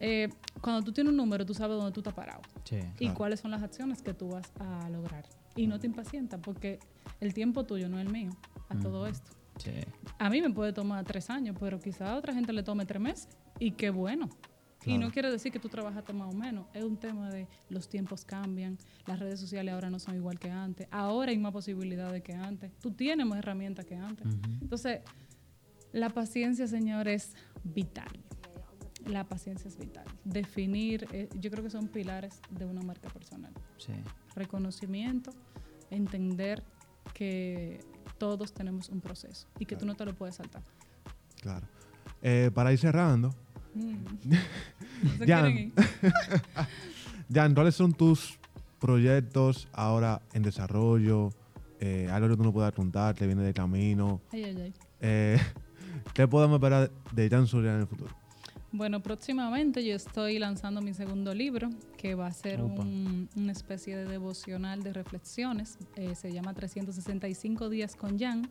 Eh, 0.00 0.28
cuando 0.60 0.82
tú 0.82 0.92
tienes 0.92 1.10
un 1.10 1.16
número, 1.16 1.44
tú 1.46 1.54
sabes 1.54 1.76
dónde 1.76 1.92
tú 1.92 2.00
estás 2.00 2.14
parado 2.14 2.40
Sí. 2.64 2.78
y 3.00 3.08
cuáles 3.10 3.40
son 3.40 3.50
las 3.50 3.62
acciones 3.62 4.02
que 4.02 4.14
tú 4.14 4.28
vas 4.30 4.52
a 4.58 4.88
lograr. 4.90 5.24
Y 5.56 5.66
no 5.66 5.78
te 5.78 5.86
impacientas 5.86 6.40
porque 6.42 6.78
el 7.20 7.32
tiempo 7.34 7.64
tuyo 7.64 7.88
no 7.88 7.98
es 7.98 8.06
el 8.06 8.12
mío 8.12 8.30
a 8.68 8.76
todo 8.78 9.06
esto. 9.06 9.30
Sí. 9.58 9.70
A 10.18 10.30
mí 10.30 10.40
me 10.40 10.50
puede 10.50 10.72
tomar 10.72 11.04
tres 11.04 11.30
años, 11.30 11.56
pero 11.58 11.80
quizá 11.80 12.12
a 12.12 12.16
otra 12.16 12.32
gente 12.32 12.52
le 12.52 12.62
tome 12.62 12.86
tres 12.86 13.00
meses. 13.02 13.28
Y 13.58 13.72
qué 13.72 13.90
bueno. 13.90 14.28
Y 14.88 14.98
no 14.98 15.10
quiere 15.10 15.30
decir 15.30 15.52
que 15.52 15.58
tú 15.58 15.68
trabajaste 15.68 16.12
más 16.12 16.32
o 16.32 16.36
menos. 16.36 16.66
Es 16.72 16.84
un 16.84 16.96
tema 16.96 17.30
de 17.30 17.46
los 17.68 17.88
tiempos 17.88 18.24
cambian, 18.24 18.78
las 19.06 19.18
redes 19.18 19.40
sociales 19.40 19.74
ahora 19.74 19.90
no 19.90 19.98
son 19.98 20.16
igual 20.16 20.38
que 20.38 20.50
antes. 20.50 20.88
Ahora 20.90 21.30
hay 21.30 21.38
más 21.38 21.52
posibilidades 21.52 22.22
que 22.22 22.34
antes. 22.34 22.72
Tú 22.80 22.92
tienes 22.92 23.26
más 23.26 23.38
herramientas 23.38 23.84
que 23.86 23.96
antes. 23.96 24.26
Entonces, 24.60 25.00
la 25.92 26.10
paciencia, 26.10 26.66
señor, 26.66 27.08
es 27.08 27.34
vital. 27.64 28.10
La 29.06 29.24
paciencia 29.24 29.68
es 29.68 29.78
vital. 29.78 30.04
Definir, 30.24 31.06
eh, 31.12 31.28
yo 31.40 31.50
creo 31.50 31.64
que 31.64 31.70
son 31.70 31.88
pilares 31.88 32.40
de 32.50 32.66
una 32.66 32.82
marca 32.82 33.08
personal. 33.08 33.52
Sí. 33.78 33.92
Reconocimiento, 34.34 35.32
entender 35.90 36.62
que 37.14 37.80
todos 38.18 38.52
tenemos 38.52 38.88
un 38.88 39.00
proceso 39.00 39.46
y 39.58 39.64
que 39.64 39.76
tú 39.76 39.86
no 39.86 39.94
te 39.94 40.04
lo 40.04 40.14
puedes 40.14 40.36
saltar. 40.36 40.62
Claro. 41.40 41.66
Eh, 42.20 42.50
para 42.52 42.72
ir 42.72 42.78
cerrando, 42.78 43.34
Mm. 43.78 43.96
¿No 45.04 45.16
se 45.18 45.26
Jan. 45.26 45.72
Jan, 47.32 47.54
¿cuáles 47.54 47.74
son 47.74 47.92
tus 47.92 48.38
proyectos 48.78 49.68
ahora 49.72 50.20
en 50.32 50.42
desarrollo? 50.42 51.30
Eh, 51.80 52.08
algo 52.10 52.28
que 52.28 52.36
tú 52.36 52.42
no 52.42 52.52
puedas 52.52 52.72
contar, 52.72 53.14
que 53.14 53.26
viene 53.26 53.42
de 53.42 53.52
camino. 53.54 54.20
Ay, 54.32 54.44
ay, 54.44 54.60
ay. 54.62 54.74
Eh, 55.00 55.38
¿Qué 56.14 56.26
podemos 56.26 56.56
esperar 56.56 56.90
de 57.12 57.28
Jan 57.30 57.46
Zulia 57.46 57.74
en 57.74 57.80
el 57.82 57.86
futuro? 57.86 58.10
Bueno, 58.70 59.00
próximamente 59.00 59.84
yo 59.84 59.94
estoy 59.94 60.38
lanzando 60.38 60.82
mi 60.82 60.92
segundo 60.92 61.32
libro, 61.32 61.70
que 61.96 62.14
va 62.14 62.26
a 62.26 62.32
ser 62.32 62.60
un- 62.60 63.28
una 63.34 63.52
especie 63.52 63.96
de 63.96 64.04
devocional 64.04 64.82
de 64.82 64.92
reflexiones. 64.92 65.78
Eh, 65.96 66.14
se 66.14 66.32
llama 66.32 66.52
365 66.52 67.70
días 67.70 67.96
con 67.96 68.18
Jan. 68.18 68.50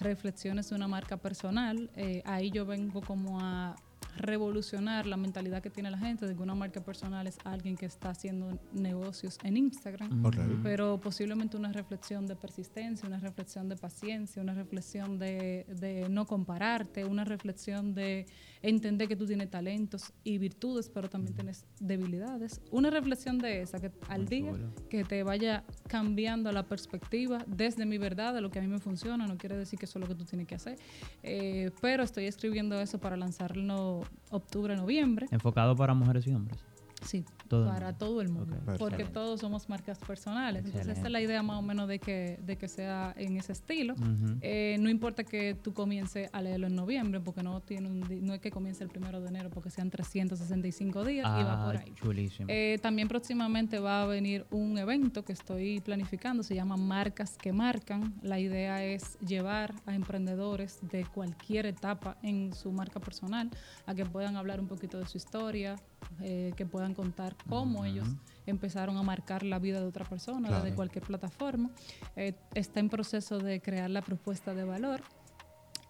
Reflexiones 0.00 0.68
de 0.68 0.76
una 0.76 0.88
marca 0.88 1.16
personal. 1.16 1.88
Eh, 1.96 2.20
ahí 2.26 2.50
yo 2.50 2.66
vengo 2.66 3.00
como 3.00 3.40
a 3.40 3.74
revolucionar 4.16 5.06
la 5.06 5.16
mentalidad 5.16 5.62
que 5.62 5.70
tiene 5.70 5.90
la 5.90 5.98
gente 5.98 6.26
de 6.26 6.34
que 6.34 6.42
una 6.42 6.54
marca 6.54 6.80
personal 6.80 7.26
es 7.26 7.38
alguien 7.44 7.76
que 7.76 7.86
está 7.86 8.10
haciendo 8.10 8.58
negocios 8.72 9.38
en 9.42 9.56
Instagram. 9.56 10.24
Ok. 10.24 10.36
pero 10.62 11.00
posiblemente 11.00 11.56
una 11.56 11.72
reflexión 11.72 12.26
de 12.26 12.36
persistencia, 12.36 13.06
una 13.06 13.18
reflexión 13.18 13.68
de 13.68 13.76
paciencia, 13.76 14.42
una 14.42 14.54
reflexión 14.54 15.18
de, 15.18 15.66
de 15.68 16.08
no 16.08 16.26
compararte, 16.26 17.04
una 17.04 17.24
reflexión 17.24 17.94
de 17.94 18.26
entender 18.68 19.08
que 19.08 19.16
tú 19.16 19.26
tienes 19.26 19.50
talentos 19.50 20.12
y 20.24 20.38
virtudes, 20.38 20.88
pero 20.88 21.08
también 21.10 21.34
tienes 21.34 21.66
debilidades. 21.80 22.60
Una 22.70 22.88
reflexión 22.90 23.38
de 23.38 23.60
esa, 23.62 23.78
que 23.78 23.90
al 24.08 24.26
día, 24.26 24.52
que 24.88 25.04
te 25.04 25.22
vaya 25.22 25.64
cambiando 25.86 26.50
la 26.50 26.62
perspectiva 26.66 27.44
desde 27.46 27.84
mi 27.84 27.98
verdad, 27.98 28.32
de 28.32 28.40
lo 28.40 28.50
que 28.50 28.58
a 28.58 28.62
mí 28.62 28.68
me 28.68 28.78
funciona, 28.78 29.26
no 29.26 29.36
quiere 29.36 29.56
decir 29.56 29.78
que 29.78 29.84
eso 29.84 29.98
es 29.98 30.02
lo 30.02 30.08
que 30.08 30.14
tú 30.14 30.24
tienes 30.24 30.46
que 30.46 30.54
hacer, 30.54 30.78
Eh, 31.22 31.70
pero 31.80 32.02
estoy 32.02 32.24
escribiendo 32.26 32.80
eso 32.80 32.98
para 32.98 33.16
lanzarlo 33.16 34.02
octubre, 34.30 34.76
noviembre. 34.76 35.26
Enfocado 35.30 35.76
para 35.76 35.94
mujeres 35.94 36.26
y 36.26 36.32
hombres. 36.32 36.58
Sí, 37.04 37.24
Todo 37.48 37.66
para 37.68 37.92
todo 37.92 38.20
el 38.20 38.28
mundo. 38.30 38.56
Porque 38.78 39.04
todos 39.04 39.40
somos 39.40 39.68
marcas 39.68 39.98
personales. 39.98 40.64
Entonces, 40.64 40.88
esta 40.96 41.06
es 41.06 41.12
la 41.12 41.20
idea 41.20 41.42
más 41.42 41.58
o 41.58 41.62
menos 41.62 41.86
de 41.88 41.98
que, 41.98 42.38
de 42.44 42.56
que 42.56 42.68
sea 42.68 43.14
en 43.16 43.36
ese 43.36 43.52
estilo. 43.52 43.94
Eh, 44.40 44.76
no 44.80 44.88
importa 44.88 45.24
que 45.24 45.54
tú 45.54 45.72
comiences 45.74 46.30
a 46.32 46.40
leerlo 46.40 46.66
en 46.66 46.74
noviembre, 46.76 47.20
porque 47.20 47.42
no, 47.42 47.60
tiene 47.60 47.88
un 47.88 48.04
no 48.24 48.32
es 48.34 48.40
que 48.40 48.50
comience 48.50 48.82
el 48.82 48.90
primero 48.90 49.20
de 49.20 49.28
enero, 49.28 49.50
porque 49.50 49.70
sean 49.70 49.90
365 49.90 51.04
días 51.04 51.26
y 51.26 51.42
va 51.44 51.64
por 51.64 51.76
Ah, 51.76 51.80
ahí. 51.84 51.92
chulísimo. 51.94 52.46
Eh, 52.50 52.78
también 52.82 53.08
próximamente 53.08 53.78
va 53.78 54.02
a 54.02 54.06
venir 54.06 54.46
un 54.50 54.78
evento 54.78 55.24
que 55.24 55.32
estoy 55.32 55.80
planificando, 55.80 56.42
se 56.42 56.54
llama 56.54 56.76
Marcas 56.76 57.36
que 57.36 57.52
Marcan. 57.52 58.14
La 58.22 58.38
idea 58.40 58.82
es 58.84 59.18
llevar 59.20 59.74
a 59.86 59.94
emprendedores 59.94 60.78
de 60.90 61.04
cualquier 61.04 61.66
etapa 61.66 62.16
en 62.22 62.52
su 62.54 62.72
marca 62.72 63.00
personal 63.00 63.50
a 63.86 63.94
que 63.94 64.04
puedan 64.06 64.36
hablar 64.36 64.60
un 64.60 64.66
poquito 64.68 64.98
de 64.98 65.06
su 65.06 65.18
historia, 65.18 65.76
eh, 66.20 66.52
que 66.56 66.66
puedan 66.66 66.94
contar 66.94 67.36
cómo 67.48 67.84
ellos 67.84 68.06
empezaron 68.46 68.96
a 68.96 69.02
marcar 69.02 69.42
la 69.42 69.58
vida 69.58 69.80
de 69.80 69.86
otra 69.86 70.04
persona 70.04 70.48
Claro. 70.48 70.64
desde 70.64 70.76
cualquier 70.76 71.04
plataforma. 71.04 71.70
Eh, 72.16 72.34
está 72.54 72.80
en 72.80 72.88
proceso 72.88 73.38
de 73.38 73.60
crear 73.60 73.90
la 73.90 74.02
propuesta 74.02 74.54
de 74.54 74.64
valor. 74.64 75.00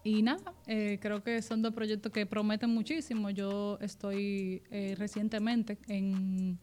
Y 0.03 0.21
nada, 0.21 0.53
eh, 0.67 0.99
creo 1.01 1.23
que 1.23 1.41
son 1.41 1.61
dos 1.61 1.73
proyectos 1.73 2.11
que 2.11 2.25
prometen 2.25 2.69
muchísimo. 2.69 3.29
Yo 3.31 3.77
estoy 3.81 4.61
recientemente 4.97 5.77
en, 5.87 6.59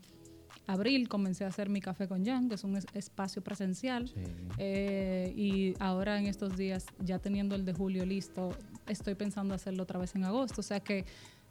abril 0.67 1.09
comencé 1.09 1.45
a 1.45 1.49
hacer 1.49 1.69
mi 1.69 1.81
café 1.81 2.07
con 2.07 2.25
Jan, 2.25 2.49
que 2.49 2.55
es 2.55 2.65
un 2.65 2.77
es- 2.77 2.87
espacio 2.95 3.43
presencial. 3.43 4.09
Sí. 4.09 4.15
Eh, 4.59 5.33
y 5.37 5.75
ahora 5.81 6.19
en 6.19 6.27
estos 6.27 6.57
días, 6.57 6.87
ya 7.01 7.19
teniendo 7.19 7.55
el 7.57 7.65
de 7.65 7.73
julio 7.73 8.07
listo, 8.07 8.51
estoy 8.87 9.15
pensando 9.15 9.55
hacerlo 9.55 9.83
otra 9.83 9.99
vez 9.99 10.15
en 10.15 10.25
agosto. 10.25 10.61
O 10.61 10.65
sea 10.65 10.81
que 10.81 11.05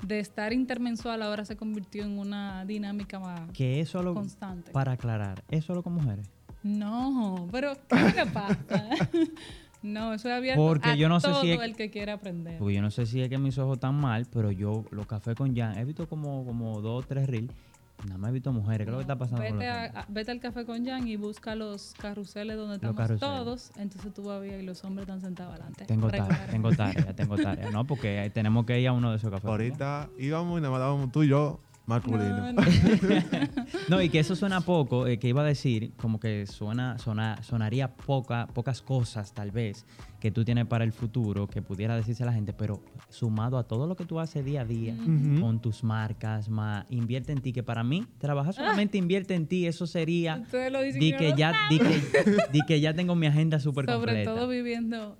de 0.05 0.19
estar 0.19 0.51
intermensual 0.53 1.21
ahora 1.21 1.45
se 1.45 1.55
convirtió 1.55 2.03
en 2.03 2.17
una 2.17 2.65
dinámica 2.65 3.19
más 3.19 3.49
Que 3.51 3.79
eso 3.79 4.01
lo, 4.03 4.13
constante. 4.13 4.71
para 4.71 4.93
aclarar, 4.93 5.43
¿es 5.49 5.65
solo 5.65 5.83
con 5.83 5.93
mujeres? 5.93 6.29
No, 6.63 7.47
pero 7.51 7.73
¿qué 7.89 7.95
es 7.95 8.03
lo 8.17 8.23
que 8.25 8.31
pasa? 8.31 8.89
no, 9.81 10.13
eso 10.13 10.29
es 10.29 10.35
abierto 10.35 10.61
Porque 10.65 10.89
a 10.89 10.95
yo 10.95 11.09
no 11.09 11.19
sé 11.19 11.27
todo 11.29 11.41
si 11.41 11.51
es- 11.51 11.61
el 11.61 11.75
que 11.75 11.89
quiera 11.89 12.13
aprender. 12.13 12.57
Porque 12.59 12.75
yo 12.75 12.81
no 12.81 12.91
sé 12.91 13.05
si 13.05 13.21
es 13.21 13.29
que 13.29 13.37
mis 13.37 13.57
ojos 13.57 13.77
están 13.77 13.95
mal, 13.95 14.25
pero 14.31 14.51
yo 14.51 14.85
los 14.91 15.05
cafés 15.07 15.35
con 15.35 15.55
Jan, 15.55 15.77
he 15.77 15.85
visto 15.85 16.07
como, 16.07 16.45
como 16.45 16.81
dos 16.81 17.03
o 17.03 17.07
tres 17.07 17.27
reels, 17.27 17.51
nada 18.05 18.17
más 18.17 18.29
he 18.29 18.33
visto 18.33 18.51
mujeres. 18.51 18.85
¿Qué 18.85 18.89
es 18.89 18.91
lo 18.91 18.97
que 18.97 19.01
está 19.03 19.17
pasando 19.17 19.41
Vete, 19.43 19.67
a- 19.69 20.05
vete 20.09 20.31
al 20.31 20.39
café 20.39 20.65
con 20.65 20.85
Jan 20.85 21.07
y 21.07 21.15
busca 21.15 21.55
los 21.55 21.93
carruseles 21.99 22.57
donde 22.57 22.75
estamos 22.75 22.95
carruseles. 22.97 23.19
todos. 23.19 23.71
Entonces 23.77 24.13
tú 24.13 24.23
vas 24.23 24.41
a 24.41 24.47
y 24.47 24.61
los 24.63 24.83
hombres 24.83 25.03
están 25.07 25.21
sentados 25.21 25.53
adelante. 25.53 25.85
Tengo 25.85 26.09
tarea, 26.09 26.47
tengo 26.49 26.69
tarea, 26.75 27.15
tengo 27.15 27.37
tarea. 27.37 27.69
No, 27.71 27.85
porque 27.85 28.31
tenemos 28.33 28.65
que 28.65 28.79
ir 28.79 28.87
a 28.87 28.93
uno 28.93 29.11
de 29.11 29.17
esos 29.17 29.29
cafés. 29.31 29.49
Ahorita 29.49 30.09
íbamos 30.17 30.57
y 30.59 30.61
nada 30.61 30.71
más 30.71 30.79
dábamos 30.79 31.11
tú 31.11 31.23
y 31.23 31.29
yo 31.29 31.59
masculino. 31.85 32.51
No, 32.53 32.53
no. 32.53 32.61
No, 33.89 34.01
y 34.01 34.09
que 34.09 34.19
eso 34.19 34.35
suena 34.35 34.61
poco, 34.61 35.07
eh, 35.07 35.17
que 35.19 35.27
iba 35.27 35.41
a 35.41 35.45
decir, 35.45 35.91
como 35.97 36.19
que 36.19 36.45
suena, 36.45 36.97
sona- 36.97 37.41
sonaría 37.43 37.93
poca, 37.95 38.47
pocas 38.53 38.81
cosas 38.81 39.33
tal 39.33 39.51
vez 39.51 39.85
que 40.19 40.31
tú 40.31 40.45
tienes 40.45 40.65
para 40.67 40.83
el 40.83 40.93
futuro, 40.93 41.47
que 41.47 41.61
pudiera 41.61 41.95
decirse 41.95 42.23
a 42.23 42.27
la 42.27 42.33
gente, 42.33 42.53
pero 42.53 42.81
sumado 43.09 43.57
a 43.57 43.63
todo 43.63 43.87
lo 43.87 43.95
que 43.95 44.05
tú 44.05 44.19
haces 44.19 44.45
día 44.45 44.61
a 44.61 44.65
día, 44.65 44.95
con 45.39 45.59
tus 45.61 45.83
marcas, 45.83 46.47
más 46.49 46.85
invierte 46.89 47.31
en 47.33 47.41
ti, 47.41 47.51
que 47.53 47.63
para 47.63 47.83
mí, 47.83 48.05
trabajar 48.19 48.53
solamente 48.53 48.97
invierte 48.97 49.33
en 49.35 49.47
ti, 49.47 49.65
eso 49.65 49.87
sería 49.87 50.37
Ustedes 50.43 50.71
lo 50.71 50.81
dicen 50.81 50.99
di 51.01 51.13
que 51.15 51.33
ya, 51.35 51.53
di 51.69 51.79
que, 51.79 52.01
di 52.53 52.59
que 52.67 52.79
ya 52.79 52.93
tengo 52.93 53.15
mi 53.15 53.25
agenda 53.27 53.59
súper 53.59 53.85
Sobre 53.85 53.97
completa. 54.13 54.35
todo 54.35 54.47
viviendo 54.47 55.17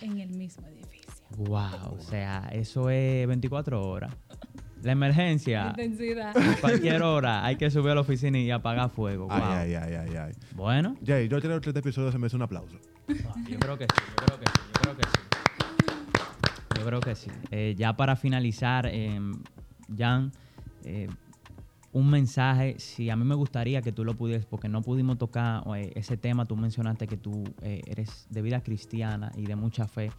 en 0.00 0.18
el 0.20 0.30
mismo 0.30 0.66
edificio. 0.68 1.10
Wow, 1.36 1.96
o 1.98 2.00
sea, 2.00 2.48
eso 2.52 2.88
es 2.90 3.26
24 3.26 3.82
horas. 3.88 4.14
La 4.82 4.92
emergencia, 4.92 5.68
Intensidad. 5.70 6.34
cualquier 6.60 7.02
hora, 7.02 7.44
hay 7.44 7.56
que 7.56 7.70
subir 7.70 7.90
a 7.90 7.94
la 7.96 8.00
oficina 8.00 8.38
y 8.38 8.50
apagar 8.50 8.90
fuego. 8.90 9.26
Wow. 9.26 9.36
Ay, 9.36 9.74
ay, 9.74 9.94
ay, 9.94 9.94
ay, 10.08 10.16
ay. 10.16 10.32
Bueno, 10.54 10.96
Jay, 11.04 11.28
yo 11.28 11.40
creo 11.40 11.60
que 11.60 11.70
este 11.70 11.80
episodio 11.80 12.10
se 12.10 12.18
me 12.18 12.26
hace 12.26 12.36
un 12.36 12.42
aplauso. 12.42 12.78
yo 13.08 13.58
creo 13.58 13.76
que 13.78 13.84
sí, 13.84 14.02
yo 14.08 14.26
creo 14.26 14.38
que 14.40 14.46
sí, 14.46 14.60
yo 14.74 14.80
creo 14.80 14.96
que 14.96 15.02
sí. 15.04 15.18
Yo 16.78 16.86
creo 16.86 17.00
que 17.00 17.14
sí. 17.14 17.30
Eh, 17.50 17.74
ya 17.76 17.94
para 17.96 18.16
finalizar, 18.16 18.86
eh, 18.90 19.20
Jan, 19.96 20.32
eh, 20.84 21.08
un 21.92 22.08
mensaje, 22.08 22.76
si 22.78 23.10
a 23.10 23.16
mí 23.16 23.24
me 23.24 23.34
gustaría 23.34 23.82
que 23.82 23.92
tú 23.92 24.04
lo 24.04 24.14
pudieras, 24.14 24.46
porque 24.46 24.68
no 24.68 24.82
pudimos 24.82 25.18
tocar 25.18 25.62
eh, 25.76 25.92
ese 25.94 26.16
tema, 26.16 26.46
tú 26.46 26.56
mencionaste 26.56 27.06
que 27.06 27.16
tú 27.16 27.44
eh, 27.62 27.82
eres 27.86 28.26
de 28.30 28.42
vida 28.42 28.62
cristiana 28.62 29.32
y 29.36 29.46
de 29.46 29.56
mucha 29.56 29.88
fe, 29.88 30.10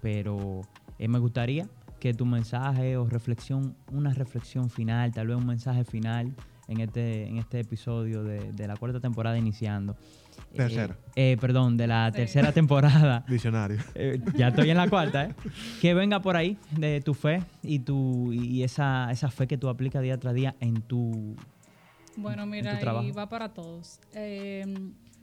pero 0.00 0.62
eh, 0.98 1.08
me 1.08 1.18
gustaría 1.18 1.68
que 2.00 2.14
tu 2.14 2.26
mensaje 2.26 2.96
o 2.96 3.06
reflexión, 3.06 3.76
una 3.92 4.12
reflexión 4.12 4.70
final, 4.70 5.12
tal 5.12 5.28
vez 5.28 5.36
un 5.36 5.46
mensaje 5.46 5.84
final 5.84 6.34
en 6.66 6.80
este, 6.80 7.26
en 7.28 7.36
este 7.38 7.60
episodio 7.60 8.22
de, 8.24 8.52
de 8.52 8.66
la 8.66 8.76
cuarta 8.76 8.98
temporada 9.00 9.36
iniciando. 9.38 9.92
Eh, 10.52 10.56
Tercera. 10.56 10.96
eh, 11.14 11.36
perdón, 11.40 11.76
de 11.76 11.86
la 11.86 12.10
Sí. 12.10 12.16
tercera 12.18 12.52
temporada. 12.52 13.24
Diccionario. 13.28 13.78
Eh, 13.94 14.20
ya 14.36 14.48
estoy 14.48 14.70
en 14.70 14.76
la 14.78 14.88
cuarta, 14.88 15.26
¿eh? 15.26 15.34
Que 15.80 15.94
venga 15.94 16.20
por 16.20 16.36
ahí 16.36 16.56
de 16.76 17.00
tu 17.00 17.14
fe 17.14 17.42
y 17.62 17.80
tu 17.80 18.32
y 18.32 18.62
esa, 18.62 19.10
esa 19.12 19.30
fe 19.30 19.46
que 19.46 19.58
tú 19.58 19.68
aplicas 19.68 20.02
día 20.02 20.18
tras 20.18 20.34
día 20.34 20.56
en 20.60 20.80
tu... 20.82 21.36
Bueno, 22.16 22.42
en 22.42 22.48
tu 22.50 22.56
mira, 22.56 23.02
y 23.04 23.12
va 23.12 23.28
para 23.28 23.50
todos. 23.54 24.00
Eh, 24.14 24.64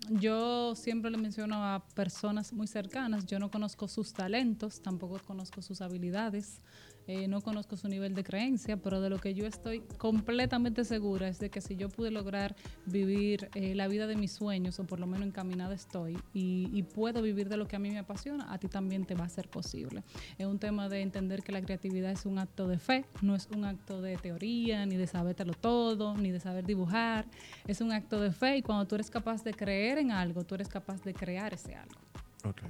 yo 0.09 0.75
siempre 0.75 1.11
le 1.11 1.17
menciono 1.17 1.63
a 1.63 1.83
personas 1.93 2.53
muy 2.53 2.67
cercanas, 2.67 3.25
yo 3.25 3.39
no 3.39 3.51
conozco 3.51 3.87
sus 3.87 4.13
talentos, 4.13 4.81
tampoco 4.81 5.19
conozco 5.25 5.61
sus 5.61 5.81
habilidades, 5.81 6.61
eh, 7.07 7.27
no 7.27 7.41
conozco 7.41 7.77
su 7.77 7.87
nivel 7.87 8.13
de 8.13 8.23
creencia, 8.23 8.77
pero 8.77 9.01
de 9.01 9.09
lo 9.09 9.19
que 9.19 9.33
yo 9.33 9.45
estoy 9.45 9.79
completamente 9.97 10.83
segura 10.83 11.27
es 11.27 11.39
de 11.39 11.49
que 11.49 11.61
si 11.61 11.75
yo 11.75 11.89
pude 11.89 12.11
lograr 12.11 12.55
vivir 12.85 13.49
eh, 13.55 13.75
la 13.75 13.87
vida 13.87 14.07
de 14.07 14.15
mis 14.15 14.31
sueños, 14.31 14.79
o 14.79 14.83
por 14.83 14.99
lo 14.99 15.07
menos 15.07 15.27
encaminada 15.27 15.73
estoy, 15.73 16.17
y, 16.33 16.69
y 16.73 16.83
puedo 16.83 17.21
vivir 17.21 17.49
de 17.49 17.57
lo 17.57 17.67
que 17.67 17.75
a 17.75 17.79
mí 17.79 17.89
me 17.89 17.99
apasiona, 17.99 18.51
a 18.51 18.57
ti 18.57 18.67
también 18.67 19.05
te 19.05 19.15
va 19.15 19.25
a 19.25 19.29
ser 19.29 19.49
posible. 19.49 20.03
Es 20.37 20.45
un 20.45 20.59
tema 20.59 20.89
de 20.89 21.01
entender 21.01 21.43
que 21.43 21.51
la 21.51 21.61
creatividad 21.61 22.11
es 22.11 22.25
un 22.25 22.39
acto 22.39 22.67
de 22.67 22.77
fe, 22.77 23.05
no 23.21 23.35
es 23.35 23.47
un 23.55 23.65
acto 23.65 24.01
de 24.01 24.17
teoría, 24.17 24.85
ni 24.85 24.97
de 24.97 25.07
sabértelo 25.07 25.53
todo, 25.53 26.15
ni 26.17 26.31
de 26.31 26.39
saber 26.39 26.65
dibujar, 26.65 27.25
es 27.67 27.81
un 27.81 27.91
acto 27.91 28.19
de 28.19 28.31
fe 28.31 28.57
y 28.57 28.61
cuando 28.61 28.85
tú 28.85 28.95
eres 28.95 29.09
capaz 29.09 29.43
de 29.43 29.53
creer 29.53 29.97
en 29.97 30.11
algo, 30.11 30.43
tú 30.43 30.55
eres 30.55 30.67
capaz 30.67 31.01
de 31.03 31.13
crear 31.13 31.53
ese 31.53 31.75
algo. 31.75 31.99
Ok. 32.43 32.61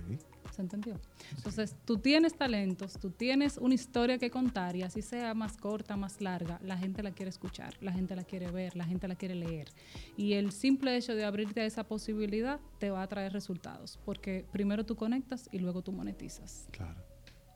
¿Se 0.51 0.61
entendió? 0.61 0.99
Entonces, 1.35 1.75
tú 1.85 1.97
tienes 1.97 2.35
talentos, 2.35 2.97
tú 2.99 3.11
tienes 3.11 3.57
una 3.57 3.75
historia 3.75 4.17
que 4.17 4.31
contar 4.31 4.75
y 4.75 4.81
así 4.81 5.01
sea 5.01 5.33
más 5.33 5.57
corta, 5.57 5.95
más 5.97 6.19
larga, 6.21 6.59
la 6.63 6.77
gente 6.77 7.03
la 7.03 7.11
quiere 7.11 7.29
escuchar, 7.29 7.75
la 7.81 7.91
gente 7.91 8.15
la 8.15 8.23
quiere 8.23 8.49
ver, 8.49 8.75
la 8.75 8.85
gente 8.85 9.07
la 9.07 9.15
quiere 9.15 9.35
leer. 9.35 9.69
Y 10.15 10.33
el 10.33 10.51
simple 10.51 10.95
hecho 10.95 11.15
de 11.15 11.25
abrirte 11.25 11.61
a 11.61 11.65
esa 11.65 11.83
posibilidad 11.83 12.59
te 12.79 12.89
va 12.89 13.03
a 13.03 13.07
traer 13.07 13.33
resultados, 13.33 13.99
porque 14.03 14.45
primero 14.51 14.85
tú 14.85 14.95
conectas 14.95 15.47
y 15.51 15.59
luego 15.59 15.81
tú 15.81 15.91
monetizas. 15.91 16.67
Claro. 16.71 17.06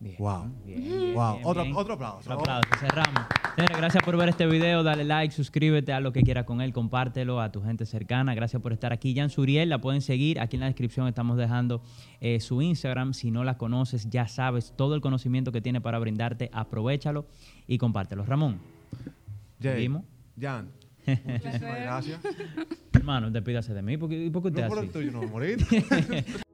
Bien, 0.01 0.15
Wow. 0.17 0.51
bien, 0.65 1.13
Wow. 1.13 1.33
bien, 1.35 1.45
Otro, 1.45 1.63
bien. 1.63 1.75
otro 1.75 1.93
aplauso. 1.93 2.19
Otro 2.33 2.39
aplauso, 2.39 2.69
cerramos. 2.79 3.21
Señores, 3.55 3.77
gracias 3.77 4.03
por 4.03 4.17
ver 4.17 4.29
este 4.29 4.47
video. 4.47 4.81
Dale 4.81 5.03
like, 5.03 5.31
suscríbete 5.33 5.93
a 5.93 5.99
lo 5.99 6.11
que 6.11 6.23
quieras 6.23 6.45
con 6.45 6.59
él, 6.59 6.73
compártelo 6.73 7.39
a 7.39 7.51
tu 7.51 7.61
gente 7.61 7.85
cercana. 7.85 8.33
Gracias 8.33 8.59
por 8.63 8.73
estar 8.73 8.91
aquí. 8.93 9.13
Jan 9.15 9.29
Suriel, 9.29 9.69
la 9.69 9.79
pueden 9.79 10.01
seguir. 10.01 10.39
Aquí 10.39 10.55
en 10.55 10.61
la 10.61 10.65
descripción 10.65 11.07
estamos 11.07 11.37
dejando 11.37 11.83
eh, 12.19 12.39
su 12.39 12.61
Instagram. 12.63 13.13
Si 13.13 13.29
no 13.29 13.43
la 13.43 13.57
conoces, 13.59 14.09
ya 14.09 14.27
sabes 14.27 14.73
todo 14.75 14.95
el 14.95 15.01
conocimiento 15.01 15.51
que 15.51 15.61
tiene 15.61 15.81
para 15.81 15.99
brindarte. 15.99 16.49
Aprovechalo 16.51 17.27
y 17.67 17.77
compártelo. 17.77 18.25
Ramón, 18.25 18.59
Jay. 19.61 19.87
Jan, 20.39 20.71
muchísimas 21.05 21.61
gracias. 21.81 22.21
hermano, 22.93 23.29
despídase 23.29 23.73
de 23.75 23.81
mí. 23.83 23.97
¿Por 23.97 24.09
qué, 24.09 24.25
¿y 24.25 24.29
por 24.31 24.41
qué 24.41 24.47
usted 24.47 24.61
No 24.61 24.65
así? 24.67 24.75
por 24.75 24.83
el 24.83 24.91
tuyo, 24.91 25.11
no, 25.11 25.27
morir. 25.27 25.59